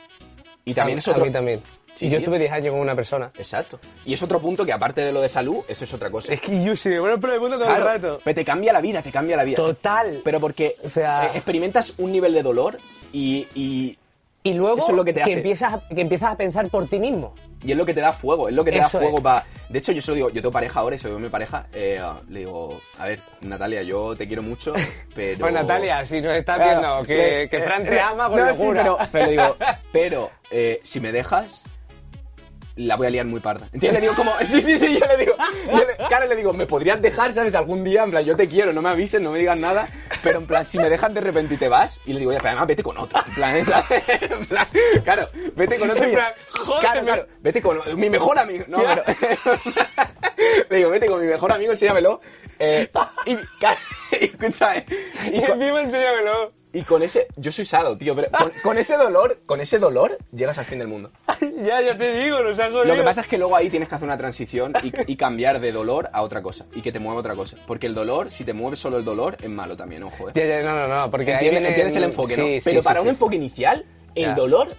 Y 0.66 0.74
también 0.74 0.98
a, 0.98 1.00
es 1.00 1.08
otro. 1.08 1.24
A 1.24 1.26
mí 1.26 1.32
también. 1.32 1.62
Sí, 1.98 2.06
y 2.06 2.10
yo 2.10 2.18
tío. 2.18 2.20
estuve 2.20 2.40
10 2.40 2.52
años 2.52 2.72
con 2.72 2.80
una 2.82 2.96
persona. 2.96 3.32
Exacto. 3.38 3.80
Y 4.06 4.14
es 4.14 4.22
otro 4.22 4.40
punto 4.40 4.66
que, 4.66 4.72
aparte 4.74 5.02
de 5.02 5.12
lo 5.12 5.20
de 5.22 5.30
salud, 5.30 5.64
eso 5.68 5.84
es 5.84 5.94
otra 5.94 6.10
cosa. 6.12 6.32
Es 6.34 6.40
que 6.42 6.64
yo 6.64 6.76
sí, 6.76 6.96
bueno, 6.98 7.20
pero 7.20 7.34
el 7.34 7.40
mundo 7.40 7.58
todo 7.58 7.66
Claro, 7.68 7.82
el 7.82 8.02
rato. 8.02 8.20
pero 8.24 8.36
te 8.36 8.46
cambia 8.46 8.72
la 8.74 8.82
vida, 8.82 9.02
te 9.02 9.12
cambia 9.12 9.36
la 9.36 9.44
vida. 9.44 9.56
Total. 9.58 10.22
Pero 10.24 10.40
porque 10.40 10.76
O 10.86 10.90
sea- 10.90 11.26
eh, 11.26 11.32
experimentas 11.36 11.94
un 11.98 12.12
nivel 12.12 12.34
de 12.34 12.44
dolor 12.44 12.78
y, 13.12 13.48
y, 13.56 13.98
Y 14.44 14.54
luego 14.54 14.78
Eso 14.78 14.92
es 14.92 14.96
lo 14.96 15.04
que 15.04 15.12
te 15.14 15.22
hace. 15.24 15.34
empiezas, 15.34 15.82
que 15.94 16.00
empiezas 16.02 16.32
a 16.34 16.38
pensar 16.38 16.70
por 16.70 16.88
ti 16.88 17.00
mismo. 17.00 17.34
y 17.66 17.72
es 17.72 17.78
lo 17.78 17.86
que 17.86 17.94
te 17.96 18.00
da 18.02 18.14
fuego, 18.14 18.48
es 18.48 18.54
lo 18.56 18.64
que 18.64 18.72
te 18.72 18.78
Eso 18.78 18.98
da 19.00 19.04
fuego 19.04 19.22
para... 19.22 19.44
De 19.68 19.80
hecho, 19.80 19.92
yo 19.92 20.02
se 20.02 20.12
lo 20.12 20.16
digo, 20.16 20.30
yo 20.30 20.36
tengo 20.36 20.52
pareja 20.52 20.80
ahora 20.80 20.96
y 20.96 21.00
se 21.00 21.06
lo 21.06 21.10
digo 21.16 21.18
a 21.20 21.24
mi 21.24 21.30
pareja, 21.30 21.66
eh, 21.74 22.00
le 22.30 22.40
digo, 22.42 22.80
a 23.00 23.06
ver, 23.08 23.20
Natalia, 23.42 23.82
yo 23.84 24.16
te 24.16 24.26
quiero 24.28 24.42
mucho, 24.44 24.74
pero... 25.16 25.40
Pues 25.40 25.54
Natalia, 25.54 26.06
si 26.06 26.22
nos 26.22 26.34
estás 26.36 26.60
viendo 26.64 27.04
que, 27.04 27.48
que 27.52 27.62
Fran 27.62 27.84
te 27.84 28.00
ama 28.00 28.30
con 28.30 28.40
no, 28.40 28.54
sí, 28.54 28.60
locura. 28.60 28.82
pero, 28.84 28.98
pero 29.12 29.30
digo, 29.30 29.58
pero 29.92 30.32
eh, 30.52 30.80
si 30.84 31.00
me 31.02 31.12
dejas, 31.12 31.64
la 32.78 32.96
voy 32.96 33.08
a 33.08 33.10
liar 33.10 33.26
muy 33.26 33.40
parda. 33.40 33.68
¿Entiendes? 33.74 34.02
Le 34.02 34.08
digo 34.08 34.16
como, 34.16 34.34
sí, 34.48 34.62
sí, 34.62 34.80
sí, 34.80 34.98
yo 35.00 35.06
le 35.08 35.18
digo, 35.18 35.34
yo 35.72 35.78
le, 35.80 36.08
claro, 36.08 36.28
le 36.28 36.36
digo, 36.36 36.54
me 36.54 36.66
podrías 36.66 37.02
dejar, 37.02 37.34
¿sabes? 37.34 37.56
Algún 37.56 37.84
día, 37.84 38.04
en 38.04 38.12
plan, 38.12 38.24
yo 38.24 38.36
te 38.36 38.48
quiero, 38.48 38.72
no 38.74 38.82
me 38.82 38.90
avises, 38.90 39.20
no 39.22 39.32
me 39.32 39.40
digas 39.40 39.58
nada, 39.58 39.88
pero 40.24 40.40
en 40.40 40.46
plan, 40.46 40.66
si 40.66 40.78
me 40.78 40.90
dejas 40.90 41.14
de 41.14 41.22
repente 41.22 41.56
y 41.56 41.58
te 41.58 41.68
vas, 41.68 42.00
y 42.06 42.14
le 42.14 42.20
digo, 42.20 42.32
ya, 42.32 42.38
pero 42.38 42.50
además 42.50 42.68
vete 42.68 42.84
con 42.84 42.98
otro, 42.98 43.20
en 43.28 43.34
plan, 43.34 43.66
¿sabes? 43.66 44.04
En 44.08 44.46
plan, 44.46 44.68
claro, 45.04 45.30
vete 45.56 45.78
con 45.78 45.90
otro 45.90 46.04
y... 46.06 46.10
En 46.10 46.16
plan, 46.16 46.34
claro, 46.80 47.04
claro, 47.04 47.28
vete 47.42 47.62
con 47.62 47.80
mi 48.00 48.10
mejor 48.10 48.40
amigo, 48.40 48.66
no, 48.68 48.78
pero... 48.80 49.04
le 50.70 50.78
digo, 50.78 50.90
vete 50.90 51.08
con 51.08 51.20
mi 51.22 51.28
mejor 51.28 51.52
amigo, 51.52 51.72
enséñamelo, 51.72 52.22
eh, 52.60 52.90
y, 53.26 53.36
claro, 53.60 53.80
y, 54.20 54.26
escúchame, 54.26 54.86
y 55.32 55.42
con- 55.42 55.62
Encima 55.62 55.82
enséñamelo. 55.82 56.57
Y 56.74 56.82
con 56.84 57.02
ese, 57.02 57.28
yo 57.38 57.52
soy 57.52 57.66
sado, 57.66 57.98
tío, 57.98 58.16
pero 58.16 58.30
con, 58.32 58.52
con 58.62 58.78
ese 58.78 58.98
dolor, 58.98 59.40
con 59.46 59.62
ese 59.62 59.80
dolor, 59.80 60.18
llegas 60.32 60.58
al 60.58 60.66
fin 60.66 60.80
del 60.80 60.88
mundo. 60.88 61.12
ya, 61.66 61.82
ya 61.82 61.98
te 61.98 62.24
digo, 62.24 62.42
nos 62.44 62.60
ha 62.60 62.68
Lo 62.70 62.94
que 62.96 63.04
pasa 63.04 63.22
es 63.22 63.28
que 63.28 63.38
luego 63.38 63.56
ahí 63.56 63.70
tienes 63.70 63.88
que 63.90 63.96
hacer 63.96 64.06
una 64.06 64.18
transición 64.18 64.74
y, 64.84 64.92
y 65.12 65.16
cambiar 65.16 65.60
de 65.60 65.72
dolor 65.72 66.10
a 66.14 66.22
otra 66.22 66.42
cosa. 66.42 66.66
Y 66.76 66.82
que 66.82 66.92
te 66.92 67.00
mueva 67.00 67.20
otra 67.20 67.36
cosa. 67.36 67.58
Porque 67.66 67.88
el 67.88 67.96
dolor, 67.96 68.30
si 68.32 68.44
te 68.44 68.54
mueves 68.54 68.80
solo 68.80 68.98
el 68.98 69.06
dolor, 69.06 69.38
es 69.42 69.50
malo 69.50 69.76
también, 69.78 70.04
ojo, 70.04 70.30
eh. 70.30 70.34
Ya, 70.36 70.46
ya, 70.46 70.62
no, 70.64 70.76
no, 70.76 70.88
no, 70.88 71.10
porque 71.12 71.32
ahí 71.32 71.34
¿Entiendes, 71.48 71.62
viene- 71.62 71.70
entiendes 71.70 71.96
el 71.96 72.04
enfoque, 72.04 72.36
sí, 72.36 72.42
no? 72.42 72.48
sí, 72.48 72.60
Pero 72.64 72.82
sí, 72.82 72.86
para 72.86 73.02
un 73.02 73.08
enfoque 73.08 73.36
inicial, 73.38 73.86
el 74.16 74.36
dolor 74.36 74.70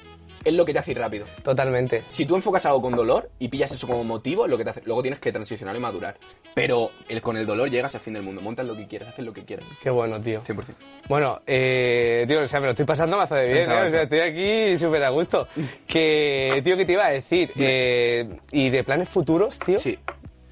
es 0.44 0.52
lo 0.54 0.64
que 0.64 0.72
te 0.72 0.78
hace 0.78 0.92
ir 0.92 0.98
rápido. 0.98 1.26
Totalmente. 1.42 2.02
Si 2.08 2.24
tú 2.26 2.36
enfocas 2.36 2.64
algo 2.66 2.80
con 2.82 2.94
dolor 2.94 3.30
y 3.38 3.48
pillas 3.48 3.72
eso 3.72 3.86
como 3.86 4.04
motivo, 4.04 4.46
lo 4.46 4.56
que 4.56 4.64
te 4.64 4.70
hace- 4.70 4.82
luego 4.84 5.02
tienes 5.02 5.20
que 5.20 5.32
transicionar 5.32 5.74
y 5.76 5.80
madurar. 5.80 6.16
Pero 6.54 6.90
el, 7.08 7.20
con 7.22 7.36
el 7.36 7.46
dolor 7.46 7.70
llegas 7.70 7.94
al 7.94 8.00
fin 8.00 8.14
del 8.14 8.22
mundo. 8.22 8.40
Montas 8.40 8.66
lo 8.66 8.76
que 8.76 8.86
quieras, 8.86 9.08
haces 9.10 9.24
lo 9.24 9.32
que 9.32 9.44
quieras. 9.44 9.66
Qué 9.82 9.90
bueno, 9.90 10.20
tío. 10.20 10.42
100%. 10.42 10.62
Bueno, 11.08 11.40
eh, 11.46 12.24
tío, 12.28 12.40
o 12.42 12.48
sea, 12.48 12.60
me 12.60 12.66
lo 12.66 12.72
estoy 12.72 12.86
pasando 12.86 13.16
mazo 13.16 13.34
de 13.34 13.52
bien, 13.52 13.70
¿eh? 13.70 13.86
O 13.86 13.90
sea, 13.90 14.02
estoy 14.02 14.20
aquí 14.20 14.76
súper 14.76 15.04
a 15.04 15.10
gusto. 15.10 15.46
Que, 15.86 16.60
tío, 16.64 16.76
¿qué 16.76 16.84
te 16.84 16.92
iba 16.92 17.06
a 17.06 17.10
decir? 17.10 17.50
Eh, 17.56 18.28
¿Y 18.52 18.70
de 18.70 18.84
planes 18.84 19.08
futuros, 19.08 19.58
tío? 19.58 19.78
Sí. 19.78 19.98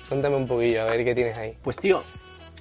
Cuéntame 0.08 0.36
un 0.36 0.46
poquillo, 0.46 0.82
a 0.82 0.84
ver 0.86 1.04
qué 1.04 1.14
tienes 1.14 1.36
ahí. 1.36 1.54
Pues 1.62 1.76
tío, 1.76 2.02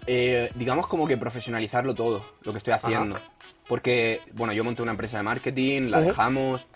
eh, 0.08 0.50
digamos 0.56 0.88
como 0.88 1.08
que 1.08 1.16
profesionalizarlo 1.18 1.94
todo, 1.94 2.26
lo 2.42 2.52
que 2.52 2.58
estoy 2.58 2.74
haciendo. 2.74 3.18
Porque, 3.68 4.20
bueno, 4.34 4.54
yo 4.54 4.64
monté 4.64 4.82
una 4.82 4.92
empresa 4.92 5.18
de 5.18 5.24
marketing, 5.24 5.84
la 5.90 5.98
Ujú. 6.00 6.08
dejamos, 6.10 6.68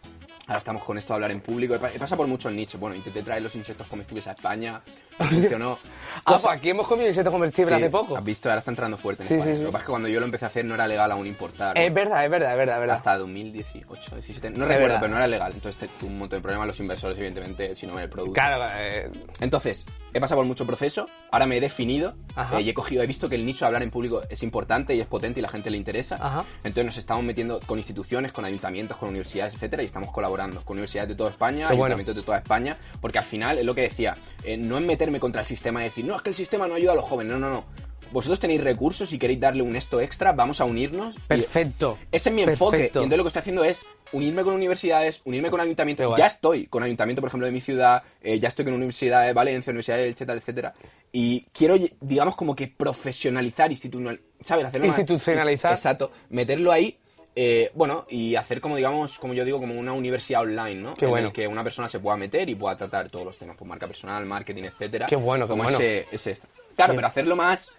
ahora 0.49 0.57
estamos 0.59 0.83
con 0.83 0.97
esto 0.97 1.13
de 1.13 1.15
hablar 1.15 1.31
en 1.31 1.39
público, 1.41 1.75
he 1.75 1.79
pa- 1.79 1.91
he 1.93 1.99
pasado 1.99 2.17
por 2.17 2.27
muchos 2.27 2.51
nichos. 2.51 2.79
Bueno, 2.79 2.95
intenté 2.95 3.21
traer 3.23 3.41
los 3.43 3.55
insectos 3.55 3.87
comestibles 3.87 4.27
a 4.27 4.31
España, 4.31 4.81
funcionó. 5.17 5.77
Ah, 6.25 6.37
pues 6.39 6.45
aquí 6.45 6.69
hemos 6.71 6.87
comido 6.87 7.07
insectos 7.07 7.31
comestibles 7.31 7.69
Sí, 7.77 7.83
hace 7.83 7.89
poco. 7.89 8.17
Has 8.17 8.23
visto, 8.23 8.49
ahora 8.49 8.59
está 8.59 8.71
entrando 8.71 8.97
fuerte 8.97 9.23
en 9.23 9.29
Sí, 9.29 9.35
España. 9.35 9.51
sí, 9.53 9.57
sí. 9.59 9.63
Lo 9.63 9.69
que 9.69 9.73
pasa 9.73 9.83
es 9.83 9.85
que 9.85 9.91
cuando 9.91 10.07
yo 10.09 10.19
lo 10.19 10.25
empecé 10.25 10.45
a 10.45 10.47
hacer 10.47 10.65
no 10.65 10.73
era 10.75 10.87
legal 10.87 11.11
aún 11.11 11.27
importar. 11.27 11.75
¿no? 11.75 11.81
Es 11.81 11.93
verdad, 11.93 12.25
es 12.25 12.31
verdad, 12.31 12.51
es 12.51 12.57
verdad, 12.57 12.75
es 12.75 12.79
verdad. 12.81 12.95
Hasta 12.95 13.17
2018, 13.17 14.15
17, 14.15 14.49
no 14.49 14.55
Es 14.55 14.59
recuerdo, 14.69 14.81
verdad. 14.81 14.99
pero 15.01 15.09
no 15.11 15.17
era 15.17 15.27
legal. 15.27 15.51
Entonces 15.53 15.89
tuvo 15.99 16.09
un 16.09 16.17
montón 16.19 16.39
de 16.39 16.41
problemas 16.43 16.67
los 16.67 16.79
inversores, 16.79 17.17
evidentemente, 17.17 17.75
si 17.75 17.85
no 17.87 17.93
ven 17.93 18.03
el 18.03 18.09
producto. 18.09 18.33
Claro, 18.33 18.65
eh, 18.75 19.09
Entonces, 19.39 19.85
he 20.13 20.19
pasado 20.19 20.39
por 20.39 20.45
mucho 20.47 20.65
proceso, 20.65 21.07
ahora 21.31 21.45
me 21.45 21.57
he 21.57 21.61
definido 21.61 22.15
eh, 22.53 22.61
y 22.61 22.69
he 22.69 22.73
cogido, 22.73 23.03
he 23.03 23.07
visto 23.07 23.29
que 23.29 23.35
el 23.35 23.45
nicho 23.45 23.65
de 23.65 23.67
hablar 23.67 23.83
en 23.83 23.91
público 23.91 24.21
es 24.29 24.43
importante 24.43 24.95
y 24.95 24.99
es 24.99 25.07
potente 25.07 25.39
y 25.39 25.43
la 25.43 25.49
gente 25.49 25.69
le 25.69 25.77
interesa. 25.77 26.15
Ajá. 26.15 26.45
Entonces 26.63 26.85
nos 26.85 26.97
estamos 26.97 27.23
metiendo 27.23 27.59
con 27.65 27.77
instituciones, 27.77 28.31
con 28.31 28.45
ayuntamientos, 28.45 28.97
con 28.97 29.09
universidades, 29.09 29.53
etcétera, 29.53 29.83
y 29.83 29.85
estamos 29.85 30.11
colaborando 30.11 30.61
con 30.61 30.75
universidades 30.75 31.09
de 31.09 31.15
toda 31.15 31.29
España, 31.29 31.67
bueno. 31.67 31.83
ayuntamientos 31.83 32.15
de 32.15 32.23
toda 32.23 32.37
España, 32.37 32.77
porque 33.01 33.17
al 33.17 33.25
final 33.25 33.57
es 33.57 33.65
lo 33.65 33.75
que 33.75 33.81
decía, 33.81 34.15
eh, 34.43 34.57
no 34.57 34.77
es 34.77 34.83
meterme 34.83 35.19
contra 35.19 35.41
el 35.41 35.47
sistema 35.47 35.81
y 35.81 35.85
decir, 35.85 36.05
no, 36.05 36.15
es 36.15 36.21
que 36.21 36.29
el 36.29 36.35
sistema 36.35 36.67
no 36.67 36.75
ayuda 36.75 36.93
a 36.93 36.95
los 36.95 37.05
jóvenes, 37.05 37.33
no, 37.33 37.39
no, 37.39 37.49
no. 37.49 37.88
Vosotros 38.11 38.39
tenéis 38.39 38.61
recursos 38.61 39.11
y 39.13 39.19
queréis 39.19 39.39
darle 39.39 39.61
un 39.63 39.75
esto 39.75 39.99
extra, 40.01 40.31
vamos 40.33 40.59
a 40.61 40.65
unirnos. 40.65 41.15
y- 41.15 41.19
Perfecto. 41.27 41.97
ese 42.11 42.29
es 42.29 42.35
mi 42.35 42.41
enfoque. 42.43 42.77
Y 42.77 42.79
Perfecto. 42.79 42.99
entonces 42.99 43.17
lo 43.17 43.23
que 43.23 43.27
estoy 43.27 43.39
haciendo 43.41 43.63
es 43.63 43.85
unirme 44.11 44.43
con 44.43 44.53
universidades, 44.55 45.21
unirme 45.25 45.49
con 45.51 45.59
ayuntamientos. 45.61 46.17
Ya 46.17 46.27
estoy 46.27 46.67
con 46.67 46.81
ayuntamiento, 46.83 47.21
por 47.21 47.27
ejemplo, 47.29 47.45
de 47.45 47.51
mi 47.51 47.61
ciudad, 47.61 48.03
eh, 48.21 48.39
ya 48.39 48.47
estoy 48.47 48.65
con 48.65 48.73
Universidad 48.73 49.25
de 49.25 49.33
Valencia, 49.33 49.71
Universidad 49.71 49.97
de 49.97 50.07
Elche, 50.07 50.25
etcétera. 50.25 50.73
Y 51.11 51.41
quiero, 51.53 51.75
digamos, 52.01 52.35
como 52.35 52.55
que 52.55 52.67
profesionalizar, 52.67 53.71
institucional, 53.71 54.19
¿sabes? 54.43 54.65
Hacerlo 54.65 54.87
más- 54.87 54.99
Institucionalizar. 54.99 55.71
Exacto. 55.73 56.11
Meterlo 56.29 56.71
ahí. 56.71 56.97
eh, 57.35 57.71
bueno, 57.73 58.05
y 58.09 58.35
hacer 58.35 58.59
como, 58.59 58.75
digamos, 58.75 59.17
como 59.17 59.33
yo 59.33 59.45
digo, 59.45 59.59
como 59.59 59.79
una 59.79 59.93
universidad 59.93 60.41
online, 60.41 60.75
¿no? 60.81 60.93
Qué 60.95 61.05
en 61.05 61.11
bueno. 61.11 61.27
el 61.27 61.33
que 61.33 61.47
una 61.47 61.63
persona 61.63 61.87
se 61.87 61.99
pueda 61.99 62.17
meter 62.17 62.49
y 62.49 62.55
pueda 62.55 62.75
tratar 62.75 63.09
todos 63.09 63.23
los 63.23 63.37
temas, 63.37 63.55
pues 63.55 63.69
marca 63.69 63.87
personal, 63.87 64.25
marketing, 64.25 64.63
etcétera. 64.63 65.05
Qué 65.05 65.15
bueno, 65.15 65.45
qué 65.45 65.51
como 65.51 65.63
bueno. 65.63 65.77
Ese, 65.77 66.07
ese 66.11 66.31
extra. 66.31 66.49
Claro, 66.75 66.95
pero 66.95 67.07
hacerlo 67.07 67.35
más 67.37 67.71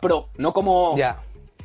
pro, 0.00 0.28
no 0.36 0.52
como 0.52 0.96
Ya. 0.96 1.18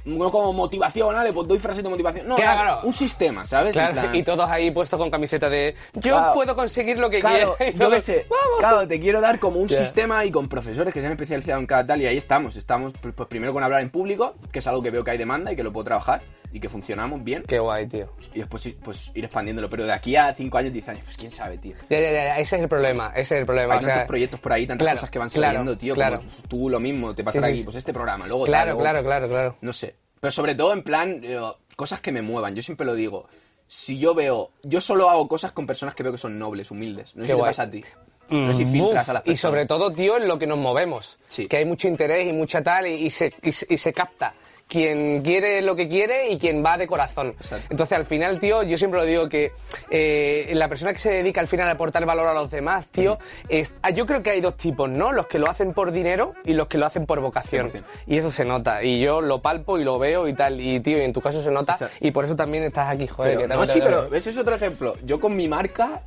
no 0.05 0.29
como 0.31 0.51
motivación, 0.51 1.13
¿vale? 1.15 1.31
Pues 1.31 1.47
doy 1.47 1.59
frases 1.59 1.81
de 1.83 1.89
motivación. 1.89 2.27
No, 2.27 2.35
Claro, 2.35 2.81
un 2.83 2.91
sistema, 2.91 3.45
¿sabes? 3.45 3.69
En 3.75 3.81
Claro, 3.81 3.93
plan- 3.93 4.15
y 4.15 4.23
todos 4.23 4.49
ahí 4.51 4.69
puestos 4.71 4.99
con 4.99 5.09
camiseta 5.09 5.49
de 5.49 5.75
yo 5.93 6.01
Claro. 6.17 6.33
puedo 6.33 6.55
conseguir 6.55 6.97
lo 6.97 7.09
que 7.09 7.21
Claro, 7.21 7.55
quiero. 7.57 7.71
Y 7.77 7.79
yo 7.79 7.89
qué 7.89 8.01
sé. 8.01 8.27
"Vamos". 8.29 8.59
Claro, 8.59 8.87
te 8.87 8.99
quiero 8.99 9.21
dar 9.21 9.39
como 9.39 9.59
un 9.59 9.67
Ya. 9.69 9.77
sistema 9.77 10.25
y 10.25 10.31
con 10.31 10.49
profesores 10.49 10.93
que 10.93 10.99
se 10.99 11.05
han 11.05 11.13
especializado 11.13 11.59
en 11.59 11.65
cada 11.67 11.87
tal 11.87 12.01
y 12.01 12.05
ahí 12.07 12.17
estamos. 12.17 12.55
Estamos, 12.57 12.91
pues, 13.01 13.13
pues, 13.15 13.29
primero 13.29 13.53
con 13.53 13.63
hablar 13.63 13.79
en 13.81 13.89
público, 13.89 14.35
que 14.51 14.59
es 14.59 14.67
algo 14.67 14.83
que 14.83 14.91
veo 14.91 15.03
que 15.05 15.11
hay 15.11 15.17
demanda 15.17 15.51
y 15.53 15.55
que 15.55 15.63
lo 15.63 15.71
puedo 15.71 15.85
trabajar 15.85 16.21
y 16.53 16.59
que 16.59 16.69
funcionamos 16.69 17.23
bien. 17.23 17.43
Qué 17.47 17.59
guay, 17.59 17.87
tío. 17.87 18.09
Y 18.33 18.39
después 18.39 18.65
ir- 18.67 18.77
pues, 18.77 19.11
ir 19.15 19.25
expandiéndolo. 19.25 19.69
Pero 19.69 19.85
de 19.85 19.91
aquí 19.91 20.15
a 20.15 20.33
5 20.33 20.57
años, 20.57 20.71
10 20.71 20.87
años, 20.87 21.01
pues 21.03 21.17
quién 21.17 21.31
sabe, 21.31 21.57
tío. 21.57 21.75
Ya, 21.89 21.99
ya, 21.99 22.11
ya, 22.11 22.39
ese 22.39 22.55
es 22.57 22.61
el 22.61 22.69
problema, 22.69 23.09
ese 23.15 23.21
es 23.35 23.39
el 23.41 23.45
problema. 23.45 23.73
Hay 23.73 23.79
o 23.79 23.83
sea, 23.83 23.93
tantos 23.95 24.07
proyectos 24.07 24.39
por 24.39 24.53
ahí, 24.53 24.67
tantas 24.67 24.85
claro, 24.85 24.97
cosas 24.97 25.09
que 25.09 25.19
van 25.19 25.29
claro, 25.29 25.47
saliendo, 25.53 25.77
tío. 25.77 25.95
claro. 25.95 26.17
Como 26.19 26.29
tú 26.47 26.69
lo 26.69 26.79
mismo, 26.79 27.13
te 27.15 27.23
pasará 27.23 27.47
Sí, 27.47 27.53
sí, 27.53 27.59
aquí, 27.59 27.63
pues 27.65 27.75
este 27.77 27.91
programa, 27.91 28.27
luego 28.27 28.45
tal, 28.45 28.51
claro, 28.51 28.65
luego- 28.67 28.81
claro, 28.81 29.03
claro, 29.03 29.27
claro. 29.27 29.55
No 29.61 29.73
sé. 29.73 29.95
Pero 30.19 30.31
sobre 30.31 30.55
todo 30.55 30.71
en 30.73 30.83
plan, 30.83 31.19
eh, 31.23 31.39
cosas 31.75 31.99
que 32.01 32.11
me 32.11 32.21
muevan. 32.21 32.55
Yo 32.55 32.61
siempre 32.61 32.85
lo 32.85 32.93
digo. 32.95 33.27
Si 33.67 33.97
yo 33.97 34.13
veo, 34.13 34.51
yo 34.61 34.79
solo 34.79 35.09
hago 35.09 35.27
cosas 35.27 35.51
con 35.53 35.65
personas 35.65 35.95
que 35.95 36.03
veo 36.03 36.11
que 36.11 36.17
son 36.19 36.37
nobles, 36.37 36.69
humildes. 36.69 37.15
No 37.15 37.23
sé 37.23 37.27
Qué 37.27 37.33
si 37.33 37.39
te 37.39 37.43
pasa 37.43 37.63
a 37.63 37.69
ti. 37.69 37.83
No 38.29 38.47
sé 38.51 38.55
si 38.59 38.65
Mm, 38.65 38.71
filtras 38.71 39.03
buf. 39.05 39.09
a 39.09 39.13
las 39.13 39.27
Y 39.27 39.35
sobre 39.35 39.65
todo, 39.65 39.91
tío, 39.91 40.17
en 40.17 40.27
lo 40.27 40.39
que 40.39 40.47
nos 40.47 40.57
movemos. 40.57 41.19
Sí. 41.27 41.47
Que 41.47 41.57
hay 41.57 41.65
mucho 41.65 41.87
interés 41.87 42.27
y 42.27 42.33
mucha 42.33 42.61
tal, 42.63 42.87
y, 42.87 42.93
y 42.93 43.09
se, 43.09 43.27
y, 43.41 43.49
y 43.49 43.77
se 43.77 43.91
capta. 43.93 44.33
Quien 44.73 45.21
quiere 45.21 45.61
lo 45.61 45.75
que 45.75 45.87
quiere 45.87 46.31
y 46.31 46.39
quien 46.39 46.65
va 46.65 46.79
de 46.79 46.87
corazón. 46.87 47.35
Exacto. 47.39 47.67
Entonces, 47.69 47.95
al 47.95 48.07
final, 48.07 48.39
tío, 48.39 48.63
yo 48.63 48.75
siempre 48.75 48.99
lo 48.99 49.05
digo 49.05 49.29
que 49.29 49.51
eh, 49.91 50.49
la 50.55 50.67
persona 50.67 50.93
que 50.93 50.97
se 50.97 51.11
dedica 51.11 51.39
al 51.41 51.47
final 51.47 51.69
a 51.69 51.73
aportar 51.73 52.03
valor 52.07 52.27
a 52.27 52.33
los 52.33 52.49
demás, 52.49 52.89
tío, 52.89 53.19
es, 53.49 53.71
ah, 53.83 53.91
yo 53.91 54.07
creo 54.07 54.23
que 54.23 54.31
hay 54.31 54.41
dos 54.41 54.57
tipos, 54.57 54.89
¿no? 54.89 55.11
Los 55.11 55.27
que 55.27 55.37
lo 55.37 55.47
hacen 55.47 55.73
por 55.75 55.91
dinero 55.91 56.33
y 56.43 56.53
los 56.53 56.67
que 56.67 56.79
lo 56.79 56.87
hacen 56.87 57.05
por 57.05 57.19
vocación. 57.21 57.69
100%. 57.69 57.83
Y 58.07 58.17
eso 58.17 58.31
se 58.31 58.45
nota. 58.45 58.83
Y 58.83 58.99
yo 58.99 59.21
lo 59.21 59.43
palpo 59.43 59.77
y 59.77 59.83
lo 59.83 59.99
veo 59.99 60.27
y 60.27 60.33
tal. 60.33 60.59
Y, 60.59 60.79
tío, 60.79 60.97
y 60.97 61.01
en 61.01 61.13
tu 61.13 61.21
caso 61.21 61.39
se 61.39 61.51
nota. 61.51 61.73
Exacto. 61.73 61.95
Y 62.01 62.09
por 62.09 62.25
eso 62.25 62.35
también 62.35 62.63
estás 62.63 62.89
aquí, 62.89 63.05
joder. 63.05 63.35
Pero- 63.37 63.47
que 63.47 63.53
no, 63.53 63.65
sí, 63.67 63.79
pero 63.79 64.11
ese 64.11 64.31
es 64.31 64.37
otro 64.39 64.55
ejemplo. 64.55 64.95
Yo 65.05 65.19
con 65.19 65.35
mi 65.35 65.47
marca, 65.47 66.01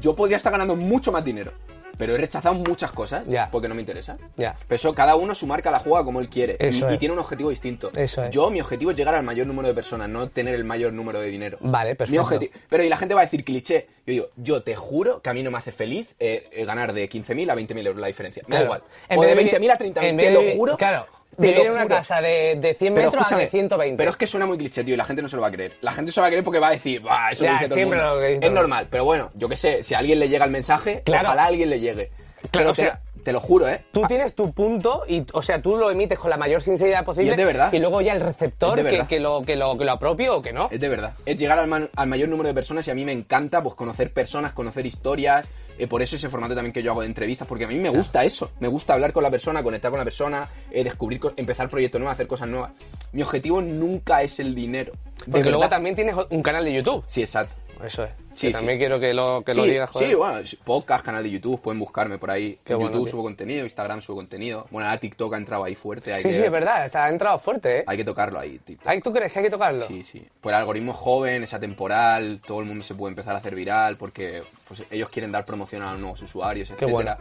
yo 0.00 0.14
podría 0.14 0.36
estar 0.36 0.52
ganando 0.52 0.76
mucho 0.76 1.10
más 1.10 1.24
dinero. 1.24 1.50
Pero 1.98 2.14
he 2.14 2.18
rechazado 2.18 2.54
muchas 2.54 2.90
cosas 2.92 3.26
Ya. 3.28 3.48
porque 3.50 3.68
no 3.68 3.74
me 3.74 3.80
interesa. 3.82 4.16
Ya. 4.36 4.54
Pero 4.66 4.74
eso, 4.76 4.94
cada 4.94 5.14
uno 5.16 5.34
su 5.34 5.46
marca 5.46 5.70
la 5.70 5.78
juega 5.78 6.04
como 6.04 6.20
él 6.20 6.28
quiere. 6.28 6.56
y, 6.60 6.66
Eso 6.66 6.92
y 6.92 6.98
tiene 6.98 7.12
un 7.12 7.18
objetivo 7.20 7.50
distinto. 7.50 7.90
Eso 7.94 8.24
es. 8.24 8.30
Yo, 8.30 8.50
mi 8.50 8.60
objetivo 8.60 8.90
es 8.90 8.96
llegar 8.96 9.14
al 9.14 9.22
mayor 9.22 9.46
número 9.46 9.68
de 9.68 9.74
personas, 9.74 10.08
no 10.08 10.28
tener 10.28 10.54
el 10.54 10.64
mayor 10.64 10.92
número 10.92 11.20
de 11.20 11.28
dinero. 11.28 11.58
Vale, 11.60 11.90
Mi 11.90 11.96
perfecto. 11.96 12.22
objetivo. 12.22 12.52
Pero 12.68 12.84
y 12.84 12.88
la 12.88 12.96
gente 12.96 13.14
va 13.14 13.20
a 13.20 13.24
decir 13.24 13.44
cliché. 13.44 13.86
Yo 14.06 14.12
digo, 14.12 14.26
yo 14.36 14.62
te 14.62 14.74
juro 14.74 15.20
que 15.22 15.30
a 15.30 15.34
mí 15.34 15.42
no 15.42 15.50
me 15.50 15.58
hace 15.58 15.70
feliz 15.72 16.14
eh, 16.18 16.48
eh, 16.52 16.64
ganar 16.64 16.92
de 16.92 17.08
15.000 17.08 17.50
a 17.50 17.54
20.000 17.54 17.86
euros 17.86 18.00
la 18.00 18.06
diferencia. 18.08 18.42
Me 18.48 18.56
da 18.56 18.62
igual. 18.64 18.82
En 19.08 19.18
o 19.18 19.22
de 19.22 19.34
vivir- 19.36 19.52
20.000 19.58 19.70
a 19.70 19.78
30.000. 19.78 20.04
en 20.08 20.16
vez 20.16 20.26
Te 20.26 20.32
lo 20.32 20.56
juro. 20.56 20.76
Claro. 20.76 21.06
En 21.38 21.70
una 21.70 21.82
juro. 21.82 21.94
casa 21.96 22.20
de, 22.20 22.56
de 22.56 22.74
100 22.74 22.94
Pero 22.94 23.06
metros 23.10 23.32
a 23.32 23.36
de 23.36 23.46
120. 23.48 23.96
Pero 23.96 24.10
es 24.10 24.16
que 24.16 24.26
suena 24.26 24.46
muy 24.46 24.58
cliché, 24.58 24.84
tío, 24.84 24.94
y 24.94 24.96
la 24.96 25.04
gente 25.04 25.22
no 25.22 25.28
se 25.28 25.36
lo 25.36 25.42
va 25.42 25.48
a 25.48 25.52
creer. 25.52 25.76
La 25.80 25.92
gente 25.92 26.12
se 26.12 26.20
lo 26.20 26.22
va 26.22 26.26
a 26.28 26.30
creer 26.30 26.44
porque 26.44 26.58
va 26.60 26.68
a 26.68 26.72
decir, 26.72 27.00
"Buah, 27.00 27.30
eso 27.32 27.44
Ya, 27.44 27.52
lo 27.52 27.58
dice 27.58 27.64
todo 27.68 27.74
el 27.74 27.78
siempre 27.78 27.98
mundo". 27.98 28.14
lo 28.14 28.20
que 28.20 28.26
dice 28.28 28.40
todo 28.40 28.48
Es 28.50 28.54
normal, 28.54 28.86
pero 28.90 29.04
bueno, 29.04 29.30
yo 29.34 29.48
qué 29.48 29.56
sé, 29.56 29.82
si 29.82 29.94
a 29.94 29.98
alguien 29.98 30.18
le 30.18 30.28
llega 30.28 30.44
el 30.44 30.50
mensaje, 30.50 31.02
Claro. 31.04 31.28
ojalá 31.28 31.44
a 31.44 31.46
alguien 31.46 31.70
le 31.70 31.80
llegue. 31.80 32.10
Claro, 32.50 32.50
Pero 32.52 32.70
o 32.70 32.74
sea, 32.74 33.00
te, 33.14 33.20
te 33.22 33.32
lo 33.32 33.40
juro, 33.40 33.68
¿eh? 33.68 33.84
Tú 33.92 34.02
tienes 34.08 34.34
tu 34.34 34.52
punto 34.52 35.04
y, 35.06 35.24
o 35.32 35.42
sea, 35.42 35.62
tú 35.62 35.76
lo 35.76 35.90
emites 35.92 36.18
con 36.18 36.28
la 36.28 36.36
mayor 36.36 36.60
sinceridad 36.60 37.04
posible. 37.04 37.28
Y 37.28 37.30
es 37.30 37.36
de 37.36 37.44
verdad. 37.44 37.72
Y 37.72 37.78
luego 37.78 38.00
ya 38.00 38.12
el 38.14 38.20
receptor 38.20 38.76
Es 38.78 38.84
de 38.84 38.90
que, 38.90 38.96
verdad. 38.96 39.08
que 39.08 39.20
lo, 39.20 39.42
que, 39.42 39.54
lo, 39.56 39.78
que 39.78 39.84
lo 39.84 39.92
apropie 39.92 40.28
o 40.28 40.42
que 40.42 40.52
no. 40.52 40.68
Es 40.72 40.80
de 40.80 40.88
verdad. 40.88 41.14
Es 41.24 41.36
llegar 41.38 41.58
al, 41.60 41.68
man- 41.68 41.88
al 41.94 42.08
mayor 42.08 42.28
número 42.28 42.48
de 42.48 42.54
personas 42.54 42.86
y 42.88 42.90
a 42.90 42.94
mí 42.94 43.04
me 43.04 43.12
encanta 43.12 43.62
pues 43.62 43.76
conocer 43.76 44.12
personas, 44.12 44.52
conocer 44.52 44.84
historias. 44.86 45.50
Eh, 45.78 45.86
por 45.86 46.02
eso 46.02 46.16
ese 46.16 46.28
formato 46.28 46.54
también 46.54 46.72
que 46.72 46.82
yo 46.82 46.92
hago 46.92 47.00
de 47.00 47.06
entrevistas, 47.06 47.46
porque 47.48 47.64
a 47.64 47.68
mí 47.68 47.76
me 47.76 47.88
gusta 47.88 48.24
eso. 48.24 48.52
Me 48.60 48.68
gusta 48.68 48.94
hablar 48.94 49.12
con 49.12 49.22
la 49.22 49.30
persona, 49.30 49.62
conectar 49.62 49.90
con 49.90 49.98
la 49.98 50.04
persona, 50.04 50.48
eh, 50.70 50.84
descubrir, 50.84 51.20
empezar 51.36 51.68
proyectos 51.68 52.00
nuevos, 52.00 52.14
hacer 52.14 52.26
cosas 52.26 52.48
nuevas. 52.48 52.72
Mi 53.12 53.22
objetivo 53.22 53.60
nunca 53.60 54.22
es 54.22 54.40
el 54.40 54.54
dinero. 54.54 54.92
De 55.26 55.32
Porque 55.32 55.50
luego 55.50 55.68
también 55.68 55.94
tienes 55.94 56.16
un 56.30 56.42
canal 56.42 56.64
de 56.64 56.72
YouTube. 56.72 57.04
Sí, 57.06 57.22
exacto. 57.22 57.54
Eso 57.84 58.04
es. 58.04 58.10
Sí, 58.34 58.46
que 58.46 58.46
sí. 58.46 58.52
también 58.52 58.78
quiero 58.78 58.98
que 58.98 59.12
lo, 59.12 59.42
que 59.44 59.54
lo 59.54 59.64
digas, 59.64 59.90
joder. 59.90 60.08
sí, 60.08 60.14
bueno, 60.14 60.38
podcast, 60.64 61.04
canal 61.04 61.22
de 61.22 61.30
YouTube, 61.30 61.60
pueden 61.60 61.78
buscarme 61.78 62.18
por 62.18 62.30
ahí. 62.30 62.58
Qué 62.64 62.72
en 62.72 62.78
bueno, 62.78 62.92
YouTube 62.92 63.06
tío. 63.06 63.10
subo 63.12 63.22
contenido, 63.24 63.64
Instagram 63.64 64.00
subo 64.00 64.16
contenido. 64.16 64.66
Bueno, 64.70 64.88
ahora 64.88 64.98
TikTok 65.00 65.34
ha 65.34 65.36
entrado 65.36 65.64
ahí 65.64 65.74
fuerte. 65.74 66.12
Hay 66.14 66.22
sí, 66.22 66.28
que, 66.28 66.34
sí, 66.34 66.42
es 66.44 66.50
verdad. 66.50 66.86
Está, 66.86 67.04
ha 67.04 67.10
entrado 67.10 67.38
fuerte, 67.38 67.80
¿eh? 67.80 67.84
Hay 67.86 67.96
que 67.96 68.04
tocarlo 68.04 68.38
ahí, 68.38 68.58
TikTok. 68.58 69.02
¿Tú 69.02 69.12
crees 69.12 69.32
que 69.32 69.38
hay 69.40 69.44
que 69.44 69.50
tocarlo? 69.50 69.86
Sí, 69.86 70.02
sí. 70.02 70.26
Pues 70.40 70.54
el 70.54 70.60
algoritmo 70.60 70.92
es 70.92 70.98
joven, 70.98 71.42
es 71.42 71.52
atemporal, 71.52 72.40
todo 72.46 72.60
el 72.60 72.66
mundo 72.66 72.84
se 72.84 72.94
puede 72.94 73.10
empezar 73.10 73.34
a 73.34 73.38
hacer 73.38 73.54
viral 73.54 73.96
porque 73.96 74.42
pues, 74.66 74.84
ellos 74.90 75.08
quieren 75.10 75.30
dar 75.32 75.44
promoción 75.44 75.82
a 75.82 75.92
los 75.92 76.00
nuevos 76.00 76.22
usuarios, 76.22 76.68
Qué 76.68 76.74
etcétera. 76.86 76.92
bueno. 76.92 77.16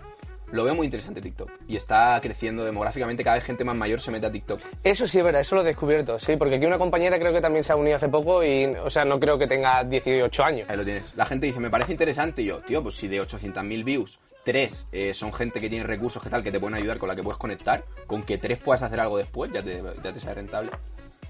Lo 0.52 0.66
veo 0.66 0.76
muy 0.76 0.86
interesante 0.86 1.22
TikTok 1.22 1.50
y 1.68 1.78
está 1.78 2.20
creciendo 2.22 2.66
demográficamente, 2.66 3.24
cada 3.24 3.38
vez 3.38 3.46
gente 3.46 3.64
más 3.64 3.76
mayor 3.76 4.02
se 4.02 4.12
mete 4.12 4.28
a 4.28 4.32
TikTok. 4.32 4.60
Eso 4.84 5.08
sí 5.08 5.20
es 5.20 5.24
verdad, 5.24 5.42
eso 5.42 5.56
lo 5.56 5.62
he 5.62 5.66
descubierto, 5.66 6.20
sí, 6.20 6.36
porque 6.36 6.56
aquí 6.56 6.66
una 6.66 6.78
compañera 6.78 7.18
creo 7.20 7.32
que 7.32 7.42
también 7.42 7.64
se 7.64 7.72
ha 7.72 7.76
unido 7.76 7.96
hace 7.96 8.10
poco 8.10 8.44
y, 8.44 8.66
o 8.66 8.90
sea, 8.90 9.06
no 9.06 9.20
creo 9.20 9.38
que 9.38 9.48
tenga 9.48 9.84
18 9.84 10.44
años. 10.44 10.70
Ahí 10.70 10.78
lo 10.78 10.84
tienes. 10.84 11.16
La 11.16 11.26
gente 11.26 11.46
dice, 11.46 11.60
me 11.60 11.70
parece 11.70 11.94
interesante 11.94 12.42
y 12.42 12.46
yo, 12.46 12.60
tío, 12.60 12.84
pues 12.84 12.96
si 12.96 13.08
de 13.08 13.22
800.000 13.22 13.84
views, 13.84 14.20
tres 14.44 14.88
eh, 14.92 15.14
son 15.14 15.32
gente 15.32 15.62
que 15.62 15.70
tiene 15.70 15.86
recursos 15.86 16.22
que 16.22 16.30
tal, 16.30 16.44
que 16.44 16.52
te 16.52 16.60
pueden 16.60 16.76
ayudar, 16.76 16.98
con 16.98 17.08
la 17.08 17.16
que 17.16 17.24
puedes 17.24 17.38
conectar, 17.38 17.84
con 18.08 18.24
que 18.24 18.38
tres 18.38 18.60
puedas 18.60 18.84
hacer 18.84 19.00
algo 19.00 19.18
después, 19.18 19.52
ya 19.52 19.64
te, 19.64 19.82
ya 20.04 20.14
te 20.14 20.20
sale 20.20 20.36
rentable. 20.36 20.72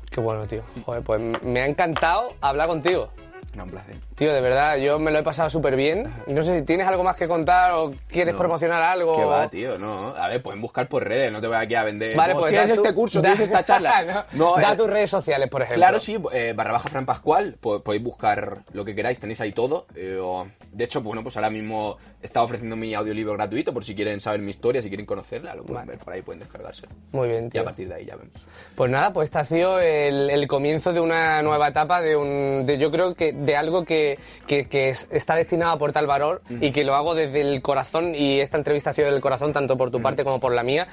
Qué 0.09 0.19
bueno, 0.19 0.45
tío. 0.45 0.63
Joder, 0.83 1.03
pues 1.03 1.21
me 1.43 1.61
ha 1.61 1.65
encantado 1.65 2.33
hablar 2.41 2.67
contigo. 2.67 3.09
No, 3.55 3.65
un 3.65 3.69
placer. 3.71 3.95
Tío, 4.15 4.33
de 4.33 4.39
verdad, 4.39 4.77
yo 4.77 4.97
me 4.97 5.11
lo 5.11 5.19
he 5.19 5.23
pasado 5.23 5.49
súper 5.49 5.75
bien. 5.75 6.05
No 6.27 6.41
sé 6.41 6.59
si 6.59 6.65
tienes 6.65 6.87
algo 6.87 7.03
más 7.03 7.17
que 7.17 7.27
contar 7.27 7.73
o 7.73 7.91
quieres 8.07 8.33
No. 8.33 8.39
promocionar 8.39 8.81
algo. 8.81 9.13
¿Qué 9.15 9.25
va, 9.25 9.49
tío? 9.49 9.77
No, 9.77 10.15
a 10.15 10.29
ver, 10.29 10.41
pueden 10.41 10.61
buscar 10.61 10.87
por 10.87 11.03
redes, 11.05 11.31
no 11.33 11.41
te 11.41 11.47
voy 11.47 11.57
aquí 11.57 11.75
a 11.75 11.83
vender. 11.83 12.15
Vale, 12.15 12.33
"Oh, 12.33 12.39
pues 12.39 12.51
tienes 12.51 12.69
este 12.69 12.93
curso, 12.93 13.21
tienes 13.21 13.41
esta 13.41 13.61
charla. 13.65 14.25
no, 14.33 14.55
da 14.55 14.71
eh, 14.71 14.75
tus 14.77 14.89
redes 14.89 15.09
sociales, 15.09 15.49
por 15.49 15.63
ejemplo. 15.63 15.79
Claro, 15.81 15.99
sí, 15.99 16.17
eh, 16.31 16.53
barra 16.55 16.71
baja 16.71 16.87
Fran 16.87 17.05
Pascual, 17.05 17.57
po- 17.59 17.81
podéis 17.83 18.03
buscar 18.03 18.59
lo 18.71 18.85
que 18.85 18.95
queráis, 18.95 19.19
tenéis 19.19 19.41
ahí 19.41 19.51
todo. 19.51 19.85
eh, 19.95 20.17
o- 20.21 20.47
de 20.71 20.83
hecho, 20.85 21.01
bueno, 21.01 21.21
pues 21.21 21.35
ahora 21.35 21.49
mismo 21.49 21.97
estado 22.21 22.45
ofreciendo 22.45 22.77
mi 22.77 22.93
audiolibro 22.93 23.33
gratuito 23.33 23.73
por 23.73 23.83
si 23.83 23.95
quieren 23.95 24.21
saber 24.21 24.39
mi 24.39 24.51
historia, 24.51 24.81
si 24.81 24.87
quieren 24.87 25.05
conocerla, 25.05 25.55
lo 25.55 25.63
pueden 25.63 25.75
Vale. 25.87 25.91
ver 25.97 25.99
por 25.99 26.13
ahí, 26.13 26.21
pueden 26.21 26.39
descargárselo. 26.39 26.93
Muy 27.11 27.27
bien, 27.27 27.43
Y 27.45 27.47
a 27.47 27.49
tío. 27.49 27.63
partir 27.65 27.89
de 27.89 27.95
ahí 27.95 28.05
ya 28.05 28.15
vemos. 28.15 28.45
Pues 28.75 28.89
nada, 28.89 29.11
pues 29.11 29.25
este 29.25 29.39
ha 29.39 29.45
sido 29.45 29.79
el, 29.79 30.29
el 30.29 30.47
comienzo 30.47 30.93
de 30.93 31.01
una 31.01 31.41
nueva 31.41 31.67
etapa, 31.67 32.01
de 32.01 32.15
un, 32.15 32.65
de, 32.65 32.77
yo 32.77 32.89
creo 32.91 33.13
que 33.15 33.33
de 33.45 33.55
algo 33.55 33.83
que, 33.85 34.17
que- 34.47 34.67
que 34.67 34.89
es- 34.89 35.07
está 35.11 35.35
destinado 35.35 35.71
a 35.71 35.75
aportar 35.75 36.05
valor 36.05 36.41
y 36.61 36.71
que 36.71 36.83
lo 36.83 36.95
hago 36.95 37.15
desde 37.15 37.41
el 37.41 37.61
corazón 37.61 38.13
y 38.15 38.39
esta 38.39 38.57
entrevista 38.57 38.91
ha 38.91 38.93
sido 38.93 39.11
del 39.11 39.21
corazón 39.21 39.51
tanto 39.53 39.77
por 39.77 39.91
tu 39.91 40.01
parte 40.01 40.23
como 40.23 40.39
por 40.39 40.53
la 40.53 40.63
mía. 40.63 40.87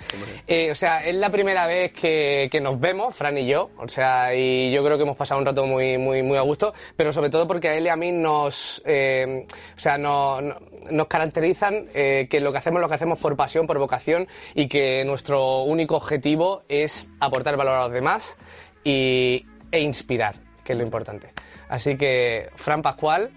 Eh, 0.47 0.71
o 0.71 0.75
sea, 0.75 1.07
es 1.07 1.15
la 1.15 1.31
primera 1.31 1.67
vez 1.67 1.93
que, 1.93 2.49
que 2.51 2.61
nos 2.61 2.79
vemos, 2.81 3.15
Fran 3.15 3.37
y 3.39 3.47
yo, 3.47 3.71
o 3.79 3.89
sea, 3.89 4.35
y 4.35 4.71
yo 4.73 4.85
creo 4.85 4.97
que 4.97 5.03
hemos 5.05 5.17
pasado 5.17 5.41
un 5.41 5.47
rato 5.47 5.67
muy, 5.67 5.99
muy, 5.99 6.23
muy 6.23 6.37
a 6.39 6.43
gusto, 6.43 6.73
pero 6.97 7.13
sobre 7.13 7.31
todo 7.31 7.47
porque 7.47 7.69
a 7.69 7.75
él 7.77 7.87
y 7.87 7.89
a 7.89 7.97
mí 7.97 8.13
nos, 8.13 8.83
eh, 8.87 9.45
o 9.77 9.79
sea, 9.81 9.99
no- 9.99 10.41
no- 10.41 10.57
nos 10.91 11.07
caracterizan 11.07 11.87
eh, 11.95 12.27
que 12.31 12.41
lo 12.41 12.51
que 12.53 12.59
hacemos 12.59 12.81
lo 12.81 12.89
que 12.89 12.95
hacemos 12.95 13.19
por 13.19 13.37
pasión, 13.37 13.67
por 13.67 13.79
vocación 13.79 14.27
y 14.55 14.69
que 14.69 15.05
nuestro 15.05 15.63
único 15.65 15.97
objetivo 15.97 16.63
es 16.69 17.09
aportar 17.21 17.57
valor 17.57 17.75
a 17.75 17.85
los 17.85 17.93
demás 17.93 18.37
y, 18.85 19.45
e 19.71 19.81
inspirar, 19.81 20.37
que 20.65 20.73
es 20.73 20.79
lo 20.79 20.85
importante. 20.85 21.29
Así 21.69 21.97
que, 21.97 22.51
Fran 22.57 22.83
Pascual, 22.83 23.31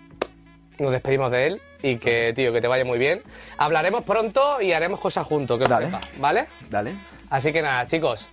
nos 0.79 0.91
despedimos 0.91 1.31
de 1.31 1.47
él 1.47 1.61
y 1.83 1.97
que, 1.97 2.33
tío, 2.35 2.53
que 2.53 2.61
te 2.61 2.67
vaya 2.67 2.85
muy 2.85 2.97
bien. 2.99 3.21
Hablaremos 3.57 4.03
pronto 4.03 4.61
y 4.61 4.73
haremos 4.73 4.99
cosas 4.99 5.25
juntos, 5.27 5.59
que 5.59 5.65
Dale. 5.65 5.87
sepas, 5.87 6.07
¿vale? 6.17 6.45
Dale. 6.69 6.95
Así 7.29 7.51
que 7.53 7.61
nada, 7.61 7.85
chicos, 7.85 8.29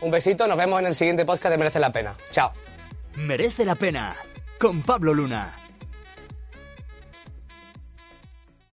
un 0.00 0.10
besito, 0.10 0.46
nos 0.46 0.56
vemos 0.58 0.80
en 0.80 0.86
el 0.86 0.94
siguiente 0.94 1.24
podcast 1.24 1.52
de 1.52 1.58
Merece 1.58 1.80
la 1.80 1.90
Pena. 1.90 2.14
Chao. 2.30 2.52
Merece 3.16 3.64
la 3.64 3.74
pena 3.76 4.14
con 4.58 4.82
Pablo 4.82 5.14
Luna. 5.14 5.54